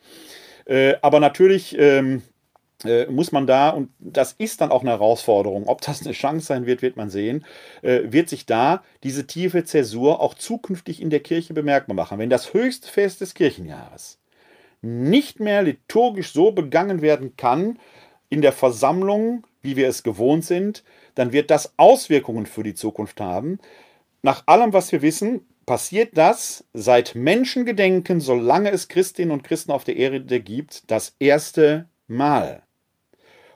Äh, 0.64 0.94
aber 1.02 1.20
natürlich 1.20 1.76
ähm, 1.78 2.18
äh, 2.18 2.29
muss 3.10 3.32
man 3.32 3.46
da, 3.46 3.70
und 3.70 3.90
das 3.98 4.32
ist 4.32 4.60
dann 4.60 4.70
auch 4.70 4.82
eine 4.82 4.90
Herausforderung, 4.90 5.68
ob 5.68 5.80
das 5.82 6.02
eine 6.02 6.12
Chance 6.12 6.46
sein 6.46 6.66
wird, 6.66 6.82
wird 6.82 6.96
man 6.96 7.10
sehen, 7.10 7.44
äh, 7.82 8.00
wird 8.04 8.28
sich 8.28 8.46
da 8.46 8.82
diese 9.02 9.26
tiefe 9.26 9.64
Zäsur 9.64 10.20
auch 10.20 10.34
zukünftig 10.34 11.02
in 11.02 11.10
der 11.10 11.20
Kirche 11.20 11.52
bemerkbar 11.54 11.94
machen. 11.94 12.18
Wenn 12.18 12.30
das 12.30 12.54
höchste 12.54 12.88
Fest 12.88 13.20
des 13.20 13.34
Kirchenjahres 13.34 14.18
nicht 14.82 15.40
mehr 15.40 15.62
liturgisch 15.62 16.32
so 16.32 16.52
begangen 16.52 17.02
werden 17.02 17.36
kann 17.36 17.78
in 18.30 18.40
der 18.40 18.52
Versammlung, 18.52 19.46
wie 19.62 19.76
wir 19.76 19.88
es 19.88 20.02
gewohnt 20.02 20.44
sind, 20.44 20.84
dann 21.14 21.32
wird 21.32 21.50
das 21.50 21.74
Auswirkungen 21.76 22.46
für 22.46 22.62
die 22.62 22.74
Zukunft 22.74 23.20
haben. 23.20 23.58
Nach 24.22 24.46
allem, 24.46 24.72
was 24.72 24.90
wir 24.92 25.02
wissen, 25.02 25.46
passiert 25.66 26.16
das 26.16 26.64
seit 26.72 27.14
Menschengedenken, 27.14 28.20
solange 28.20 28.70
es 28.70 28.88
Christinnen 28.88 29.32
und 29.32 29.44
Christen 29.44 29.72
auf 29.72 29.84
der 29.84 29.96
Erde 29.96 30.40
gibt, 30.40 30.90
das 30.90 31.14
erste 31.18 31.88
Mal. 32.06 32.62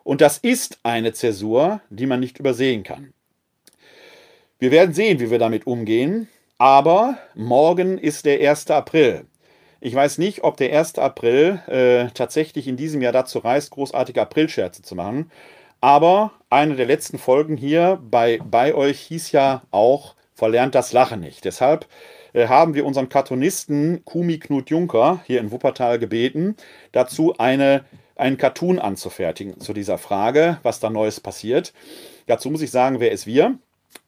Und 0.05 0.21
das 0.21 0.39
ist 0.39 0.79
eine 0.83 1.13
Zäsur, 1.13 1.81
die 1.91 2.07
man 2.07 2.21
nicht 2.21 2.39
übersehen 2.39 2.85
kann. 2.85 3.13
Wir 4.59 4.71
werden 4.71 4.95
sehen, 4.95 5.19
wie 5.19 5.31
wir 5.31 5.39
damit 5.39 5.67
umgehen, 5.67 6.29
aber 6.59 7.19
morgen 7.35 7.99
ist 7.99 8.25
der 8.25 8.49
1. 8.49 8.71
April. 8.71 9.27
Ich 9.81 9.95
weiß 9.95 10.19
nicht, 10.19 10.45
ob 10.45 10.57
der 10.57 10.79
1. 10.79 10.99
April 10.99 11.61
äh, 11.67 12.11
tatsächlich 12.15 12.69
in 12.69 12.77
diesem 12.77 13.03
Jahr 13.03 13.13
dazu 13.13 13.41
reißt, 13.41 13.71
großartige 13.71 14.23
Aprilscherze 14.23 14.83
zu 14.83 14.95
machen. 14.95 15.31
Aber 15.81 16.33
eine 16.49 16.77
der 16.77 16.87
letzten 16.87 17.19
Folgen 17.19 17.57
hier 17.57 17.99
bei, 18.03 18.39
bei 18.43 18.75
euch 18.75 19.01
hieß 19.01 19.33
ja 19.33 19.63
auch, 19.71 20.15
verlernt 20.33 20.75
das 20.75 20.93
Lachen 20.93 21.21
nicht. 21.21 21.45
Deshalb 21.45 21.87
äh, 22.33 22.49
haben 22.49 22.75
wir 22.75 22.87
unseren 22.87 23.09
Cartoonisten 23.09 24.05
Kumi 24.05 24.39
Knut 24.39 24.71
Juncker 24.71 25.21
hier 25.27 25.41
in 25.41 25.51
Wuppertal 25.51 25.99
gebeten, 25.99 26.57
dazu 26.93 27.37
eine 27.37 27.85
einen 28.17 28.39
Cartoon 28.39 28.79
anzufertigen 28.79 29.61
zu 29.61 29.73
dieser 29.73 29.99
Frage, 29.99 30.59
was 30.63 30.81
da 30.81 30.91
Neues 30.91 31.21
passiert. 31.21 31.73
Dazu 32.27 32.51
muss 32.51 32.63
ich 32.63 32.71
sagen, 32.71 33.01
wer 33.01 33.13
ist 33.13 33.27
wir? 33.27 33.59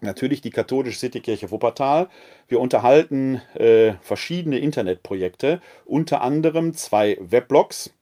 Natürlich 0.00 0.40
die 0.40 0.50
katholische 0.50 0.98
Citykirche 0.98 1.50
Wuppertal. 1.50 2.09
Wir 2.48 2.61
unterhalten 2.61 3.42
äh, 3.54 3.94
verschiedene 4.02 4.59
Internetprojekte, 4.59 5.61
unter 5.84 6.22
anderem 6.22 6.74
zwei 6.74 7.16
Weblogs. 7.20 7.92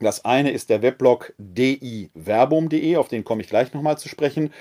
Das 0.00 0.24
eine 0.24 0.52
ist 0.52 0.70
der 0.70 0.82
Weblog 0.82 1.34
diverbum.de, 1.38 2.96
auf 2.96 3.08
den 3.08 3.24
komme 3.24 3.42
ich 3.42 3.48
gleich 3.48 3.72
nochmal 3.72 3.98
zu 3.98 4.08
sprechen. 4.08 4.52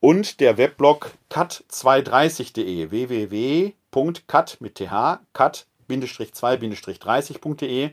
Und 0.00 0.40
der 0.40 0.58
Weblog 0.58 1.12
cut230.de, 1.30 2.90
www.cut 2.90 4.56
mit 4.60 4.74
th, 4.74 4.90
cut-2-30.de. 5.32 7.90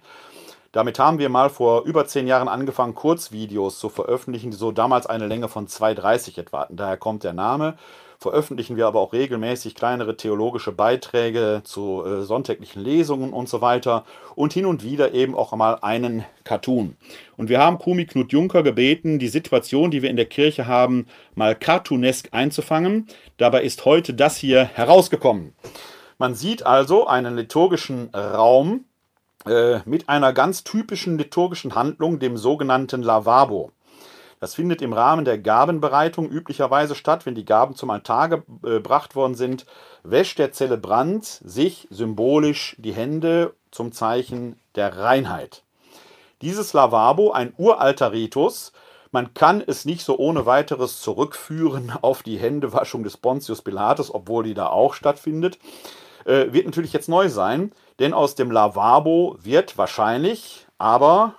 Damit 0.72 1.00
haben 1.00 1.20
wir 1.20 1.30
mal 1.30 1.50
vor 1.50 1.84
über 1.84 2.06
zehn 2.06 2.28
Jahren 2.28 2.48
angefangen, 2.48 2.96
Kurzvideos 2.96 3.80
zu 3.80 3.90
veröffentlichen, 3.90 4.52
die 4.52 4.58
so 4.58 4.72
damals 4.72 5.06
eine 5.06 5.28
Länge 5.28 5.50
von 5.50 5.68
2,30 5.68 6.40
etwa 6.40 6.62
hatten. 6.62 6.78
Daher 6.78 6.98
kommt 6.98 7.24
der 7.24 7.34
Name 7.34 7.76
veröffentlichen 8.22 8.78
wir 8.78 8.86
aber 8.86 9.00
auch 9.00 9.14
regelmäßig 9.14 9.74
kleinere 9.74 10.16
theologische 10.16 10.72
Beiträge 10.72 11.62
zu 11.64 12.04
äh, 12.06 12.22
sonntäglichen 12.22 12.84
Lesungen 12.84 13.34
und 13.34 13.50
so 13.50 13.62
weiter 13.62 14.06
und 14.36 14.54
hin 14.54 14.68
und 14.68 14.84
wieder 14.84 15.16
eben 15.16 15.34
auch 15.34 15.56
mal 15.56 15.80
einen 15.82 16.24
Cartoon. 16.44 16.98
Und 17.36 17.50
wir 17.50 17.60
haben 17.60 17.80
Kumi 17.80 18.06
Knut 18.06 18.32
Juncker 18.32 18.62
gebeten, 18.62 19.18
die 19.18 19.28
Situation, 19.28 19.90
die 19.90 20.04
wir 20.04 20.12
in 20.12 20.18
der 20.18 20.28
Kirche 20.28 20.68
haben, 20.68 21.08
mal 21.34 21.56
cartoonesk 21.56 22.30
einzufangen. 22.32 23.08
Dabei 23.38 23.64
ist 23.64 23.86
heute 23.86 24.14
das 24.14 24.38
hier 24.38 24.66
herausgekommen. 24.66 25.56
Man 26.20 26.36
sieht 26.36 26.64
also 26.64 27.08
einen 27.08 27.36
liturgischen 27.36 28.14
Raum 28.14 28.86
mit 29.44 30.08
einer 30.08 30.34
ganz 30.34 30.64
typischen 30.64 31.18
liturgischen 31.18 31.74
Handlung, 31.74 32.20
dem 32.20 32.38
sogenannten 32.38 33.02
Lavabo. 33.02 33.72
Das 34.42 34.56
findet 34.56 34.82
im 34.82 34.92
Rahmen 34.92 35.24
der 35.24 35.38
Gabenbereitung 35.38 36.28
üblicherweise 36.28 36.96
statt. 36.96 37.28
Wenn 37.28 37.36
die 37.36 37.46
Gaben 37.46 37.76
zum 37.76 37.92
Altar 37.92 38.32
äh, 38.34 38.40
gebracht 38.64 39.16
worden 39.16 39.36
sind, 39.36 39.68
wäscht 40.04 40.40
der 40.40 40.52
Zelebrant 40.52 41.24
sich 41.26 41.88
symbolisch 41.92 42.76
die 42.80 42.92
Hände 42.92 43.54
zum 43.70 43.92
Zeichen 43.92 44.60
der 44.74 44.98
Reinheit. 44.98 45.62
Dieses 46.42 46.74
Lavabo, 46.74 47.32
ein 47.32 47.54
uralter 47.56 48.14
Ritus, 48.14 48.72
man 49.12 49.36
kann 49.36 49.62
es 49.66 49.86
nicht 49.86 50.04
so 50.04 50.18
ohne 50.18 50.48
weiteres 50.48 51.02
zurückführen 51.02 51.94
auf 52.02 52.24
die 52.24 52.40
Händewaschung 52.40 53.04
des 53.04 53.18
Pontius 53.18 53.62
Pilatus, 53.62 54.12
obwohl 54.12 54.44
die 54.44 54.56
da 54.56 54.70
auch 54.70 54.96
stattfindet, 54.96 55.60
äh, 56.26 56.52
wird 56.52 56.66
natürlich 56.66 56.94
jetzt 56.94 57.10
neu 57.10 57.30
sein, 57.30 57.74
denn 58.02 58.14
aus 58.16 58.34
dem 58.34 58.50
Lavabo 58.50 59.38
wird 59.40 59.78
wahrscheinlich, 59.78 60.66
aber 60.80 61.36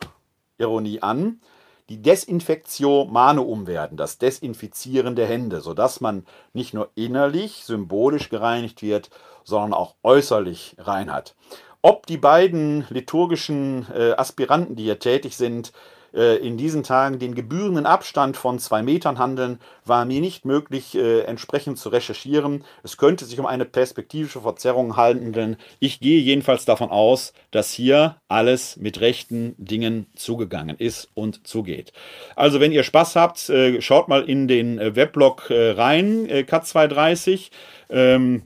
Ironie 0.59 1.03
an, 1.03 1.41
die 1.89 2.01
Desinfektio 2.01 3.05
Manuum 3.05 3.67
werden, 3.67 3.99
das 3.99 4.19
Desinfizieren 4.19 5.17
der 5.17 5.27
Hände, 5.27 5.61
sodass 5.61 6.01
man 6.01 6.25
nicht 6.53 6.73
nur 6.73 6.89
innerlich 6.95 7.65
symbolisch 7.65 8.29
gereinigt 8.29 8.81
wird, 8.81 9.11
sondern 9.43 9.75
auch 9.75 9.97
äußerlich 10.05 10.77
rein 10.79 11.13
hat. 11.13 11.35
Ob 11.83 12.07
die 12.07 12.17
beiden 12.17 12.87
liturgischen 12.91 13.89
äh, 13.93 14.13
Aspiranten, 14.13 14.77
die 14.77 14.85
hier 14.85 15.01
tätig 15.01 15.37
sind, 15.37 15.73
in 16.13 16.57
diesen 16.57 16.83
Tagen 16.83 17.19
den 17.19 17.35
gebührenden 17.35 17.87
Abstand 17.87 18.37
von 18.37 18.59
zwei 18.59 18.83
Metern 18.83 19.19
handeln, 19.19 19.59
war 19.85 20.05
mir 20.05 20.21
nicht 20.21 20.45
möglich, 20.45 20.95
äh, 20.95 21.21
entsprechend 21.21 21.79
zu 21.79 21.89
recherchieren. 21.89 22.65
Es 22.83 22.97
könnte 22.97 23.25
sich 23.25 23.39
um 23.39 23.47
eine 23.47 23.65
perspektivische 23.65 24.43
Verzerrung 24.43 24.97
handeln. 24.97 25.57
Ich 25.81 26.01
gehe 26.01 26.21
jedenfalls 26.21 26.65
davon 26.65 26.91
aus, 26.91 27.33
dass 27.51 27.73
hier 27.73 28.17
alles 28.29 28.77
mit 28.77 29.01
rechten 29.01 29.55
Dingen 29.59 30.07
zugegangen 30.15 30.77
ist 30.77 31.09
und 31.15 31.47
zugeht. 31.47 31.93
Also, 32.37 32.61
wenn 32.61 32.73
ihr 32.73 32.83
Spaß 32.83 33.17
habt, 33.17 33.49
äh, 33.49 33.81
schaut 33.81 34.09
mal 34.09 34.23
in 34.23 34.49
den 34.49 34.79
Weblog 34.95 35.47
rein, 35.51 36.29
Cat230. 36.29 37.51
Ähm, 37.91 38.43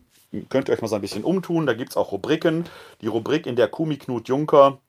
könnt 0.49 0.69
ihr 0.69 0.75
euch 0.75 0.83
mal 0.83 0.89
so 0.89 0.97
ein 0.97 1.01
bisschen 1.01 1.25
umtun. 1.25 1.67
Da 1.67 1.75
gibt 1.75 1.91
es 1.91 1.97
auch 1.97 2.13
Rubriken. 2.13 2.65
Die 3.01 3.07
Rubrik, 3.07 3.47
in 3.47 3.57
der 3.57 3.69
Kumi 3.69 3.97
Knut 3.97 4.29
Juncker 4.29 4.79
äh, 4.79 4.86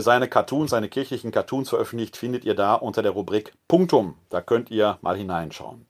seine 0.00 0.28
Cartoons, 0.28 0.70
seine 0.70 0.88
kirchlichen 0.88 1.30
Cartoons 1.30 1.68
veröffentlicht, 1.68 2.16
findet 2.16 2.44
ihr 2.44 2.54
da 2.54 2.74
unter 2.74 3.02
der 3.02 3.12
Rubrik 3.12 3.52
Punktum. 3.68 4.16
Da 4.30 4.40
könnt 4.40 4.70
ihr 4.70 4.98
mal 5.02 5.16
hineinschauen. 5.16 5.86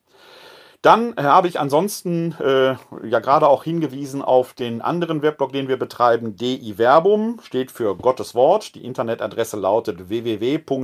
Dann 0.83 1.17
äh, 1.17 1.23
habe 1.23 1.47
ich 1.47 1.59
ansonsten 1.61 2.35
äh, 2.41 2.75
ja 3.07 3.21
gerade 3.21 3.47
auch 3.47 3.63
hingewiesen 3.63 4.21
auf 4.21 4.53
den 4.53 4.83
anderen 4.83 5.23
Weblog, 5.23 5.53
den 5.53 5.69
wir 5.69 5.79
betreiben, 5.79 6.35
DI 6.35 6.75
Verbum, 6.75 7.39
steht 7.41 7.71
für 7.71 7.95
Gottes 7.97 8.35
Wort. 8.35 8.75
Die 8.75 8.85
Internetadresse 8.85 9.57
lautet 9.57 10.09
www.di-verbum 10.09 10.81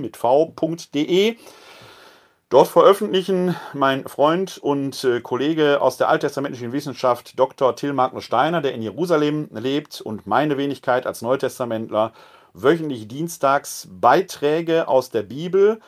mit 0.00 0.16
v.de. 0.16 1.36
Dort 2.52 2.68
veröffentlichen 2.68 3.56
mein 3.72 4.06
Freund 4.06 4.58
und 4.58 5.04
äh, 5.04 5.22
Kollege 5.22 5.80
aus 5.80 5.96
der 5.96 6.10
alttestamentlichen 6.10 6.70
Wissenschaft 6.72 7.38
Dr. 7.38 7.74
Till 7.76 7.94
Magnus 7.94 8.24
Steiner, 8.24 8.60
der 8.60 8.74
in 8.74 8.82
Jerusalem 8.82 9.48
lebt, 9.54 10.02
und 10.02 10.26
meine 10.26 10.58
Wenigkeit 10.58 11.06
als 11.06 11.22
Neutestamentler 11.22 12.12
wöchentlich 12.52 13.08
dienstags 13.08 13.88
Beiträge 13.90 14.86
aus 14.86 15.08
der 15.08 15.22
Bibel, 15.22 15.80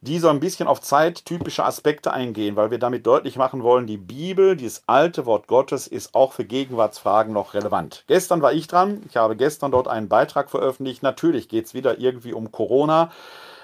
die 0.00 0.20
so 0.20 0.28
ein 0.28 0.38
bisschen 0.38 0.68
auf 0.68 0.80
zeittypische 0.80 1.64
Aspekte 1.64 2.12
eingehen, 2.12 2.54
weil 2.54 2.70
wir 2.70 2.78
damit 2.78 3.04
deutlich 3.04 3.34
machen 3.34 3.64
wollen, 3.64 3.88
die 3.88 3.96
Bibel, 3.96 4.54
dieses 4.54 4.84
alte 4.86 5.26
Wort 5.26 5.48
Gottes, 5.48 5.88
ist 5.88 6.14
auch 6.14 6.34
für 6.34 6.44
Gegenwartsfragen 6.44 7.32
noch 7.32 7.54
relevant. 7.54 8.04
Gestern 8.06 8.42
war 8.42 8.52
ich 8.52 8.68
dran, 8.68 9.02
ich 9.08 9.16
habe 9.16 9.34
gestern 9.34 9.72
dort 9.72 9.88
einen 9.88 10.08
Beitrag 10.08 10.50
veröffentlicht. 10.50 11.02
Natürlich 11.02 11.48
geht 11.48 11.64
es 11.64 11.74
wieder 11.74 11.98
irgendwie 11.98 12.32
um 12.32 12.52
Corona. 12.52 13.10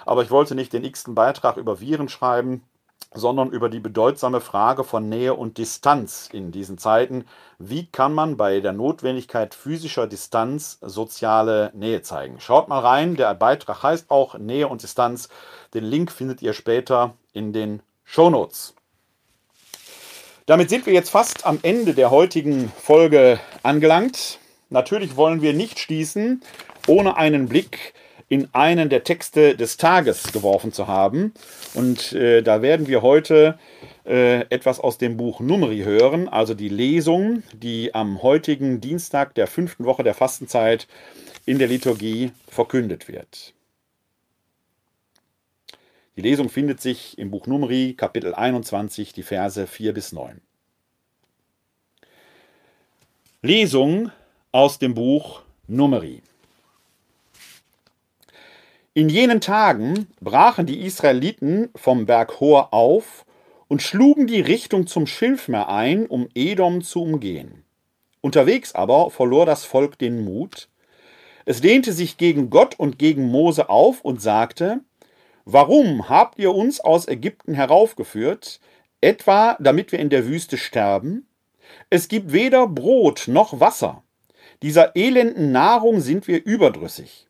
Aber 0.08 0.22
ich 0.22 0.30
wollte 0.30 0.54
nicht 0.54 0.72
den 0.72 0.84
x-ten 0.84 1.14
Beitrag 1.14 1.58
über 1.58 1.80
Viren 1.80 2.08
schreiben, 2.08 2.62
sondern 3.12 3.50
über 3.50 3.68
die 3.68 3.78
bedeutsame 3.78 4.40
Frage 4.40 4.82
von 4.82 5.06
Nähe 5.10 5.34
und 5.34 5.58
Distanz 5.58 6.30
in 6.32 6.50
diesen 6.50 6.78
Zeiten. 6.78 7.26
Wie 7.58 7.84
kann 7.84 8.14
man 8.14 8.38
bei 8.38 8.60
der 8.60 8.72
Notwendigkeit 8.72 9.54
physischer 9.54 10.06
Distanz 10.06 10.78
soziale 10.80 11.72
Nähe 11.74 12.00
zeigen? 12.00 12.40
Schaut 12.40 12.68
mal 12.68 12.78
rein, 12.78 13.16
der 13.16 13.34
Beitrag 13.34 13.82
heißt 13.82 14.10
auch 14.10 14.38
Nähe 14.38 14.68
und 14.68 14.82
Distanz. 14.82 15.28
Den 15.74 15.84
Link 15.84 16.10
findet 16.10 16.40
ihr 16.40 16.54
später 16.54 17.12
in 17.34 17.52
den 17.52 17.82
Shownotes. 18.04 18.74
Damit 20.46 20.70
sind 20.70 20.86
wir 20.86 20.94
jetzt 20.94 21.10
fast 21.10 21.44
am 21.44 21.58
Ende 21.60 21.92
der 21.92 22.10
heutigen 22.10 22.72
Folge 22.80 23.38
angelangt. 23.62 24.38
Natürlich 24.70 25.16
wollen 25.16 25.42
wir 25.42 25.52
nicht 25.52 25.78
schließen, 25.78 26.42
ohne 26.86 27.18
einen 27.18 27.46
Blick 27.46 27.92
in 28.28 28.48
einen 28.52 28.88
der 28.88 29.04
Texte 29.04 29.56
des 29.56 29.76
Tages 29.76 30.32
geworfen 30.32 30.72
zu 30.72 30.86
haben. 30.86 31.32
Und 31.74 32.12
äh, 32.12 32.42
da 32.42 32.62
werden 32.62 32.86
wir 32.86 33.02
heute 33.02 33.58
äh, 34.04 34.40
etwas 34.50 34.80
aus 34.80 34.98
dem 34.98 35.16
Buch 35.16 35.40
Numeri 35.40 35.78
hören, 35.80 36.28
also 36.28 36.54
die 36.54 36.68
Lesung, 36.68 37.42
die 37.52 37.94
am 37.94 38.22
heutigen 38.22 38.80
Dienstag 38.80 39.34
der 39.34 39.46
fünften 39.46 39.84
Woche 39.84 40.02
der 40.02 40.14
Fastenzeit 40.14 40.86
in 41.46 41.58
der 41.58 41.68
Liturgie 41.68 42.32
verkündet 42.46 43.08
wird. 43.08 43.54
Die 46.16 46.22
Lesung 46.22 46.48
findet 46.48 46.80
sich 46.80 47.16
im 47.16 47.30
Buch 47.30 47.46
Numeri, 47.46 47.94
Kapitel 47.96 48.34
21, 48.34 49.12
die 49.12 49.22
Verse 49.22 49.66
4 49.66 49.94
bis 49.94 50.12
9. 50.12 50.40
Lesung 53.40 54.10
aus 54.50 54.78
dem 54.78 54.94
Buch 54.94 55.42
Numeri. 55.68 56.22
In 58.98 59.08
jenen 59.08 59.40
Tagen 59.40 60.08
brachen 60.20 60.66
die 60.66 60.80
Israeliten 60.80 61.70
vom 61.76 62.04
Berg 62.04 62.40
Hor 62.40 62.74
auf 62.74 63.24
und 63.68 63.80
schlugen 63.80 64.26
die 64.26 64.40
Richtung 64.40 64.88
zum 64.88 65.06
Schilfmeer 65.06 65.68
ein, 65.68 66.06
um 66.06 66.28
Edom 66.34 66.82
zu 66.82 67.02
umgehen. 67.02 67.62
Unterwegs 68.22 68.74
aber 68.74 69.12
verlor 69.12 69.46
das 69.46 69.64
Volk 69.64 70.00
den 70.00 70.24
Mut. 70.24 70.68
Es 71.44 71.62
lehnte 71.62 71.92
sich 71.92 72.16
gegen 72.16 72.50
Gott 72.50 72.74
und 72.76 72.98
gegen 72.98 73.30
Mose 73.30 73.70
auf 73.70 74.00
und 74.00 74.20
sagte, 74.20 74.80
Warum 75.44 76.08
habt 76.08 76.36
ihr 76.40 76.52
uns 76.52 76.80
aus 76.80 77.06
Ägypten 77.06 77.54
heraufgeführt, 77.54 78.58
etwa 79.00 79.56
damit 79.60 79.92
wir 79.92 80.00
in 80.00 80.10
der 80.10 80.26
Wüste 80.26 80.58
sterben? 80.58 81.24
Es 81.88 82.08
gibt 82.08 82.32
weder 82.32 82.66
Brot 82.66 83.28
noch 83.28 83.60
Wasser. 83.60 84.02
Dieser 84.62 84.96
elenden 84.96 85.52
Nahrung 85.52 86.00
sind 86.00 86.26
wir 86.26 86.44
überdrüssig. 86.44 87.27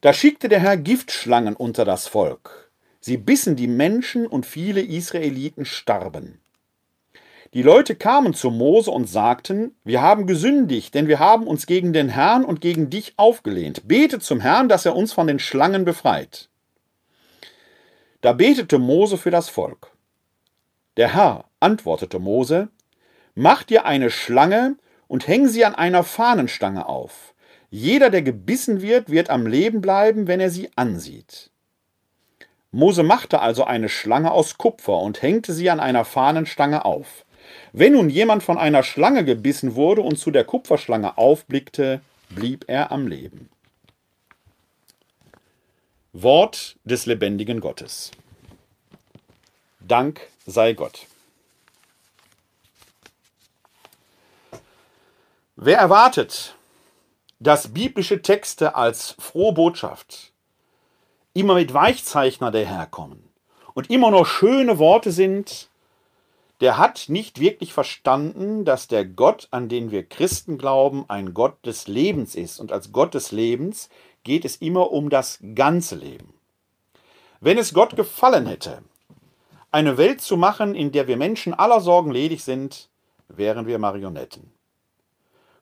Da 0.00 0.12
schickte 0.12 0.48
der 0.48 0.60
Herr 0.60 0.76
Giftschlangen 0.76 1.56
unter 1.56 1.84
das 1.84 2.06
Volk. 2.06 2.70
Sie 3.00 3.16
bissen 3.16 3.56
die 3.56 3.66
Menschen 3.66 4.26
und 4.26 4.46
viele 4.46 4.80
Israeliten 4.80 5.64
starben. 5.64 6.40
Die 7.54 7.62
Leute 7.62 7.96
kamen 7.96 8.34
zu 8.34 8.50
Mose 8.50 8.90
und 8.90 9.08
sagten, 9.08 9.74
wir 9.82 10.02
haben 10.02 10.26
gesündigt, 10.26 10.94
denn 10.94 11.08
wir 11.08 11.18
haben 11.18 11.46
uns 11.46 11.66
gegen 11.66 11.92
den 11.92 12.10
Herrn 12.10 12.44
und 12.44 12.60
gegen 12.60 12.90
dich 12.90 13.14
aufgelehnt. 13.16 13.88
Bete 13.88 14.20
zum 14.20 14.40
Herrn, 14.40 14.68
dass 14.68 14.84
er 14.84 14.94
uns 14.94 15.12
von 15.12 15.26
den 15.26 15.38
Schlangen 15.38 15.84
befreit. 15.84 16.48
Da 18.20 18.34
betete 18.34 18.78
Mose 18.78 19.16
für 19.16 19.30
das 19.30 19.48
Volk. 19.48 19.90
Der 20.96 21.14
Herr 21.14 21.44
antwortete 21.58 22.18
Mose, 22.18 22.68
Mach 23.34 23.62
dir 23.62 23.84
eine 23.84 24.10
Schlange 24.10 24.76
und 25.06 25.26
häng 25.26 25.48
sie 25.48 25.64
an 25.64 25.74
einer 25.74 26.04
Fahnenstange 26.04 26.86
auf. 26.86 27.34
Jeder, 27.70 28.10
der 28.10 28.22
gebissen 28.22 28.80
wird, 28.80 29.10
wird 29.10 29.30
am 29.30 29.46
Leben 29.46 29.80
bleiben, 29.80 30.26
wenn 30.26 30.40
er 30.40 30.50
sie 30.50 30.70
ansieht. 30.76 31.50
Mose 32.70 33.02
machte 33.02 33.40
also 33.40 33.64
eine 33.64 33.88
Schlange 33.88 34.30
aus 34.30 34.58
Kupfer 34.58 34.98
und 34.98 35.22
hängte 35.22 35.52
sie 35.52 35.70
an 35.70 35.80
einer 35.80 36.04
Fahnenstange 36.04 36.84
auf. 36.84 37.24
Wenn 37.72 37.94
nun 37.94 38.10
jemand 38.10 38.42
von 38.42 38.58
einer 38.58 38.82
Schlange 38.82 39.24
gebissen 39.24 39.74
wurde 39.74 40.02
und 40.02 40.18
zu 40.18 40.30
der 40.30 40.44
Kupferschlange 40.44 41.16
aufblickte, 41.16 42.00
blieb 42.30 42.64
er 42.68 42.92
am 42.92 43.06
Leben. 43.06 43.48
Wort 46.12 46.76
des 46.84 47.06
lebendigen 47.06 47.60
Gottes. 47.60 48.10
Dank 49.80 50.20
sei 50.46 50.72
Gott. 50.72 51.06
Wer 55.56 55.78
erwartet, 55.78 56.54
dass 57.40 57.72
biblische 57.72 58.22
Texte 58.22 58.74
als 58.74 59.14
frohe 59.18 59.52
Botschaft 59.52 60.32
immer 61.34 61.54
mit 61.54 61.72
Weichzeichner 61.72 62.50
daherkommen 62.50 63.22
und 63.74 63.90
immer 63.90 64.10
nur 64.10 64.26
schöne 64.26 64.78
Worte 64.78 65.12
sind, 65.12 65.68
der 66.60 66.78
hat 66.78 67.04
nicht 67.08 67.38
wirklich 67.38 67.72
verstanden, 67.72 68.64
dass 68.64 68.88
der 68.88 69.04
Gott, 69.04 69.46
an 69.52 69.68
den 69.68 69.92
wir 69.92 70.04
Christen 70.04 70.58
glauben, 70.58 71.04
ein 71.06 71.32
Gott 71.32 71.64
des 71.64 71.86
Lebens 71.86 72.34
ist. 72.34 72.58
Und 72.58 72.72
als 72.72 72.90
Gott 72.90 73.14
des 73.14 73.30
Lebens 73.30 73.88
geht 74.24 74.44
es 74.44 74.56
immer 74.56 74.90
um 74.90 75.08
das 75.08 75.38
ganze 75.54 75.94
Leben. 75.94 76.34
Wenn 77.40 77.58
es 77.58 77.72
Gott 77.72 77.94
gefallen 77.94 78.46
hätte, 78.46 78.82
eine 79.70 79.96
Welt 79.96 80.20
zu 80.20 80.36
machen, 80.36 80.74
in 80.74 80.90
der 80.90 81.06
wir 81.06 81.16
Menschen 81.16 81.54
aller 81.54 81.80
Sorgen 81.80 82.10
ledig 82.10 82.42
sind, 82.42 82.88
wären 83.28 83.66
wir 83.66 83.78
Marionetten. 83.78 84.52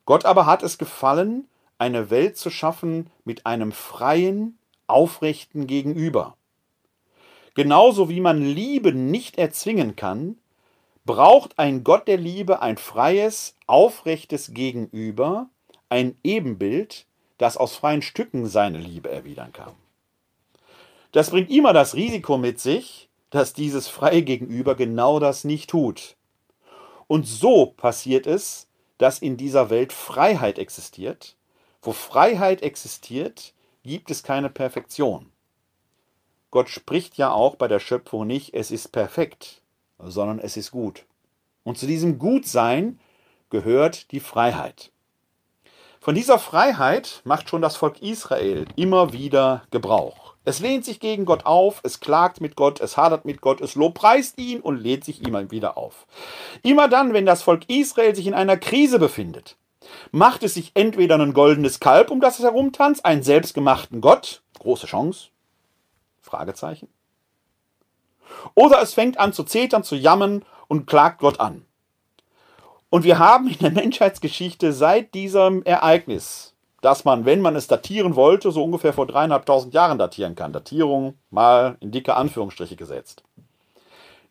Gott 0.07 0.25
aber 0.25 0.47
hat 0.47 0.63
es 0.63 0.79
gefallen, 0.79 1.47
eine 1.79 2.11
Welt 2.11 2.37
zu 2.37 2.51
schaffen 2.51 3.11
mit 3.25 3.47
einem 3.47 3.73
freien, 3.73 4.59
aufrechten 4.87 5.67
Gegenüber. 5.67 6.37
Genauso 7.55 8.09
wie 8.09 8.21
man 8.21 8.43
Liebe 8.43 8.93
nicht 8.93 9.39
erzwingen 9.39 9.97
kann, 9.97 10.37
braucht 11.05 11.59
ein 11.59 11.85
Gott 11.85 12.09
der 12.09 12.19
Liebe 12.19 12.61
ein 12.61 12.77
freies, 12.77 13.57
aufrechtes 13.67 14.53
Gegenüber, 14.53 15.49
ein 15.89 16.19
Ebenbild, 16.23 17.07
das 17.39 17.57
aus 17.57 17.77
freien 17.77 18.03
Stücken 18.03 18.47
seine 18.47 18.79
Liebe 18.79 19.11
erwidern 19.11 19.53
kann. 19.53 19.73
Das 21.13 21.31
bringt 21.31 21.51
immer 21.51 21.73
das 21.73 21.95
Risiko 21.95 22.37
mit 22.37 22.61
sich, 22.61 23.09
dass 23.31 23.53
dieses 23.53 23.89
freie 23.89 24.23
Gegenüber 24.23 24.75
genau 24.75 25.21
das 25.21 25.45
nicht 25.45 25.71
tut. 25.71 26.17
Und 27.07 27.27
so 27.27 27.67
passiert 27.67 28.27
es, 28.27 28.67
dass 28.99 29.21
in 29.21 29.37
dieser 29.37 29.71
Welt 29.71 29.93
Freiheit 29.93 30.59
existiert. 30.59 31.36
Wo 31.87 31.93
Freiheit 31.93 32.63
existiert, 32.63 33.55
gibt 33.85 34.11
es 34.11 34.25
keine 34.25 34.51
Perfektion. 34.51 35.31
Gott 36.51 36.69
spricht 36.69 37.17
ja 37.17 37.31
auch 37.31 37.55
bei 37.55 37.69
der 37.69 37.79
Schöpfung 37.79 38.27
nicht, 38.27 38.55
es 38.55 38.73
ist 38.73 38.89
perfekt, 38.89 39.63
sondern 40.01 40.41
es 40.41 40.57
ist 40.57 40.73
gut. 40.73 41.05
Und 41.63 41.79
zu 41.79 41.87
diesem 41.87 42.19
Gutsein 42.19 42.99
gehört 43.51 44.11
die 44.11 44.19
Freiheit. 44.19 44.91
Von 46.01 46.17
dieser 46.17 46.41
Freiheit 46.41 47.21
macht 47.23 47.49
schon 47.49 47.63
das 47.63 47.77
Volk 47.77 48.03
Israel 48.03 48.65
immer 48.75 49.13
wieder 49.13 49.63
Gebrauch. 49.71 50.35
Es 50.45 50.59
lehnt 50.59 50.85
sich 50.85 50.99
gegen 50.99 51.25
Gott 51.25 51.47
auf, 51.47 51.83
es 51.85 52.01
klagt 52.01 52.41
mit 52.41 52.57
Gott, 52.57 52.81
es 52.81 52.97
hadert 52.97 53.25
mit 53.25 53.41
Gott, 53.41 53.61
es 53.61 53.77
lobpreist 53.77 54.39
ihn 54.39 54.61
und 54.61 54.83
lehnt 54.83 55.05
sich 55.05 55.25
immer 55.25 55.53
wieder 55.53 55.77
auf. 55.79 56.09
Immer 56.65 56.89
dann, 56.89 57.13
wenn 57.13 57.27
das 57.27 57.45
Volk 57.45 57.69
Israel 57.69 58.17
sich 58.17 58.27
in 58.27 58.35
einer 58.35 58.57
Krise 58.57 58.99
befindet, 58.99 59.57
macht 60.13 60.43
es 60.43 60.55
sich 60.55 60.73
entweder 60.75 61.19
ein 61.19 61.35
goldenes 61.35 61.81
Kalb, 61.81 62.11
um 62.11 62.21
das 62.21 62.39
es 62.39 62.45
herumtanzt, 62.45 63.05
einen 63.05 63.23
selbstgemachten 63.23 64.01
Gott, 64.01 64.43
große 64.59 64.87
Chance, 64.87 65.29
Fragezeichen. 66.23 66.89
Oder 68.55 68.81
es 68.83 68.95
fängt 68.95 69.19
an 69.19 69.33
zu 69.33 69.45
zetern, 69.45 69.85
zu 69.85 69.97
jammern 69.97 70.45
und 70.69 70.87
klagt 70.87 71.21
Gott 71.21 71.41
an. 71.41 71.65
Und 72.91 73.05
wir 73.05 73.19
haben 73.19 73.49
in 73.49 73.59
der 73.59 73.71
Menschheitsgeschichte 73.73 74.73
seit 74.73 75.15
diesem 75.15 75.63
Ereignis, 75.65 76.55
dass 76.81 77.05
man, 77.05 77.25
wenn 77.25 77.41
man 77.41 77.57
es 77.57 77.67
datieren 77.67 78.15
wollte, 78.15 78.53
so 78.53 78.63
ungefähr 78.63 78.93
vor 78.93 79.07
dreieinhalbtausend 79.07 79.75
Jahren 79.75 79.99
datieren 79.99 80.35
kann, 80.35 80.53
Datierung 80.53 81.15
mal 81.31 81.77
in 81.81 81.91
dicke 81.91 82.15
Anführungsstriche 82.15 82.77
gesetzt, 82.77 83.25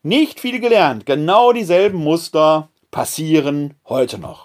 nicht 0.03 0.39
viel 0.39 0.59
gelernt. 0.59 1.05
Genau 1.05 1.51
dieselben 1.51 1.97
Muster 1.97 2.69
passieren 2.91 3.73
heute 3.87 4.19
noch. 4.19 4.44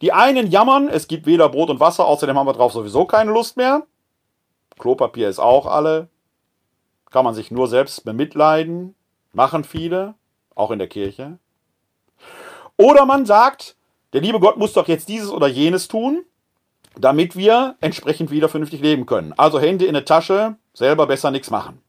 Die 0.00 0.12
einen 0.12 0.50
jammern, 0.50 0.88
es 0.88 1.08
gibt 1.08 1.26
weder 1.26 1.48
Brot 1.48 1.70
und 1.70 1.80
Wasser, 1.80 2.06
außerdem 2.06 2.38
haben 2.38 2.46
wir 2.46 2.52
drauf 2.52 2.72
sowieso 2.72 3.06
keine 3.06 3.32
Lust 3.32 3.56
mehr. 3.56 3.86
Klopapier 4.78 5.28
ist 5.28 5.38
auch 5.38 5.66
alle. 5.66 6.08
Kann 7.10 7.24
man 7.24 7.34
sich 7.34 7.50
nur 7.50 7.68
selbst 7.68 8.04
bemitleiden. 8.04 8.94
Machen 9.32 9.64
viele, 9.64 10.14
auch 10.54 10.70
in 10.70 10.78
der 10.78 10.88
Kirche. 10.88 11.38
Oder 12.76 13.06
man 13.06 13.24
sagt, 13.24 13.76
der 14.12 14.20
liebe 14.20 14.40
Gott 14.40 14.56
muss 14.56 14.72
doch 14.72 14.88
jetzt 14.88 15.08
dieses 15.08 15.30
oder 15.30 15.46
jenes 15.46 15.88
tun, 15.88 16.24
damit 16.98 17.36
wir 17.36 17.76
entsprechend 17.80 18.30
wieder 18.30 18.48
vernünftig 18.48 18.80
leben 18.80 19.06
können. 19.06 19.32
Also 19.36 19.60
Hände 19.60 19.86
in 19.86 19.94
der 19.94 20.04
Tasche, 20.04 20.56
selber 20.74 21.06
besser 21.06 21.30
nichts 21.30 21.50
machen. 21.50 21.82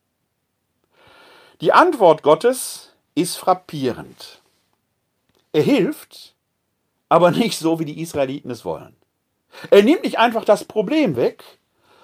Die 1.61 1.73
Antwort 1.73 2.23
Gottes 2.23 2.93
ist 3.15 3.37
frappierend. 3.37 4.41
Er 5.53 5.63
hilft, 5.63 6.35
aber 7.09 7.31
nicht 7.31 7.57
so, 7.57 7.79
wie 7.79 7.85
die 7.85 8.01
Israeliten 8.01 8.51
es 8.51 8.65
wollen. 8.65 8.95
Er 9.71 9.83
nimmt 9.83 10.03
nicht 10.03 10.19
einfach 10.19 10.45
das 10.45 10.65
Problem 10.65 11.15
weg, 11.15 11.43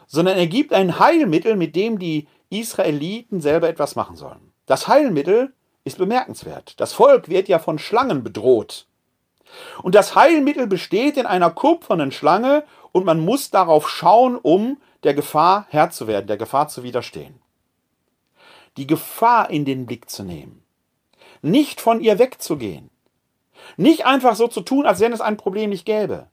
sondern 0.08 0.38
er 0.38 0.48
gibt 0.48 0.74
ein 0.74 1.00
Heilmittel, 1.00 1.56
mit 1.56 1.76
dem 1.76 2.00
die 2.00 2.28
Israeliten 2.50 3.42
selber 3.42 3.70
etwas 3.70 3.96
machen 3.96 4.16
sollen. 4.16 4.54
Das 4.66 4.88
Heilmittel 4.88 5.54
ist 5.84 5.98
bemerkenswert. 5.98 6.80
Das 6.80 6.94
Volk 6.94 7.30
wird 7.30 7.48
ja 7.48 7.60
von 7.60 7.80
Schlangen 7.80 8.24
bedroht. 8.24 8.88
Und 9.82 9.96
das 9.96 10.16
Heilmittel 10.16 10.68
besteht 10.68 11.18
in 11.18 11.26
einer 11.26 11.52
kupfernen 11.52 12.12
Schlange 12.12 12.64
und 12.92 13.06
man 13.06 13.20
muss 13.20 13.52
darauf 13.52 13.90
schauen, 13.90 14.38
um 14.38 14.78
der 15.04 15.14
Gefahr 15.14 15.68
Herr 15.70 15.90
zu 15.90 16.08
werden, 16.08 16.28
der 16.28 16.38
Gefahr 16.38 16.70
zu 16.70 16.84
widerstehen. 16.84 17.40
Die 18.78 18.88
Gefahr 18.88 19.50
in 19.50 19.66
den 19.66 19.86
Blick 19.86 20.10
zu 20.10 20.24
nehmen. 20.24 20.64
Nicht 21.42 21.82
von 21.82 22.00
ihr 22.02 22.20
wegzugehen. 22.20 22.90
Nicht 23.78 24.06
einfach 24.06 24.36
so 24.36 24.48
zu 24.48 24.62
tun, 24.62 24.86
als 24.86 25.00
wenn 25.00 25.14
es 25.14 25.22
ein 25.22 25.38
Problem 25.38 25.70
nicht 25.70 25.86
gäbe. 25.86 26.28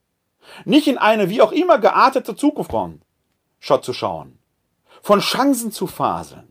Nicht 0.64 0.86
in 0.88 0.98
eine 0.98 1.30
wie 1.30 1.42
auch 1.42 1.52
immer 1.52 1.78
geartete 1.78 2.34
Zukunft 2.36 2.72
zu 3.82 3.92
schauen. 3.92 4.38
Von 5.02 5.20
Chancen 5.20 5.72
zu 5.72 5.86
faseln 5.86 6.50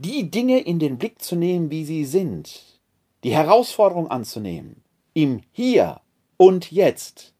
die 0.00 0.30
Dinge 0.30 0.60
in 0.60 0.78
den 0.78 0.96
Blick 0.96 1.20
zu 1.20 1.36
nehmen, 1.36 1.70
wie 1.70 1.84
sie 1.84 2.06
sind, 2.06 2.80
die 3.22 3.34
Herausforderung 3.34 4.10
anzunehmen, 4.10 4.82
im 5.12 5.42
Hier 5.52 6.00
und 6.38 6.70
Jetzt, 6.70 7.34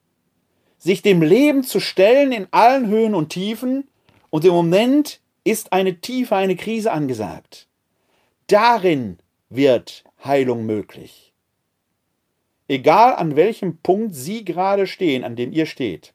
sich 0.79 1.01
dem 1.01 1.23
Leben 1.23 1.63
zu 1.63 1.81
stellen 1.81 2.33
in 2.33 2.49
allen 2.51 2.87
Höhen 2.87 3.15
und 3.15 3.31
Tiefen, 3.31 3.89
und 4.29 4.45
im 4.45 4.53
Moment 4.53 5.21
ist 5.43 5.73
eine 5.73 6.01
tiefe, 6.01 6.37
eine 6.37 6.55
Krise 6.55 6.93
angesagt. 6.93 7.67
Darin 8.47 9.19
wird 9.49 10.05
Heilung 10.23 10.67
möglich. 10.67 11.30
Egal 12.71 13.17
an 13.17 13.35
welchem 13.35 13.79
Punkt 13.79 14.15
Sie 14.15 14.45
gerade 14.45 14.87
stehen, 14.87 15.25
an 15.25 15.35
dem 15.35 15.51
ihr 15.51 15.67
steht, 15.67 16.15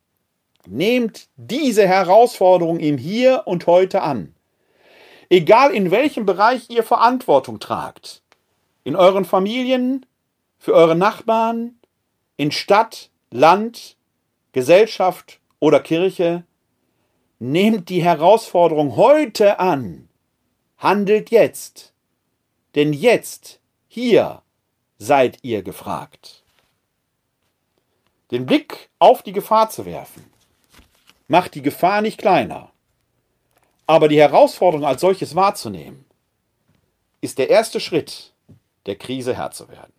nehmt 0.66 1.28
diese 1.36 1.86
Herausforderung 1.86 2.80
im 2.80 2.98
Hier 2.98 3.44
und 3.44 3.68
heute 3.68 4.02
an. 4.02 4.34
Egal 5.30 5.74
in 5.74 5.92
welchem 5.92 6.26
Bereich 6.26 6.70
ihr 6.70 6.84
Verantwortung 6.84 7.60
tragt. 7.60 8.22
In 8.86 8.96
euren 8.96 9.26
Familien, 9.26 10.06
für 10.58 10.74
eure 10.74 10.96
Nachbarn, 10.96 11.78
in 12.38 12.54
Stadt, 12.54 13.10
Land, 13.32 13.98
Gesellschaft 14.54 15.42
oder 15.60 15.82
Kirche. 15.82 16.46
Nehmt 17.38 17.90
die 17.90 18.02
Herausforderung 18.02 18.96
heute 18.96 19.60
an. 19.60 20.08
Handelt 20.78 21.32
jetzt. 21.32 21.92
Denn 22.76 22.94
jetzt, 22.94 23.60
hier, 23.90 24.42
seid 24.98 25.40
ihr 25.42 25.62
gefragt. 25.62 26.45
Den 28.32 28.46
Blick 28.46 28.90
auf 29.00 29.22
die 29.22 29.34
Gefahr 29.34 29.70
zu 29.70 29.86
werfen, 29.86 30.26
macht 31.28 31.56
die 31.56 31.62
Gefahr 31.62 32.02
nicht 32.02 32.18
kleiner. 32.18 32.72
Aber 33.88 34.08
die 34.08 34.20
Herausforderung 34.20 34.86
als 34.86 35.02
solches 35.02 35.36
wahrzunehmen, 35.36 36.06
ist 37.22 37.38
der 37.38 37.50
erste 37.50 37.80
Schritt, 37.80 38.34
der 38.86 38.96
Krise 38.96 39.36
Herr 39.36 39.52
zu 39.52 39.70
werden. 39.70 39.94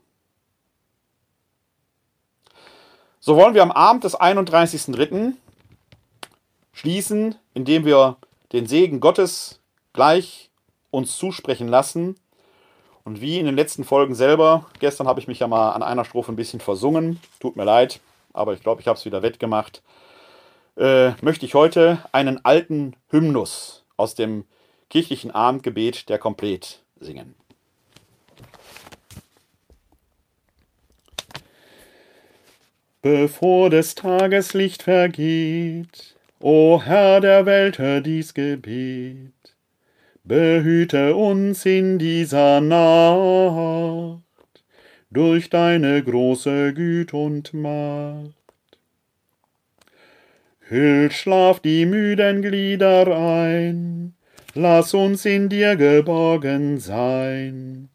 So 3.21 3.37
wollen 3.37 3.55
wir 3.55 3.63
am 3.63 3.73
Abend 3.73 4.05
des 4.05 4.19
31.03. 4.19 5.33
schließen, 6.73 7.35
indem 7.55 7.85
wir 7.85 8.17
den 8.53 8.67
Segen 8.67 9.01
Gottes 9.01 9.61
gleich 9.93 10.51
uns 10.91 11.17
zusprechen 11.17 11.67
lassen. 11.67 12.17
Und 13.03 13.21
wie 13.21 13.39
in 13.39 13.47
den 13.47 13.57
letzten 13.57 13.85
Folgen 13.85 14.15
selber, 14.15 14.67
gestern 14.79 15.09
habe 15.09 15.21
ich 15.21 15.29
mich 15.29 15.41
ja 15.41 15.49
mal 15.49 15.73
an 15.73 15.83
einer 15.83 16.05
Strophe 16.05 16.33
ein 16.33 16.37
bisschen 16.37 16.61
versungen, 16.61 17.21
tut 17.41 17.57
mir 17.57 17.65
leid, 17.65 18.01
aber 18.37 18.53
ich 18.53 18.63
glaube, 18.63 18.81
ich 18.81 18.89
habe 18.89 18.99
es 18.99 19.05
wieder 19.05 19.23
wettgemacht 19.23 19.83
äh, 20.77 21.13
möchte 21.23 21.47
ich 21.47 21.55
heute 21.55 21.99
einen 22.13 22.45
alten 22.45 22.95
Hymnus 23.09 23.85
aus 23.97 24.15
dem 24.15 24.45
kirchlichen 24.91 25.31
Abendgebet 25.31 26.09
der 26.09 26.19
Komplett 26.19 26.83
singen. 27.01 27.35
Bevor 33.03 33.71
des 33.71 33.95
Tages 33.95 34.53
Licht 34.53 34.83
vergeht 34.83 36.17
O 36.41 36.83
Herr 36.83 37.21
der 37.21 37.47
Welt, 37.47 37.79
hör 37.79 38.01
dies 38.01 38.35
Gebet. 38.35 39.33
Behüte 40.25 41.15
uns 41.15 41.65
in 41.65 41.99
dieser 41.99 42.61
Nacht 42.61 44.26
durch 45.11 45.51
deine 45.51 46.03
große 46.03 46.75
Güte 46.75 47.17
und 47.17 47.55
Macht. 47.55 48.35
Hüll 50.69 51.13
Schlaf 51.13 51.61
die 51.61 51.87
müden 51.87 52.43
Glieder 52.43 53.07
ein, 53.17 54.15
lass 54.55 54.95
uns 54.95 55.25
in 55.25 55.49
dir 55.49 55.77
geborgen 55.77 56.79
sein, 56.79 57.89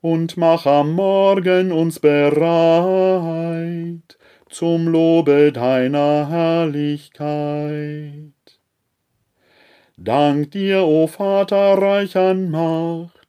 und 0.00 0.36
mach 0.36 0.64
am 0.64 0.94
Morgen 0.94 1.70
uns 1.70 1.98
bereit 1.98 4.18
zum 4.48 4.88
Lobe 4.88 5.52
deiner 5.52 6.30
Herrlichkeit. 6.30 8.32
Dank 9.96 10.50
dir, 10.52 10.84
o 10.84 11.06
Vater 11.06 11.78
reich 11.78 12.16
an 12.16 12.50
Macht, 12.50 13.23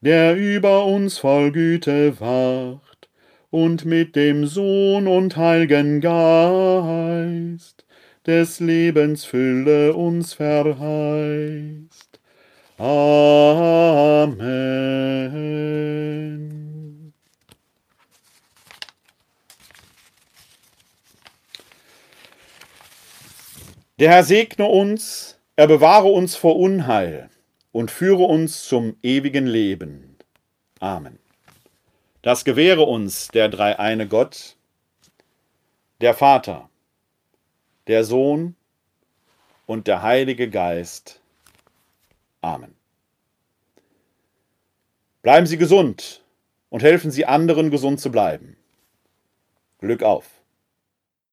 der 0.00 0.36
über 0.36 0.84
uns 0.86 1.18
voll 1.18 1.52
Güte 1.52 2.20
wacht, 2.20 3.08
und 3.50 3.84
mit 3.84 4.16
dem 4.16 4.46
Sohn 4.46 5.06
und 5.08 5.36
Heiligen 5.36 6.00
Geist 6.00 7.84
des 8.26 8.60
Lebens 8.60 9.24
Fülle 9.24 9.94
uns 9.94 10.34
verheißt. 10.34 12.20
Amen. 12.78 14.40
Der 23.98 24.10
Herr 24.10 24.24
segne 24.24 24.66
uns, 24.66 25.38
er 25.56 25.66
bewahre 25.66 26.08
uns 26.08 26.36
vor 26.36 26.56
Unheil 26.56 27.29
und 27.72 27.90
führe 27.90 28.24
uns 28.24 28.64
zum 28.64 28.96
ewigen 29.02 29.46
Leben. 29.46 30.16
Amen. 30.80 31.18
Das 32.22 32.44
gewähre 32.44 32.82
uns 32.82 33.28
der 33.28 33.48
dreieine 33.48 34.06
Gott, 34.06 34.56
der 36.00 36.14
Vater, 36.14 36.68
der 37.86 38.04
Sohn 38.04 38.56
und 39.66 39.86
der 39.86 40.02
Heilige 40.02 40.50
Geist. 40.50 41.20
Amen. 42.40 42.74
Bleiben 45.22 45.46
Sie 45.46 45.58
gesund 45.58 46.24
und 46.70 46.82
helfen 46.82 47.10
Sie 47.10 47.26
anderen, 47.26 47.70
gesund 47.70 48.00
zu 48.00 48.10
bleiben. 48.10 48.56
Glück 49.78 50.02
auf! 50.02 50.39